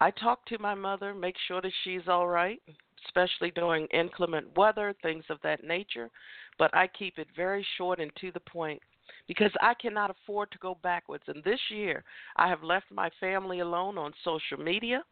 I 0.00 0.10
talk 0.12 0.44
to 0.46 0.58
my 0.58 0.74
mother, 0.74 1.12
make 1.14 1.34
sure 1.46 1.60
that 1.60 1.72
she's 1.82 2.06
all 2.06 2.28
right, 2.28 2.60
especially 3.06 3.50
during 3.50 3.86
inclement 3.86 4.56
weather, 4.56 4.94
things 5.02 5.24
of 5.28 5.38
that 5.42 5.64
nature, 5.64 6.10
but 6.58 6.74
I 6.74 6.86
keep 6.86 7.18
it 7.18 7.28
very 7.36 7.66
short 7.76 7.98
and 7.98 8.12
to 8.20 8.30
the 8.32 8.40
point 8.40 8.80
because 9.26 9.50
I 9.60 9.74
cannot 9.74 10.10
afford 10.10 10.50
to 10.52 10.58
go 10.58 10.78
backwards. 10.82 11.24
And 11.26 11.42
this 11.42 11.60
year, 11.70 12.04
I 12.36 12.48
have 12.48 12.62
left 12.62 12.86
my 12.92 13.10
family 13.20 13.60
alone 13.60 13.98
on 13.98 14.12
social 14.24 14.58
media, 14.58 15.02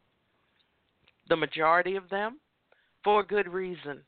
the 1.28 1.36
majority 1.36 1.96
of 1.96 2.08
them, 2.08 2.38
for 3.02 3.20
a 3.20 3.26
good 3.26 3.48
reason. 3.48 4.02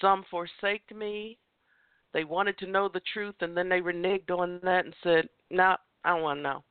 Some 0.00 0.24
forsaked 0.30 0.94
me. 0.94 1.38
They 2.12 2.24
wanted 2.24 2.58
to 2.58 2.66
know 2.66 2.88
the 2.88 3.02
truth, 3.12 3.34
and 3.40 3.56
then 3.56 3.68
they 3.68 3.80
reneged 3.80 4.30
on 4.30 4.60
that 4.62 4.84
and 4.84 4.94
said, 5.02 5.28
No, 5.50 5.56
nah, 5.56 5.76
I 6.04 6.10
don't 6.10 6.22
want 6.22 6.38
to 6.38 6.42
know. 6.42 6.64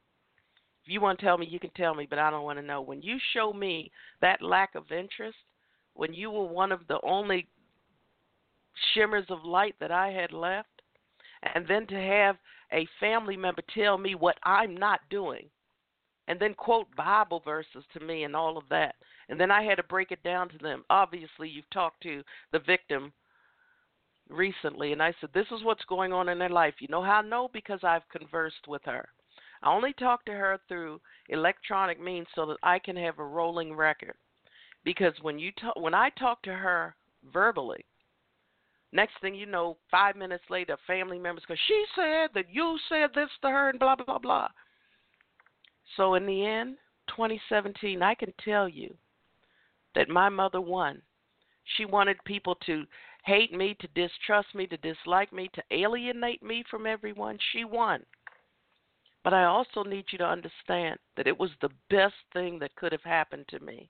If 0.83 0.91
you 0.91 0.99
want 0.99 1.19
to 1.19 1.25
tell 1.25 1.37
me, 1.37 1.47
you 1.49 1.59
can 1.59 1.71
tell 1.71 1.95
me, 1.95 2.07
but 2.09 2.19
I 2.19 2.29
don't 2.29 2.43
want 2.43 2.59
to 2.59 2.65
know. 2.65 2.81
When 2.81 3.01
you 3.01 3.17
show 3.33 3.53
me 3.53 3.91
that 4.21 4.41
lack 4.41 4.75
of 4.75 4.91
interest, 4.91 5.37
when 5.93 6.13
you 6.13 6.29
were 6.29 6.45
one 6.45 6.71
of 6.71 6.81
the 6.87 6.99
only 7.03 7.47
shimmers 8.93 9.25
of 9.29 9.45
light 9.45 9.75
that 9.79 9.91
I 9.91 10.09
had 10.09 10.33
left, 10.33 10.81
and 11.55 11.65
then 11.67 11.87
to 11.87 11.95
have 11.95 12.37
a 12.71 12.87
family 12.99 13.37
member 13.37 13.61
tell 13.73 13.97
me 13.97 14.15
what 14.15 14.37
I'm 14.43 14.75
not 14.75 14.99
doing, 15.09 15.45
and 16.27 16.39
then 16.39 16.53
quote 16.53 16.93
Bible 16.95 17.41
verses 17.45 17.83
to 17.93 17.99
me 17.99 18.23
and 18.23 18.35
all 18.35 18.57
of 18.57 18.63
that. 18.69 18.95
And 19.29 19.39
then 19.39 19.51
I 19.51 19.63
had 19.63 19.75
to 19.75 19.83
break 19.83 20.11
it 20.11 20.23
down 20.23 20.49
to 20.49 20.57
them. 20.57 20.83
Obviously, 20.89 21.47
you've 21.49 21.69
talked 21.69 22.01
to 22.03 22.23
the 22.51 22.59
victim 22.59 23.13
recently, 24.29 24.91
and 24.91 25.01
I 25.01 25.13
said, 25.19 25.29
This 25.33 25.47
is 25.51 25.63
what's 25.63 25.85
going 25.85 26.11
on 26.11 26.29
in 26.29 26.39
their 26.39 26.49
life. 26.49 26.75
You 26.79 26.87
know 26.89 27.03
how 27.03 27.19
I 27.19 27.21
know? 27.21 27.49
Because 27.53 27.79
I've 27.83 28.07
conversed 28.09 28.67
with 28.67 28.81
her. 28.85 29.07
I 29.63 29.73
only 29.73 29.93
talk 29.93 30.25
to 30.25 30.31
her 30.31 30.59
through 30.67 30.99
electronic 31.29 31.99
means 31.99 32.27
so 32.35 32.45
that 32.47 32.57
I 32.63 32.79
can 32.79 32.95
have 32.97 33.19
a 33.19 33.25
rolling 33.25 33.73
record. 33.73 34.15
Because 34.83 35.13
when 35.21 35.39
you 35.39 35.51
talk, 35.53 35.75
when 35.79 35.93
I 35.93 36.09
talk 36.11 36.41
to 36.43 36.53
her 36.53 36.95
verbally, 37.31 37.85
Next 38.93 39.13
thing 39.21 39.33
you 39.33 39.47
know, 39.47 39.77
five 39.89 40.15
minutes 40.15 40.43
later, 40.51 40.77
family 40.85 41.17
members 41.17 41.43
go, 41.47 41.55
She 41.67 41.83
said 41.95 42.29
that 42.35 42.45
you 42.51 42.77
said 42.87 43.09
this 43.15 43.29
to 43.41 43.49
her 43.49 43.69
and 43.69 43.79
blah, 43.79 43.95
blah, 43.95 44.19
blah. 44.19 44.47
So 45.97 46.13
in 46.13 46.27
the 46.27 46.45
end, 46.45 46.77
2017, 47.09 48.03
I 48.03 48.13
can 48.13 48.31
tell 48.45 48.69
you 48.69 48.93
that 49.95 50.09
my 50.09 50.29
mother 50.29 50.61
won. 50.61 51.01
She 51.75 51.85
wanted 51.85 52.23
people 52.23 52.55
to 52.67 52.85
hate 53.25 53.51
me, 53.51 53.75
to 53.79 53.87
distrust 53.95 54.53
me, 54.53 54.67
to 54.67 54.77
dislike 54.77 55.33
me, 55.33 55.49
to 55.55 55.63
alienate 55.71 56.43
me 56.43 56.63
from 56.69 56.85
everyone. 56.85 57.39
She 57.51 57.65
won. 57.65 58.03
But 59.23 59.33
I 59.33 59.45
also 59.45 59.83
need 59.83 60.05
you 60.11 60.17
to 60.17 60.27
understand 60.27 60.99
that 61.15 61.27
it 61.27 61.39
was 61.39 61.51
the 61.61 61.69
best 61.89 62.15
thing 62.33 62.59
that 62.59 62.75
could 62.75 62.91
have 62.91 63.03
happened 63.03 63.47
to 63.49 63.59
me 63.59 63.89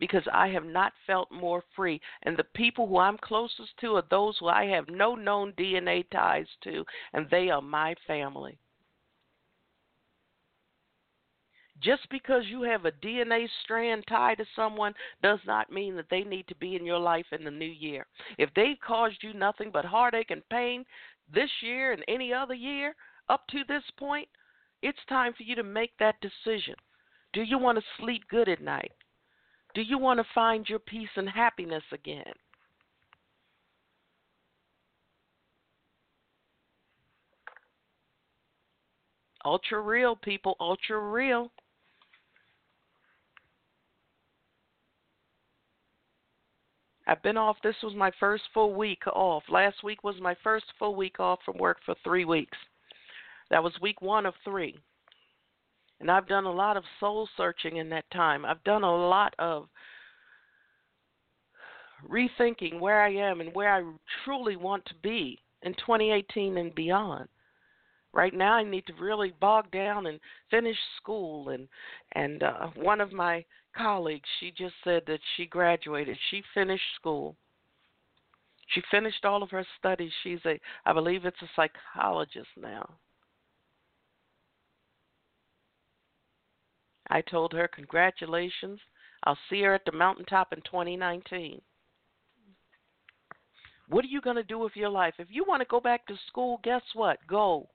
because 0.00 0.26
I 0.32 0.48
have 0.48 0.64
not 0.64 0.92
felt 1.06 1.30
more 1.30 1.62
free. 1.76 2.00
And 2.22 2.36
the 2.36 2.44
people 2.44 2.86
who 2.86 2.98
I'm 2.98 3.18
closest 3.18 3.76
to 3.80 3.96
are 3.96 4.04
those 4.10 4.38
who 4.38 4.48
I 4.48 4.64
have 4.66 4.88
no 4.88 5.14
known 5.14 5.52
DNA 5.52 6.08
ties 6.10 6.48
to, 6.64 6.84
and 7.12 7.28
they 7.30 7.50
are 7.50 7.62
my 7.62 7.94
family. 8.06 8.58
Just 11.80 12.08
because 12.08 12.44
you 12.46 12.62
have 12.62 12.86
a 12.86 12.92
DNA 12.92 13.46
strand 13.62 14.04
tied 14.08 14.38
to 14.38 14.46
someone 14.56 14.94
does 15.22 15.40
not 15.46 15.70
mean 15.70 15.96
that 15.96 16.08
they 16.08 16.22
need 16.22 16.48
to 16.48 16.54
be 16.54 16.76
in 16.76 16.86
your 16.86 16.98
life 16.98 17.26
in 17.32 17.44
the 17.44 17.50
new 17.50 17.66
year. 17.66 18.06
If 18.38 18.48
they've 18.54 18.80
caused 18.80 19.22
you 19.22 19.34
nothing 19.34 19.70
but 19.70 19.84
heartache 19.84 20.30
and 20.30 20.48
pain 20.48 20.86
this 21.32 21.50
year 21.60 21.92
and 21.92 22.02
any 22.08 22.32
other 22.32 22.54
year 22.54 22.94
up 23.28 23.46
to 23.48 23.64
this 23.68 23.82
point, 23.98 24.28
it's 24.84 24.98
time 25.08 25.32
for 25.34 25.44
you 25.44 25.54
to 25.54 25.62
make 25.62 25.92
that 25.98 26.16
decision. 26.20 26.74
Do 27.32 27.40
you 27.40 27.56
want 27.56 27.78
to 27.78 27.84
sleep 27.98 28.22
good 28.30 28.50
at 28.50 28.60
night? 28.60 28.92
Do 29.74 29.80
you 29.80 29.96
want 29.96 30.20
to 30.20 30.26
find 30.34 30.68
your 30.68 30.78
peace 30.78 31.08
and 31.16 31.28
happiness 31.28 31.82
again? 31.90 32.34
Ultra 39.42 39.80
real, 39.80 40.16
people, 40.16 40.54
ultra 40.60 41.00
real. 41.00 41.50
I've 47.06 47.22
been 47.22 47.38
off. 47.38 47.56
This 47.62 47.74
was 47.82 47.94
my 47.94 48.10
first 48.20 48.44
full 48.52 48.74
week 48.74 49.06
off. 49.06 49.44
Last 49.48 49.82
week 49.82 50.04
was 50.04 50.16
my 50.20 50.36
first 50.44 50.66
full 50.78 50.94
week 50.94 51.20
off 51.20 51.38
from 51.44 51.56
work 51.56 51.78
for 51.86 51.94
three 52.04 52.26
weeks. 52.26 52.56
That 53.54 53.62
was 53.62 53.80
week 53.80 54.02
one 54.02 54.26
of 54.26 54.34
three. 54.42 54.76
And 56.00 56.10
I've 56.10 56.26
done 56.26 56.44
a 56.44 56.52
lot 56.52 56.76
of 56.76 56.82
soul 56.98 57.28
searching 57.36 57.76
in 57.76 57.88
that 57.90 58.10
time. 58.10 58.44
I've 58.44 58.64
done 58.64 58.82
a 58.82 58.92
lot 58.92 59.32
of 59.38 59.68
rethinking 62.10 62.80
where 62.80 63.00
I 63.00 63.14
am 63.14 63.40
and 63.40 63.54
where 63.54 63.72
I 63.72 63.84
truly 64.24 64.56
want 64.56 64.84
to 64.86 64.94
be 65.04 65.38
in 65.62 65.72
2018 65.74 66.58
and 66.58 66.74
beyond. 66.74 67.28
Right 68.12 68.34
now, 68.34 68.54
I 68.54 68.64
need 68.64 68.86
to 68.86 68.94
really 68.94 69.32
bog 69.40 69.70
down 69.70 70.06
and 70.06 70.18
finish 70.50 70.76
school. 70.96 71.50
And 71.50 71.68
and 72.16 72.42
uh, 72.42 72.70
one 72.74 73.00
of 73.00 73.12
my 73.12 73.44
colleagues, 73.76 74.28
she 74.40 74.50
just 74.50 74.74
said 74.82 75.04
that 75.06 75.20
she 75.36 75.46
graduated. 75.46 76.18
She 76.32 76.42
finished 76.54 76.82
school. 76.96 77.36
She 78.70 78.82
finished 78.90 79.24
all 79.24 79.44
of 79.44 79.50
her 79.50 79.64
studies. 79.78 80.10
She's 80.24 80.40
a, 80.44 80.58
I 80.84 80.92
believe, 80.92 81.24
it's 81.24 81.40
a 81.40 81.48
psychologist 81.54 82.48
now. 82.60 82.96
I 87.14 87.20
told 87.20 87.52
her, 87.52 87.68
Congratulations. 87.68 88.80
I'll 89.22 89.38
see 89.48 89.62
her 89.62 89.72
at 89.72 89.84
the 89.84 89.92
mountaintop 89.92 90.52
in 90.52 90.60
2019. 90.62 91.60
What 93.88 94.04
are 94.04 94.08
you 94.08 94.20
going 94.20 94.34
to 94.34 94.42
do 94.42 94.58
with 94.58 94.74
your 94.74 94.88
life? 94.88 95.14
If 95.18 95.28
you 95.30 95.44
want 95.44 95.60
to 95.60 95.68
go 95.68 95.78
back 95.78 96.06
to 96.06 96.18
school, 96.26 96.58
guess 96.64 96.82
what? 96.92 97.18
Go. 97.28 97.68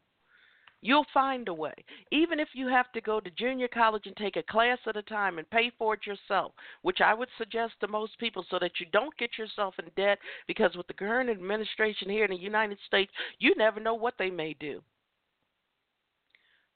You'll 0.82 1.06
find 1.14 1.48
a 1.48 1.54
way. 1.54 1.74
Even 2.12 2.38
if 2.38 2.50
you 2.54 2.68
have 2.68 2.92
to 2.92 3.00
go 3.00 3.22
to 3.22 3.30
junior 3.32 3.70
college 3.70 4.08
and 4.08 4.16
take 4.18 4.36
a 4.36 4.44
class 4.44 4.80
at 4.86 4.98
a 4.98 5.02
time 5.04 5.38
and 5.38 5.50
pay 5.50 5.72
for 5.78 5.94
it 5.94 6.06
yourself, 6.06 6.52
which 6.82 7.00
I 7.00 7.14
would 7.14 7.30
suggest 7.38 7.76
to 7.80 7.88
most 7.88 8.20
people 8.20 8.46
so 8.50 8.60
that 8.60 8.82
you 8.82 8.88
don't 8.92 9.16
get 9.18 9.38
yourself 9.38 9.74
in 9.80 9.90
debt 9.96 10.20
because 10.48 10.76
with 10.76 10.88
the 10.88 10.94
current 10.94 11.30
administration 11.30 12.10
here 12.10 12.26
in 12.26 12.32
the 12.32 12.38
United 12.38 12.78
States, 12.86 13.12
you 13.40 13.56
never 13.56 13.80
know 13.80 13.96
what 13.96 14.16
they 14.20 14.30
may 14.30 14.54
do. 14.60 14.82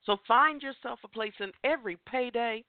So 0.05 0.17
find 0.27 0.61
yourself 0.61 0.99
a 1.03 1.07
place 1.07 1.33
in 1.39 1.51
every 1.63 1.97
payday. 2.07 2.63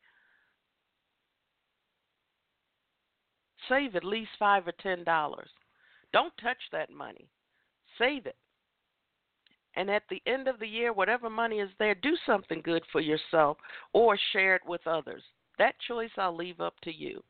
Save 3.68 3.97
at 3.97 4.05
least 4.05 4.30
five 4.39 4.66
or 4.68 4.72
ten 4.80 5.05
dollars. 5.05 5.49
Don't 6.12 6.32
touch 6.41 6.59
that 6.70 6.91
money. 6.91 7.28
Save 7.99 8.26
it. 8.26 8.37
And 9.76 9.91
at 9.91 10.05
the 10.09 10.22
end 10.26 10.47
of 10.47 10.61
the 10.61 10.68
year, 10.68 10.93
whatever 10.93 11.28
money 11.28 11.59
is 11.59 11.70
there, 11.78 11.97
do 11.97 12.16
something 12.26 12.61
good 12.62 12.85
for 12.93 13.01
yourself 13.01 13.57
or 13.93 14.16
share 14.32 14.55
it 14.55 14.62
with 14.66 14.87
others. 14.87 15.22
That 15.59 15.74
choice 15.89 16.11
I'll 16.16 16.37
leave 16.37 16.61
up 16.61 16.74
to 16.85 16.95
you. 16.95 17.22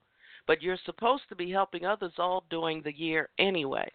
But 0.47 0.61
you're 0.63 0.79
supposed 0.85 1.23
to 1.31 1.37
be 1.37 1.51
helping 1.51 1.87
others 1.87 2.13
all 2.19 2.45
during 2.51 2.83
the 2.83 2.95
year 2.95 3.31
anyway. 3.39 3.91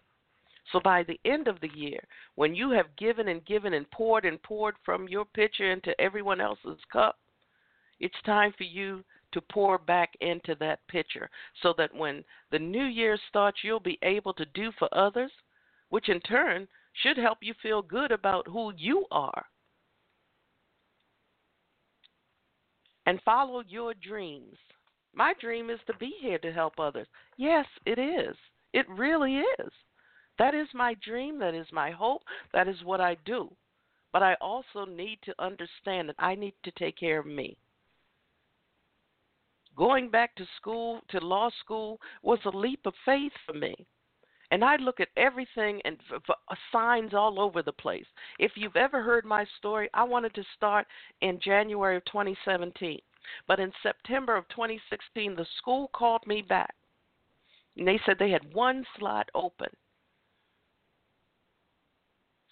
So 0.72 0.80
by 0.80 1.02
the 1.02 1.18
end 1.24 1.48
of 1.48 1.60
the 1.60 1.70
year, 1.74 2.00
when 2.36 2.54
you 2.54 2.70
have 2.70 2.96
given 2.96 3.28
and 3.28 3.44
given 3.44 3.74
and 3.74 3.90
poured 3.90 4.24
and 4.24 4.42
poured 4.42 4.76
from 4.84 5.08
your 5.08 5.24
pitcher 5.24 5.72
into 5.72 5.98
everyone 6.00 6.40
else's 6.40 6.78
cup, 6.92 7.18
it's 7.98 8.14
time 8.24 8.52
for 8.56 8.64
you 8.64 9.04
to 9.32 9.40
pour 9.40 9.78
back 9.78 10.10
into 10.20 10.56
that 10.60 10.80
pitcher 10.88 11.28
so 11.62 11.74
that 11.76 11.94
when 11.94 12.24
the 12.50 12.58
new 12.58 12.84
year 12.84 13.18
starts, 13.28 13.58
you'll 13.62 13.80
be 13.80 13.98
able 14.02 14.32
to 14.34 14.46
do 14.54 14.72
for 14.78 14.88
others, 14.92 15.30
which 15.90 16.08
in 16.08 16.20
turn 16.20 16.66
should 17.02 17.16
help 17.16 17.38
you 17.40 17.54
feel 17.62 17.82
good 17.82 18.10
about 18.10 18.46
who 18.48 18.72
you 18.76 19.06
are. 19.10 19.44
And 23.06 23.20
follow 23.22 23.62
your 23.66 23.94
dreams. 23.94 24.56
My 25.14 25.34
dream 25.40 25.70
is 25.70 25.80
to 25.86 25.96
be 25.96 26.14
here 26.20 26.38
to 26.38 26.52
help 26.52 26.78
others. 26.78 27.08
Yes, 27.36 27.66
it 27.86 27.98
is. 27.98 28.36
It 28.72 28.88
really 28.88 29.38
is. 29.38 29.72
That 30.40 30.54
is 30.54 30.68
my 30.72 30.96
dream. 31.04 31.38
That 31.38 31.54
is 31.54 31.66
my 31.70 31.90
hope. 31.90 32.22
That 32.54 32.66
is 32.66 32.82
what 32.82 32.98
I 32.98 33.18
do. 33.26 33.52
But 34.10 34.22
I 34.22 34.34
also 34.40 34.86
need 34.86 35.18
to 35.26 35.34
understand 35.38 36.08
that 36.08 36.16
I 36.18 36.34
need 36.34 36.54
to 36.64 36.70
take 36.72 36.96
care 36.98 37.18
of 37.18 37.26
me. 37.26 37.58
Going 39.76 40.08
back 40.08 40.34
to 40.36 40.46
school, 40.56 41.02
to 41.10 41.20
law 41.20 41.50
school, 41.62 42.00
was 42.22 42.38
a 42.46 42.56
leap 42.56 42.80
of 42.86 42.94
faith 43.04 43.32
for 43.44 43.52
me 43.52 43.86
and 44.50 44.64
I 44.64 44.76
look 44.76 44.98
at 44.98 45.08
everything 45.16 45.80
and 45.84 45.96
f- 46.10 46.22
f- 46.28 46.36
uh, 46.48 46.54
signs 46.72 47.14
all 47.14 47.38
over 47.38 47.62
the 47.62 47.72
place. 47.72 48.06
If 48.38 48.52
you've 48.56 48.76
ever 48.76 49.02
heard 49.02 49.24
my 49.24 49.44
story, 49.58 49.88
I 49.94 50.04
wanted 50.04 50.34
to 50.34 50.44
start 50.56 50.86
in 51.20 51.38
January 51.38 51.96
of 51.96 52.04
2017, 52.06 52.98
but 53.46 53.60
in 53.60 53.70
September 53.82 54.36
of 54.36 54.48
2016, 54.48 55.36
the 55.36 55.46
school 55.58 55.88
called 55.94 56.26
me 56.26 56.42
back, 56.42 56.74
and 57.76 57.86
they 57.86 58.00
said 58.04 58.16
they 58.18 58.30
had 58.30 58.52
one 58.52 58.84
slot 58.98 59.28
open. 59.34 59.68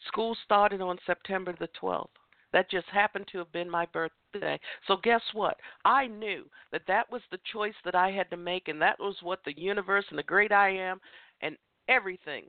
School 0.07 0.37
started 0.45 0.81
on 0.81 0.99
September 1.07 1.55
the 1.59 1.69
12th. 1.81 2.09
That 2.53 2.71
just 2.71 2.89
happened 2.89 3.27
to 3.33 3.39
have 3.39 3.53
been 3.53 3.69
my 3.69 3.87
birthday. 3.87 4.59
So 4.87 4.97
guess 5.03 5.21
what? 5.35 5.57
I 5.85 6.07
knew 6.07 6.45
that 6.73 6.87
that 6.87 7.11
was 7.11 7.21
the 7.31 7.41
choice 7.53 7.75
that 7.85 7.95
I 7.95 8.11
had 8.11 8.31
to 8.31 8.37
make, 8.37 8.69
and 8.69 8.81
that 8.81 8.99
was 8.99 9.17
what 9.23 9.41
the 9.45 9.59
universe 9.59 10.07
and 10.09 10.19
the 10.19 10.23
great 10.23 10.53
I 10.53 10.71
am 10.71 10.99
and 11.43 11.57
everything, 11.89 12.45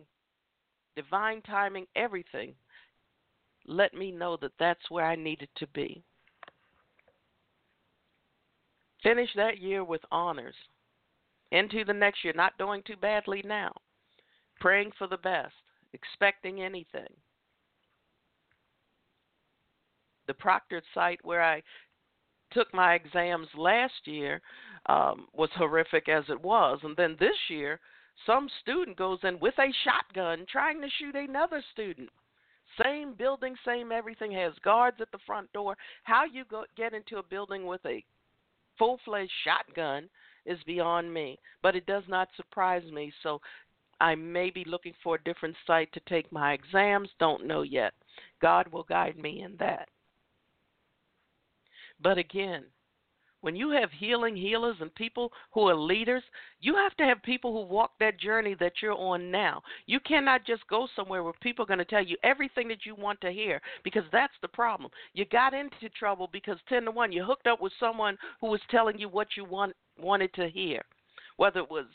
divine 0.96 1.42
timing, 1.42 1.86
everything, 1.96 2.54
let 3.66 3.94
me 3.94 4.12
know 4.12 4.38
that 4.38 4.54
that's 4.58 4.90
where 4.90 5.06
I 5.06 5.16
needed 5.16 5.50
to 5.58 5.68
be. 5.68 6.02
Finish 9.04 9.30
that 9.36 9.60
year 9.60 9.84
with 9.84 10.02
honors. 10.12 10.56
Into 11.52 11.84
the 11.84 11.94
next 11.94 12.24
year, 12.24 12.34
not 12.36 12.58
doing 12.58 12.84
too 12.86 12.98
badly 12.98 13.42
now. 13.46 13.74
Praying 14.60 14.92
for 14.98 15.08
the 15.08 15.18
best, 15.18 15.54
expecting 15.94 16.62
anything. 16.62 17.10
The 20.30 20.36
proctored 20.36 20.84
site 20.94 21.20
where 21.24 21.42
I 21.42 21.64
took 22.52 22.72
my 22.72 22.94
exams 22.94 23.48
last 23.58 24.06
year 24.06 24.44
um, 24.86 25.26
was 25.34 25.50
horrific 25.56 26.08
as 26.08 26.24
it 26.30 26.40
was, 26.40 26.78
and 26.84 26.96
then 26.96 27.18
this 27.20 27.36
year 27.50 27.80
some 28.28 28.48
student 28.62 28.96
goes 28.96 29.18
in 29.24 29.40
with 29.40 29.56
a 29.58 29.74
shotgun 29.84 30.46
trying 30.48 30.82
to 30.82 30.88
shoot 31.00 31.16
another 31.16 31.64
student. 31.74 32.12
Same 32.80 33.16
building, 33.16 33.56
same 33.66 33.92
everything, 33.92 34.32
has 34.34 34.54
guards 34.64 34.98
at 35.02 35.12
the 35.12 35.18
front 35.26 35.52
door. 35.52 35.76
How 36.04 36.26
you 36.26 36.46
go, 36.46 36.64
get 36.78 36.94
into 36.94 37.18
a 37.18 37.24
building 37.24 37.66
with 37.66 37.82
a 37.88 38.06
full 38.78 39.00
fledged 39.06 39.32
shotgun 39.44 40.10
is 40.46 40.60
beyond 40.68 41.12
me, 41.12 41.40
but 41.64 41.76
it 41.76 41.88
does 41.88 42.04
not 42.08 42.30
surprise 42.36 42.84
me. 42.92 43.12
So 43.24 43.42
I 44.00 44.14
may 44.14 44.52
be 44.52 44.64
looking 44.66 44.94
for 45.04 45.16
a 45.16 45.24
different 45.24 45.56
site 45.66 45.92
to 45.94 46.00
take 46.02 46.32
my 46.32 46.54
exams, 46.54 47.10
don't 47.20 47.48
know 47.48 47.64
yet. 47.64 47.94
God 48.44 48.68
will 48.68 48.84
guide 48.84 49.18
me 49.18 49.42
in 49.42 49.56
that. 49.58 49.90
But 52.02 52.18
again, 52.18 52.66
when 53.42 53.56
you 53.56 53.70
have 53.72 53.92
healing 53.92 54.36
healers 54.36 54.76
and 54.82 54.94
people 54.96 55.32
who 55.54 55.70
are 55.70 55.76
leaders, 55.76 56.24
you 56.60 56.76
have 56.76 56.96
to 56.98 57.06
have 57.06 57.24
people 57.24 57.54
who 57.54 57.74
walk 57.74 57.92
that 58.00 58.20
journey 58.20 58.54
that 58.60 58.74
you're 58.82 58.94
on 58.94 59.32
now. 59.32 59.62
You 59.86 60.00
cannot 60.02 60.46
just 60.46 60.68
go 60.68 60.88
somewhere 60.94 61.24
where 61.24 61.34
people 61.42 61.64
are 61.64 61.68
going 61.68 61.80
to 61.80 61.86
tell 61.86 62.04
you 62.04 62.18
everything 62.24 62.68
that 62.68 62.86
you 62.86 62.96
want 62.96 63.22
to 63.22 63.32
hear 63.32 63.62
because 63.84 64.04
that's 64.12 64.34
the 64.42 64.50
problem. 64.50 64.92
You 65.14 65.26
got 65.26 65.54
into 65.54 65.90
trouble 65.98 66.30
because 66.32 66.58
10 66.68 66.86
to 66.86 66.92
1, 66.92 67.12
you 67.14 67.24
hooked 67.24 67.48
up 67.48 67.62
with 67.62 67.72
someone 67.80 68.18
who 68.42 68.48
was 68.48 68.62
telling 68.70 69.00
you 69.00 69.08
what 69.08 69.30
you 69.38 69.46
want, 69.46 69.74
wanted 69.98 70.34
to 70.34 70.50
hear, 70.50 70.82
whether 71.38 71.62
it 71.62 71.72
was 71.72 71.86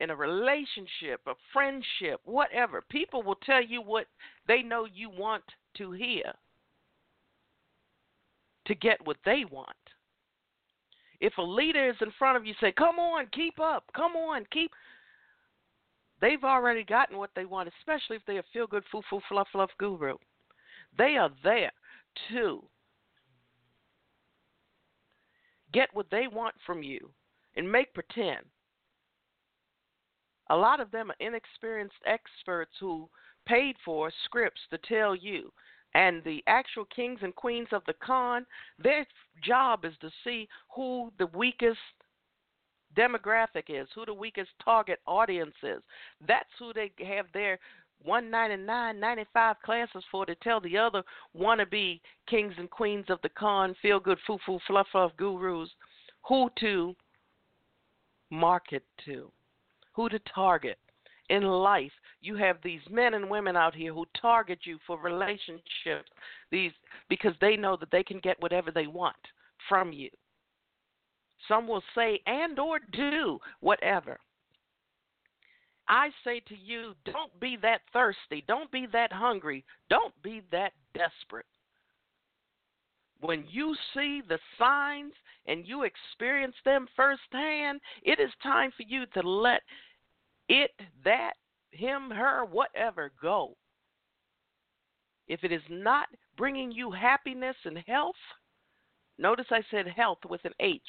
in 0.00 0.10
a 0.10 0.16
relationship, 0.16 1.20
a 1.26 1.32
friendship, 1.52 2.20
whatever. 2.24 2.82
People 2.90 3.22
will 3.22 3.38
tell 3.46 3.64
you 3.64 3.80
what 3.80 4.06
they 4.46 4.62
know 4.62 4.84
you 4.84 5.08
want 5.08 5.44
to 5.76 5.92
hear 5.92 6.34
to 8.70 8.74
get 8.76 9.04
what 9.04 9.16
they 9.24 9.44
want. 9.50 9.76
If 11.20 11.36
a 11.38 11.42
leader 11.42 11.90
is 11.90 11.96
in 12.00 12.12
front 12.12 12.36
of 12.36 12.46
you, 12.46 12.54
say, 12.60 12.70
"Come 12.70 13.00
on, 13.00 13.26
keep 13.32 13.58
up. 13.58 13.84
Come 13.92 14.14
on, 14.16 14.46
keep." 14.46 14.72
They've 16.20 16.44
already 16.44 16.84
gotten 16.84 17.18
what 17.18 17.34
they 17.34 17.44
want, 17.44 17.68
especially 17.80 18.16
if 18.16 18.24
they're 18.26 18.38
a 18.38 18.52
feel 18.52 18.68
good, 18.68 18.84
foo 18.86 19.02
foo, 19.10 19.20
fluff 19.28 19.48
fluff 19.50 19.70
guru. 19.78 20.16
They 20.96 21.16
are 21.16 21.30
there 21.42 21.72
to 22.28 22.64
get 25.72 25.92
what 25.92 26.08
they 26.10 26.28
want 26.28 26.54
from 26.64 26.84
you 26.84 27.12
and 27.56 27.70
make 27.70 27.92
pretend. 27.92 28.46
A 30.50 30.56
lot 30.56 30.78
of 30.78 30.92
them 30.92 31.10
are 31.10 31.16
inexperienced 31.18 32.02
experts 32.06 32.76
who 32.78 33.10
paid 33.46 33.76
for 33.84 34.12
scripts 34.24 34.60
to 34.70 34.78
tell 34.78 35.16
you 35.16 35.52
and 35.94 36.22
the 36.24 36.42
actual 36.46 36.84
kings 36.94 37.20
and 37.22 37.34
queens 37.34 37.68
of 37.72 37.82
the 37.86 37.94
con, 37.94 38.46
their 38.78 39.06
job 39.42 39.84
is 39.84 39.94
to 40.00 40.10
see 40.24 40.48
who 40.74 41.12
the 41.18 41.26
weakest 41.26 41.78
demographic 42.96 43.64
is, 43.68 43.88
who 43.94 44.04
the 44.04 44.14
weakest 44.14 44.50
target 44.64 45.00
audience 45.06 45.54
is. 45.62 45.82
That's 46.26 46.48
who 46.58 46.72
they 46.72 46.92
have 47.04 47.26
their 47.32 47.58
199, 48.02 48.98
95 48.98 49.56
classes 49.62 50.04
for 50.10 50.24
to 50.26 50.34
tell 50.36 50.60
the 50.60 50.76
other 50.76 51.02
wannabe 51.36 52.00
kings 52.28 52.54
and 52.56 52.70
queens 52.70 53.06
of 53.08 53.18
the 53.22 53.28
con, 53.30 53.76
feel 53.82 54.00
good, 54.00 54.18
foo 54.26 54.38
foo, 54.46 54.58
fluff 54.66 54.86
fluff 54.90 55.12
gurus, 55.16 55.68
who 56.26 56.50
to 56.60 56.94
market 58.30 58.84
to, 59.04 59.30
who 59.92 60.08
to 60.08 60.18
target 60.34 60.78
in 61.28 61.42
life 61.42 61.92
you 62.20 62.36
have 62.36 62.58
these 62.62 62.80
men 62.90 63.14
and 63.14 63.28
women 63.28 63.56
out 63.56 63.74
here 63.74 63.94
who 63.94 64.04
target 64.20 64.60
you 64.64 64.78
for 64.86 64.98
relationships 64.98 66.10
these 66.50 66.72
because 67.08 67.34
they 67.40 67.56
know 67.56 67.76
that 67.76 67.90
they 67.90 68.02
can 68.02 68.20
get 68.20 68.40
whatever 68.40 68.70
they 68.70 68.86
want 68.86 69.16
from 69.68 69.92
you. 69.92 70.10
Some 71.48 71.66
will 71.66 71.82
say 71.94 72.20
and 72.26 72.58
or 72.58 72.78
do 72.92 73.38
whatever. 73.60 74.18
I 75.88 76.10
say 76.22 76.40
to 76.48 76.56
you 76.56 76.94
don't 77.04 77.38
be 77.40 77.56
that 77.62 77.80
thirsty. 77.92 78.44
Don't 78.46 78.70
be 78.70 78.86
that 78.92 79.12
hungry. 79.12 79.64
Don't 79.88 80.14
be 80.22 80.42
that 80.52 80.72
desperate. 80.94 81.46
When 83.20 83.44
you 83.50 83.74
see 83.92 84.22
the 84.26 84.38
signs 84.58 85.12
and 85.46 85.66
you 85.66 85.82
experience 85.82 86.54
them 86.64 86.86
firsthand, 86.94 87.80
it 88.02 88.20
is 88.20 88.30
time 88.42 88.70
for 88.76 88.84
you 88.84 89.04
to 89.14 89.28
let 89.28 89.62
it, 90.48 90.70
that, 91.04 91.34
him, 91.70 92.10
her, 92.10 92.44
whatever, 92.44 93.12
go. 93.20 93.56
If 95.28 95.44
it 95.44 95.52
is 95.52 95.62
not 95.68 96.08
bringing 96.36 96.72
you 96.72 96.90
happiness 96.90 97.56
and 97.64 97.78
health, 97.86 98.16
notice 99.18 99.46
I 99.50 99.62
said 99.70 99.86
health 99.86 100.18
with 100.28 100.44
an 100.44 100.54
H 100.60 100.82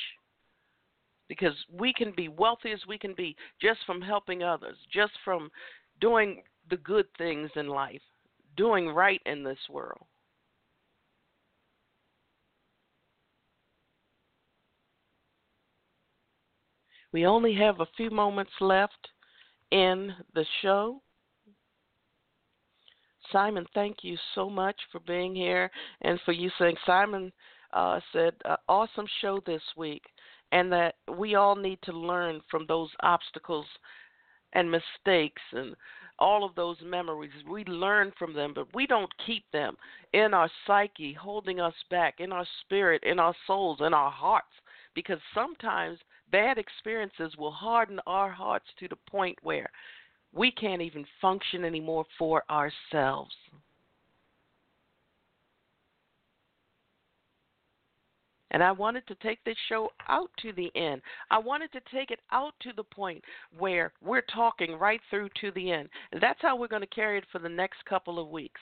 because 1.28 1.56
we 1.72 1.94
can 1.94 2.12
be 2.16 2.28
wealthy 2.28 2.72
as 2.72 2.82
we 2.88 2.98
can 2.98 3.14
be 3.14 3.36
just 3.62 3.80
from 3.86 4.02
helping 4.02 4.44
others, 4.44 4.78
just 4.92 5.14
from 5.24 5.50
doing 6.02 6.42
the 6.70 6.78
good 6.78 7.06
things 7.18 7.50
in 7.56 7.68
life, 7.68 8.02
doing 8.58 8.90
right 8.90 9.22
in 9.26 9.44
this 9.44 9.60
world. 9.70 10.06
We 17.14 17.26
only 17.26 17.54
have 17.56 17.80
a 17.80 17.88
few 17.98 18.10
moments 18.10 18.52
left 18.60 19.11
in 19.72 20.14
the 20.34 20.46
show. 20.62 21.02
Simon, 23.32 23.66
thank 23.74 23.98
you 24.02 24.18
so 24.36 24.50
much 24.50 24.76
for 24.92 25.00
being 25.02 25.34
here 25.34 25.72
and 26.02 26.20
for 26.26 26.34
you 26.34 26.50
saying, 26.60 26.76
Simon 26.86 27.32
uh, 27.74 28.00
said, 28.12 28.34
uh, 28.46 28.58
awesome 28.68 29.06
show 29.22 29.42
this 29.46 29.62
week, 29.78 30.04
and 30.52 30.72
that 30.72 30.96
we 31.18 31.36
all 31.36 31.56
need 31.56 31.80
to 31.84 31.94
learn 31.94 32.42
from 32.50 32.66
those 32.68 32.90
obstacles 33.02 33.66
and 34.54 34.70
mistakes 34.70 35.42
and 35.54 35.76
all 36.20 36.44
of 36.44 36.54
those 36.56 36.78
memories. 36.84 37.32
We 37.50 37.64
learn 37.66 38.12
from 38.20 38.34
them, 38.34 38.54
but 38.54 38.68
we 38.76 38.86
don't 38.86 39.12
keep 39.26 39.46
them 39.52 39.76
in 40.14 40.34
our 40.34 40.50
psyche, 40.68 41.14
holding 41.14 41.60
us 41.60 41.74
back, 41.90 42.16
in 42.20 42.32
our 42.32 42.46
spirit, 42.62 43.04
in 43.04 43.18
our 43.18 43.36
souls, 43.48 43.80
in 43.82 43.94
our 43.94 44.12
hearts, 44.12 44.54
because 44.94 45.20
sometimes 45.34 45.98
bad 46.32 46.58
experiences 46.58 47.36
will 47.38 47.52
harden 47.52 48.00
our 48.08 48.32
hearts 48.32 48.68
to 48.80 48.88
the 48.88 48.98
point 49.10 49.38
where 49.44 49.70
we 50.34 50.52
can't 50.52 50.82
even 50.82 51.06
function 51.22 51.66
anymore 51.66 52.06
for 52.18 52.44
ourselves. 52.50 53.36
And 58.52 58.62
I 58.62 58.72
wanted 58.74 59.08
to 59.08 59.16
take 59.16 59.42
this 59.46 59.56
show 59.70 59.90
out 60.10 60.30
to 60.42 60.52
the 60.52 60.72
end. 60.76 61.02
I 61.30 61.40
wanted 61.40 61.72
to 61.72 61.82
take 61.94 62.12
it 62.12 62.20
out 62.32 62.54
to 62.62 62.72
the 62.76 62.84
point 62.84 63.24
where 63.58 63.94
we're 64.04 64.24
talking 64.34 64.78
right 64.78 65.00
through 65.10 65.30
to 65.40 65.52
the 65.52 65.72
end. 65.72 65.88
And 66.12 66.22
that's 66.22 66.42
how 66.42 66.58
we're 66.58 66.68
going 66.68 66.82
to 66.82 66.88
carry 66.88 67.18
it 67.18 67.24
for 67.32 67.40
the 67.40 67.50
next 67.50 67.84
couple 67.86 68.20
of 68.20 68.28
weeks. 68.28 68.60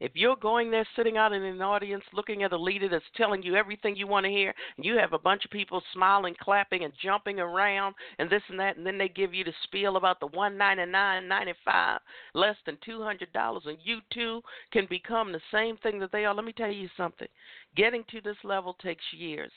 If 0.00 0.12
you're 0.14 0.36
going 0.36 0.70
there 0.70 0.86
sitting 0.94 1.16
out 1.16 1.32
in 1.32 1.42
an 1.42 1.60
audience 1.60 2.04
looking 2.12 2.44
at 2.44 2.52
a 2.52 2.56
leader 2.56 2.88
that's 2.88 3.04
telling 3.16 3.42
you 3.42 3.56
everything 3.56 3.96
you 3.96 4.06
want 4.06 4.24
to 4.24 4.30
hear, 4.30 4.54
and 4.76 4.86
you 4.86 4.96
have 4.96 5.12
a 5.12 5.18
bunch 5.18 5.44
of 5.44 5.50
people 5.50 5.82
smiling, 5.92 6.36
clapping, 6.40 6.84
and 6.84 6.92
jumping 7.02 7.40
around, 7.40 7.96
and 8.20 8.30
this 8.30 8.42
and 8.48 8.60
that, 8.60 8.76
and 8.76 8.86
then 8.86 8.96
they 8.96 9.08
give 9.08 9.34
you 9.34 9.42
the 9.42 9.52
spiel 9.64 9.96
about 9.96 10.20
the 10.20 10.28
one 10.28 10.56
ninety 10.56 10.86
nine 10.86 11.26
ninety 11.26 11.54
five, 11.64 12.00
less 12.34 12.54
than 12.64 12.78
two 12.84 13.02
hundred 13.02 13.32
dollars, 13.32 13.64
and 13.66 13.78
you 13.82 13.98
too 14.12 14.40
can 14.72 14.86
become 14.88 15.32
the 15.32 15.40
same 15.52 15.76
thing 15.78 15.98
that 15.98 16.12
they 16.12 16.24
are. 16.24 16.34
Let 16.34 16.44
me 16.44 16.52
tell 16.52 16.70
you 16.70 16.88
something. 16.96 17.28
Getting 17.74 18.04
to 18.10 18.20
this 18.20 18.38
level 18.44 18.74
takes 18.74 19.04
years. 19.12 19.50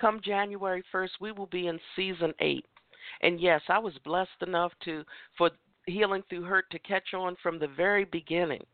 Come 0.00 0.20
January 0.24 0.82
first, 0.90 1.12
we 1.20 1.30
will 1.30 1.46
be 1.46 1.68
in 1.68 1.78
season 1.94 2.34
eight. 2.40 2.66
And 3.22 3.40
yes, 3.40 3.60
I 3.68 3.78
was 3.78 3.96
blessed 4.04 4.42
enough 4.44 4.72
to 4.86 5.04
for 5.38 5.50
healing 5.86 6.24
through 6.28 6.42
hurt 6.42 6.68
to 6.70 6.80
catch 6.80 7.14
on 7.14 7.36
from 7.42 7.60
the 7.60 7.68
very 7.68 8.04
beginning 8.06 8.64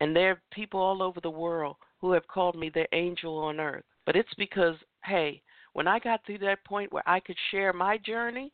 and 0.00 0.14
there 0.14 0.32
are 0.32 0.42
people 0.52 0.80
all 0.80 1.02
over 1.02 1.20
the 1.20 1.30
world 1.30 1.76
who 2.00 2.12
have 2.12 2.26
called 2.26 2.56
me 2.56 2.70
their 2.70 2.88
angel 2.92 3.38
on 3.38 3.60
earth. 3.60 3.84
But 4.06 4.16
it's 4.16 4.34
because, 4.36 4.76
hey, 5.04 5.42
when 5.72 5.88
I 5.88 5.98
got 5.98 6.24
to 6.26 6.38
that 6.38 6.64
point 6.64 6.92
where 6.92 7.08
I 7.08 7.20
could 7.20 7.36
share 7.50 7.72
my 7.72 7.98
journey, 7.98 8.52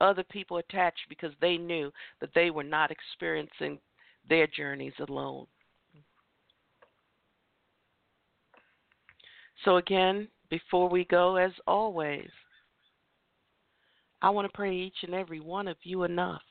other 0.00 0.24
people 0.24 0.58
attached 0.58 1.00
because 1.08 1.32
they 1.40 1.56
knew 1.56 1.92
that 2.20 2.30
they 2.34 2.50
were 2.50 2.64
not 2.64 2.90
experiencing 2.90 3.78
their 4.28 4.46
journeys 4.46 4.92
alone. 5.08 5.46
So, 9.64 9.76
again, 9.76 10.28
before 10.50 10.88
we 10.88 11.04
go, 11.04 11.36
as 11.36 11.50
always, 11.66 12.30
I 14.22 14.30
want 14.30 14.46
to 14.50 14.56
pray 14.56 14.74
each 14.74 14.96
and 15.02 15.14
every 15.14 15.40
one 15.40 15.68
of 15.68 15.76
you 15.82 16.04
enough 16.04 16.42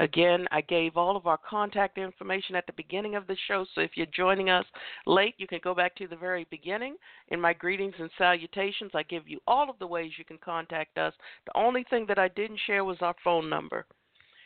Again, 0.00 0.48
I 0.50 0.60
gave 0.60 0.96
all 0.96 1.16
of 1.16 1.28
our 1.28 1.38
contact 1.38 1.98
information 1.98 2.56
at 2.56 2.66
the 2.66 2.72
beginning 2.72 3.14
of 3.14 3.28
the 3.28 3.36
show, 3.46 3.64
so 3.74 3.80
if 3.80 3.96
you're 3.96 4.06
joining 4.06 4.50
us 4.50 4.66
late, 5.06 5.36
you 5.38 5.46
can 5.46 5.60
go 5.62 5.72
back 5.72 5.94
to 5.96 6.08
the 6.08 6.16
very 6.16 6.48
beginning. 6.50 6.96
In 7.28 7.40
my 7.40 7.52
greetings 7.52 7.94
and 8.00 8.10
salutations, 8.18 8.90
I 8.94 9.04
give 9.04 9.28
you 9.28 9.38
all 9.46 9.70
of 9.70 9.78
the 9.78 9.86
ways 9.86 10.18
you 10.18 10.24
can 10.24 10.38
contact 10.38 10.98
us. 10.98 11.14
The 11.46 11.56
only 11.56 11.84
thing 11.84 12.06
that 12.06 12.18
I 12.18 12.26
didn't 12.28 12.58
share 12.66 12.84
was 12.84 13.00
our 13.02 13.14
phone 13.22 13.48
number. 13.48 13.86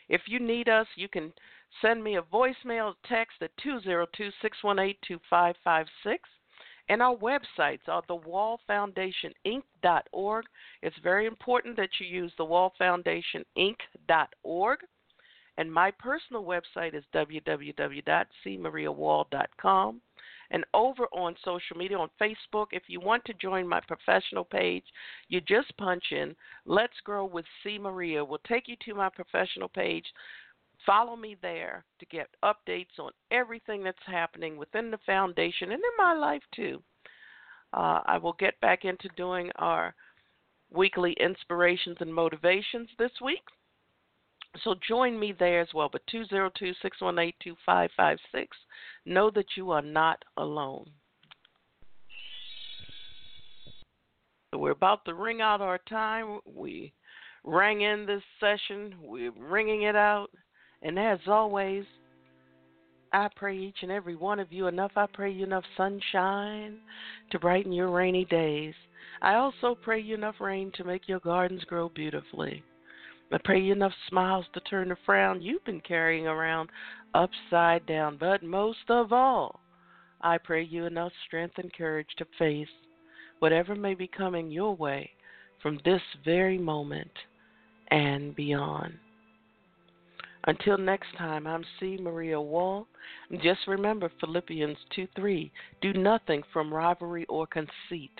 If 0.07 0.21
you 0.27 0.39
need 0.39 0.69
us, 0.69 0.85
you 0.95 1.07
can 1.07 1.33
send 1.81 2.03
me 2.03 2.17
a 2.17 2.21
voicemail 2.21 2.93
text 3.07 3.41
at 3.41 3.57
202 3.57 4.29
618 4.41 4.97
2556. 5.07 6.29
And 6.89 7.01
our 7.01 7.15
websites 7.15 7.87
are 7.87 8.03
thewallfoundationinc.org. 8.03 10.45
It's 10.81 10.99
very 11.03 11.25
important 11.25 11.75
that 11.77 11.89
you 11.99 12.07
use 12.07 12.33
thewallfoundationinc.org. 12.39 14.79
And 15.59 15.71
my 15.71 15.91
personal 15.91 16.43
website 16.45 16.95
is 16.95 17.03
www.cmariawall.com. 17.13 20.01
And 20.51 20.65
over 20.73 21.03
on 21.11 21.35
social 21.43 21.75
media, 21.75 21.99
on 21.99 22.09
Facebook, 22.19 22.67
if 22.71 22.83
you 22.87 22.99
want 23.01 23.25
to 23.25 23.33
join 23.33 23.67
my 23.67 23.81
professional 23.81 24.45
page, 24.45 24.85
you 25.27 25.41
just 25.41 25.75
punch 25.77 26.05
in 26.11 26.33
Let's 26.65 26.99
Grow 27.03 27.25
with 27.25 27.43
C. 27.61 27.77
Maria. 27.77 28.23
We'll 28.23 28.39
take 28.47 28.69
you 28.69 28.77
to 28.85 28.95
my 28.95 29.09
professional 29.09 29.67
page. 29.67 30.05
Follow 30.85 31.17
me 31.17 31.35
there 31.41 31.83
to 31.99 32.05
get 32.05 32.29
updates 32.41 32.97
on 32.97 33.11
everything 33.29 33.83
that's 33.83 33.97
happening 34.07 34.55
within 34.55 34.89
the 34.89 34.99
foundation 35.05 35.73
and 35.73 35.83
in 35.83 35.97
my 35.97 36.13
life, 36.13 36.43
too. 36.55 36.81
Uh, 37.73 37.99
I 38.05 38.17
will 38.17 38.37
get 38.39 38.57
back 38.61 38.85
into 38.85 39.09
doing 39.17 39.51
our 39.57 39.93
weekly 40.71 41.17
inspirations 41.19 41.97
and 41.99 42.13
motivations 42.13 42.87
this 42.97 43.11
week. 43.21 43.43
So 44.63 44.75
join 44.87 45.19
me 45.19 45.33
there 45.37 45.61
as 45.61 45.69
well. 45.73 45.89
But 45.91 46.05
202 46.07 46.73
618 46.81 47.33
2556. 47.43 48.57
Know 49.05 49.31
that 49.31 49.45
you 49.55 49.71
are 49.71 49.81
not 49.81 50.23
alone. 50.37 50.89
So 54.51 54.59
we're 54.59 54.71
about 54.71 55.05
to 55.05 55.13
ring 55.13 55.41
out 55.41 55.61
our 55.61 55.77
time. 55.89 56.39
We 56.45 56.93
rang 57.43 57.81
in 57.81 58.05
this 58.05 58.23
session, 58.39 58.95
we're 59.01 59.31
ringing 59.31 59.83
it 59.83 59.95
out. 59.95 60.29
And 60.81 60.97
as 60.97 61.19
always, 61.27 61.85
I 63.11 63.27
pray 63.35 63.57
each 63.57 63.77
and 63.81 63.91
every 63.91 64.15
one 64.15 64.39
of 64.39 64.51
you 64.51 64.67
enough. 64.67 64.91
I 64.95 65.07
pray 65.11 65.31
you 65.31 65.43
enough 65.43 65.63
sunshine 65.75 66.77
to 67.31 67.39
brighten 67.39 67.71
your 67.71 67.89
rainy 67.89 68.25
days. 68.25 68.73
I 69.21 69.35
also 69.35 69.75
pray 69.75 69.99
you 69.99 70.15
enough 70.15 70.39
rain 70.39 70.71
to 70.75 70.83
make 70.83 71.07
your 71.07 71.19
gardens 71.19 71.63
grow 71.65 71.89
beautifully. 71.89 72.63
I 73.31 73.37
pray 73.43 73.59
you 73.59 73.73
enough 73.73 73.93
smiles 74.09 74.45
to 74.53 74.59
turn 74.61 74.89
the 74.89 74.97
frown 75.05 75.41
you've 75.41 75.63
been 75.65 75.81
carrying 75.81 76.27
around 76.27 76.69
upside 77.13 77.85
down. 77.85 78.17
But 78.19 78.43
most 78.43 78.89
of 78.89 79.13
all, 79.13 79.59
I 80.21 80.37
pray 80.37 80.63
you 80.63 80.85
enough 80.85 81.11
strength 81.27 81.57
and 81.57 81.71
courage 81.73 82.09
to 82.17 82.25
face 82.37 82.67
whatever 83.39 83.75
may 83.75 83.93
be 83.93 84.07
coming 84.07 84.51
your 84.51 84.75
way 84.75 85.09
from 85.61 85.79
this 85.85 86.01
very 86.25 86.57
moment 86.57 87.11
and 87.91 88.35
beyond. 88.35 88.93
Until 90.45 90.77
next 90.77 91.15
time, 91.17 91.45
I'm 91.45 91.63
C. 91.79 91.97
Maria 91.99 92.39
Wall. 92.39 92.87
Just 93.43 93.67
remember 93.67 94.11
Philippians 94.19 94.77
2 94.95 95.07
3 95.15 95.51
do 95.81 95.93
nothing 95.93 96.41
from 96.51 96.73
rivalry 96.73 97.25
or 97.27 97.45
conceit 97.45 98.11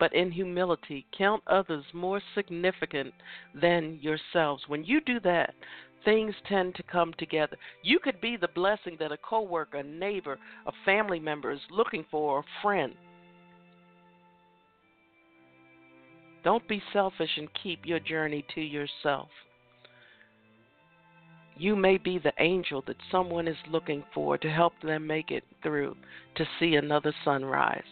but 0.00 0.14
in 0.14 0.32
humility 0.32 1.06
count 1.16 1.42
others 1.46 1.84
more 1.92 2.20
significant 2.34 3.12
than 3.54 4.00
yourselves. 4.00 4.64
When 4.66 4.82
you 4.82 5.00
do 5.02 5.20
that, 5.20 5.54
things 6.04 6.34
tend 6.48 6.74
to 6.76 6.82
come 6.82 7.12
together. 7.18 7.56
You 7.84 7.98
could 8.00 8.20
be 8.20 8.36
the 8.36 8.48
blessing 8.48 8.96
that 8.98 9.12
a 9.12 9.18
coworker, 9.18 9.76
a 9.76 9.82
neighbor, 9.82 10.38
a 10.66 10.72
family 10.86 11.20
member 11.20 11.52
is 11.52 11.60
looking 11.70 12.06
for, 12.10 12.36
or 12.36 12.40
a 12.40 12.62
friend. 12.62 12.94
Don't 16.42 16.66
be 16.66 16.82
selfish 16.94 17.30
and 17.36 17.48
keep 17.62 17.84
your 17.84 18.00
journey 18.00 18.44
to 18.54 18.62
yourself. 18.62 19.28
You 21.58 21.76
may 21.76 21.98
be 21.98 22.18
the 22.18 22.32
angel 22.38 22.82
that 22.86 22.96
someone 23.12 23.46
is 23.46 23.56
looking 23.70 24.02
for 24.14 24.38
to 24.38 24.48
help 24.48 24.72
them 24.82 25.06
make 25.06 25.30
it 25.30 25.44
through 25.62 25.94
to 26.36 26.48
see 26.58 26.76
another 26.76 27.14
sunrise. 27.22 27.82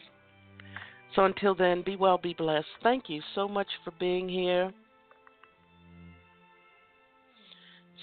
So 1.15 1.25
until 1.25 1.55
then, 1.55 1.83
be 1.83 1.97
well, 1.97 2.19
be 2.19 2.35
blessed. 2.35 2.67
Thank 2.83 3.09
you 3.09 3.23
so 3.35 3.49
much 3.49 3.69
for 3.85 3.93
being 3.99 4.29
here. 4.29 4.73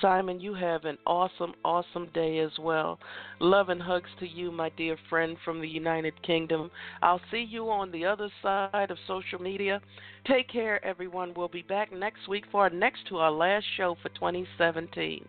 Simon, 0.02 0.42
you 0.42 0.54
have 0.54 0.84
an 0.84 0.98
awesome, 1.08 1.54
awesome 1.64 2.10
day 2.14 2.40
as 2.40 2.52
well. 2.60 3.00
Love 3.40 3.70
and 3.70 3.82
hugs 3.82 4.10
to 4.20 4.28
you, 4.28 4.52
my 4.52 4.70
dear 4.70 4.98
friend 5.10 5.38
from 5.46 5.62
the 5.62 5.68
United 5.68 6.22
Kingdom. 6.22 6.70
I'll 7.02 7.22
see 7.32 7.46
you 7.50 7.70
on 7.70 7.92
the 7.92 8.06
other 8.06 8.30
side 8.42 8.92
of 8.92 8.98
social 9.08 9.42
media. 9.42 9.80
Take 10.28 10.50
care, 10.50 10.84
everyone. 10.84 11.34
We'll 11.36 11.48
be 11.48 11.62
back 11.62 11.94
next 11.94 12.28
week 12.28 12.44
for 12.52 12.64
our 12.64 12.70
next 12.70 13.08
to 13.08 13.18
our 13.18 13.32
last 13.32 13.66
show 13.78 13.96
for 14.02 14.10
2017. 14.10 15.26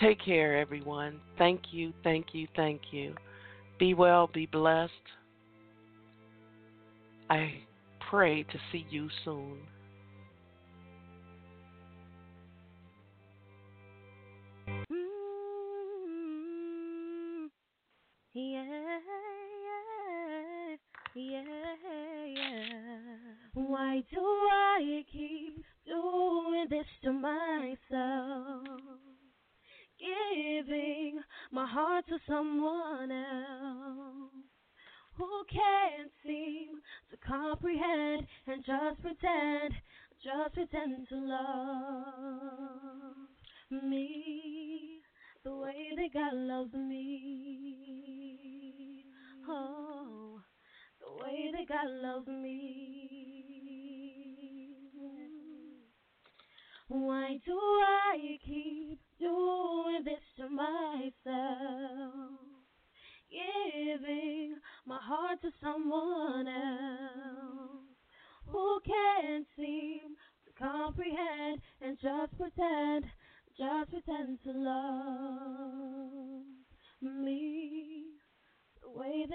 Take 0.00 0.24
care, 0.24 0.56
everyone. 0.56 1.20
Thank 1.36 1.60
you, 1.70 1.92
thank 2.02 2.28
you, 2.32 2.48
thank 2.56 2.80
you. 2.92 3.14
Be 3.78 3.92
well, 3.94 4.28
be 4.32 4.46
blessed. 4.46 4.92
I 7.30 7.54
pray 8.10 8.42
to 8.42 8.58
see 8.70 8.86
you 8.90 9.08
soon. 9.24 9.58
Mm, 14.68 14.90
yeah, 18.34 18.64
yeah. 18.64 19.00
Yeah, 21.16 21.44
yeah. 22.26 23.06
Why 23.54 24.02
do 24.12 24.20
I 24.20 25.04
keep 25.12 25.64
doing 25.86 26.66
this 26.68 26.86
to 27.04 27.12
myself? 27.12 28.64
Giving 29.98 31.20
my 31.52 31.66
heart 31.66 32.06
to 32.08 32.18
someone 32.26 33.12
else 33.12 34.53
who 35.16 35.44
can't 35.50 36.10
seem 36.24 36.80
to 37.10 37.16
comprehend 37.26 38.26
and 38.46 38.64
just 38.64 39.00
pretend, 39.02 39.74
just 40.22 40.54
pretend 40.54 41.08
to 41.08 41.16
love 41.16 42.34
me 43.70 45.00
the 45.44 45.54
way 45.54 45.90
that 45.96 46.12
God 46.12 46.34
loves 46.34 46.74
me. 46.74 48.24
Oh, 49.48 50.40
the 51.00 51.12
way 51.22 51.50
that 51.52 51.68
God 51.68 51.90
loves 52.02 52.28
me. 52.28 52.83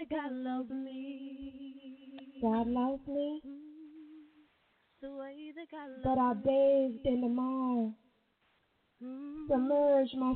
God 0.10 0.32
loves 0.32 0.70
me. 0.72 2.34
God 2.42 2.68
loves 2.68 3.08
me, 3.08 3.42
Mm, 3.46 4.48
The 5.02 5.12
way 5.12 5.52
that 5.56 5.70
God 5.72 5.90
loves 5.90 6.04
but 6.04 6.18
I 6.18 6.34
bathed 6.34 7.06
in 7.06 7.22
the 7.22 7.28
mire, 7.30 7.94
Mm. 9.02 9.48
submerged 9.48 10.18
my 10.18 10.36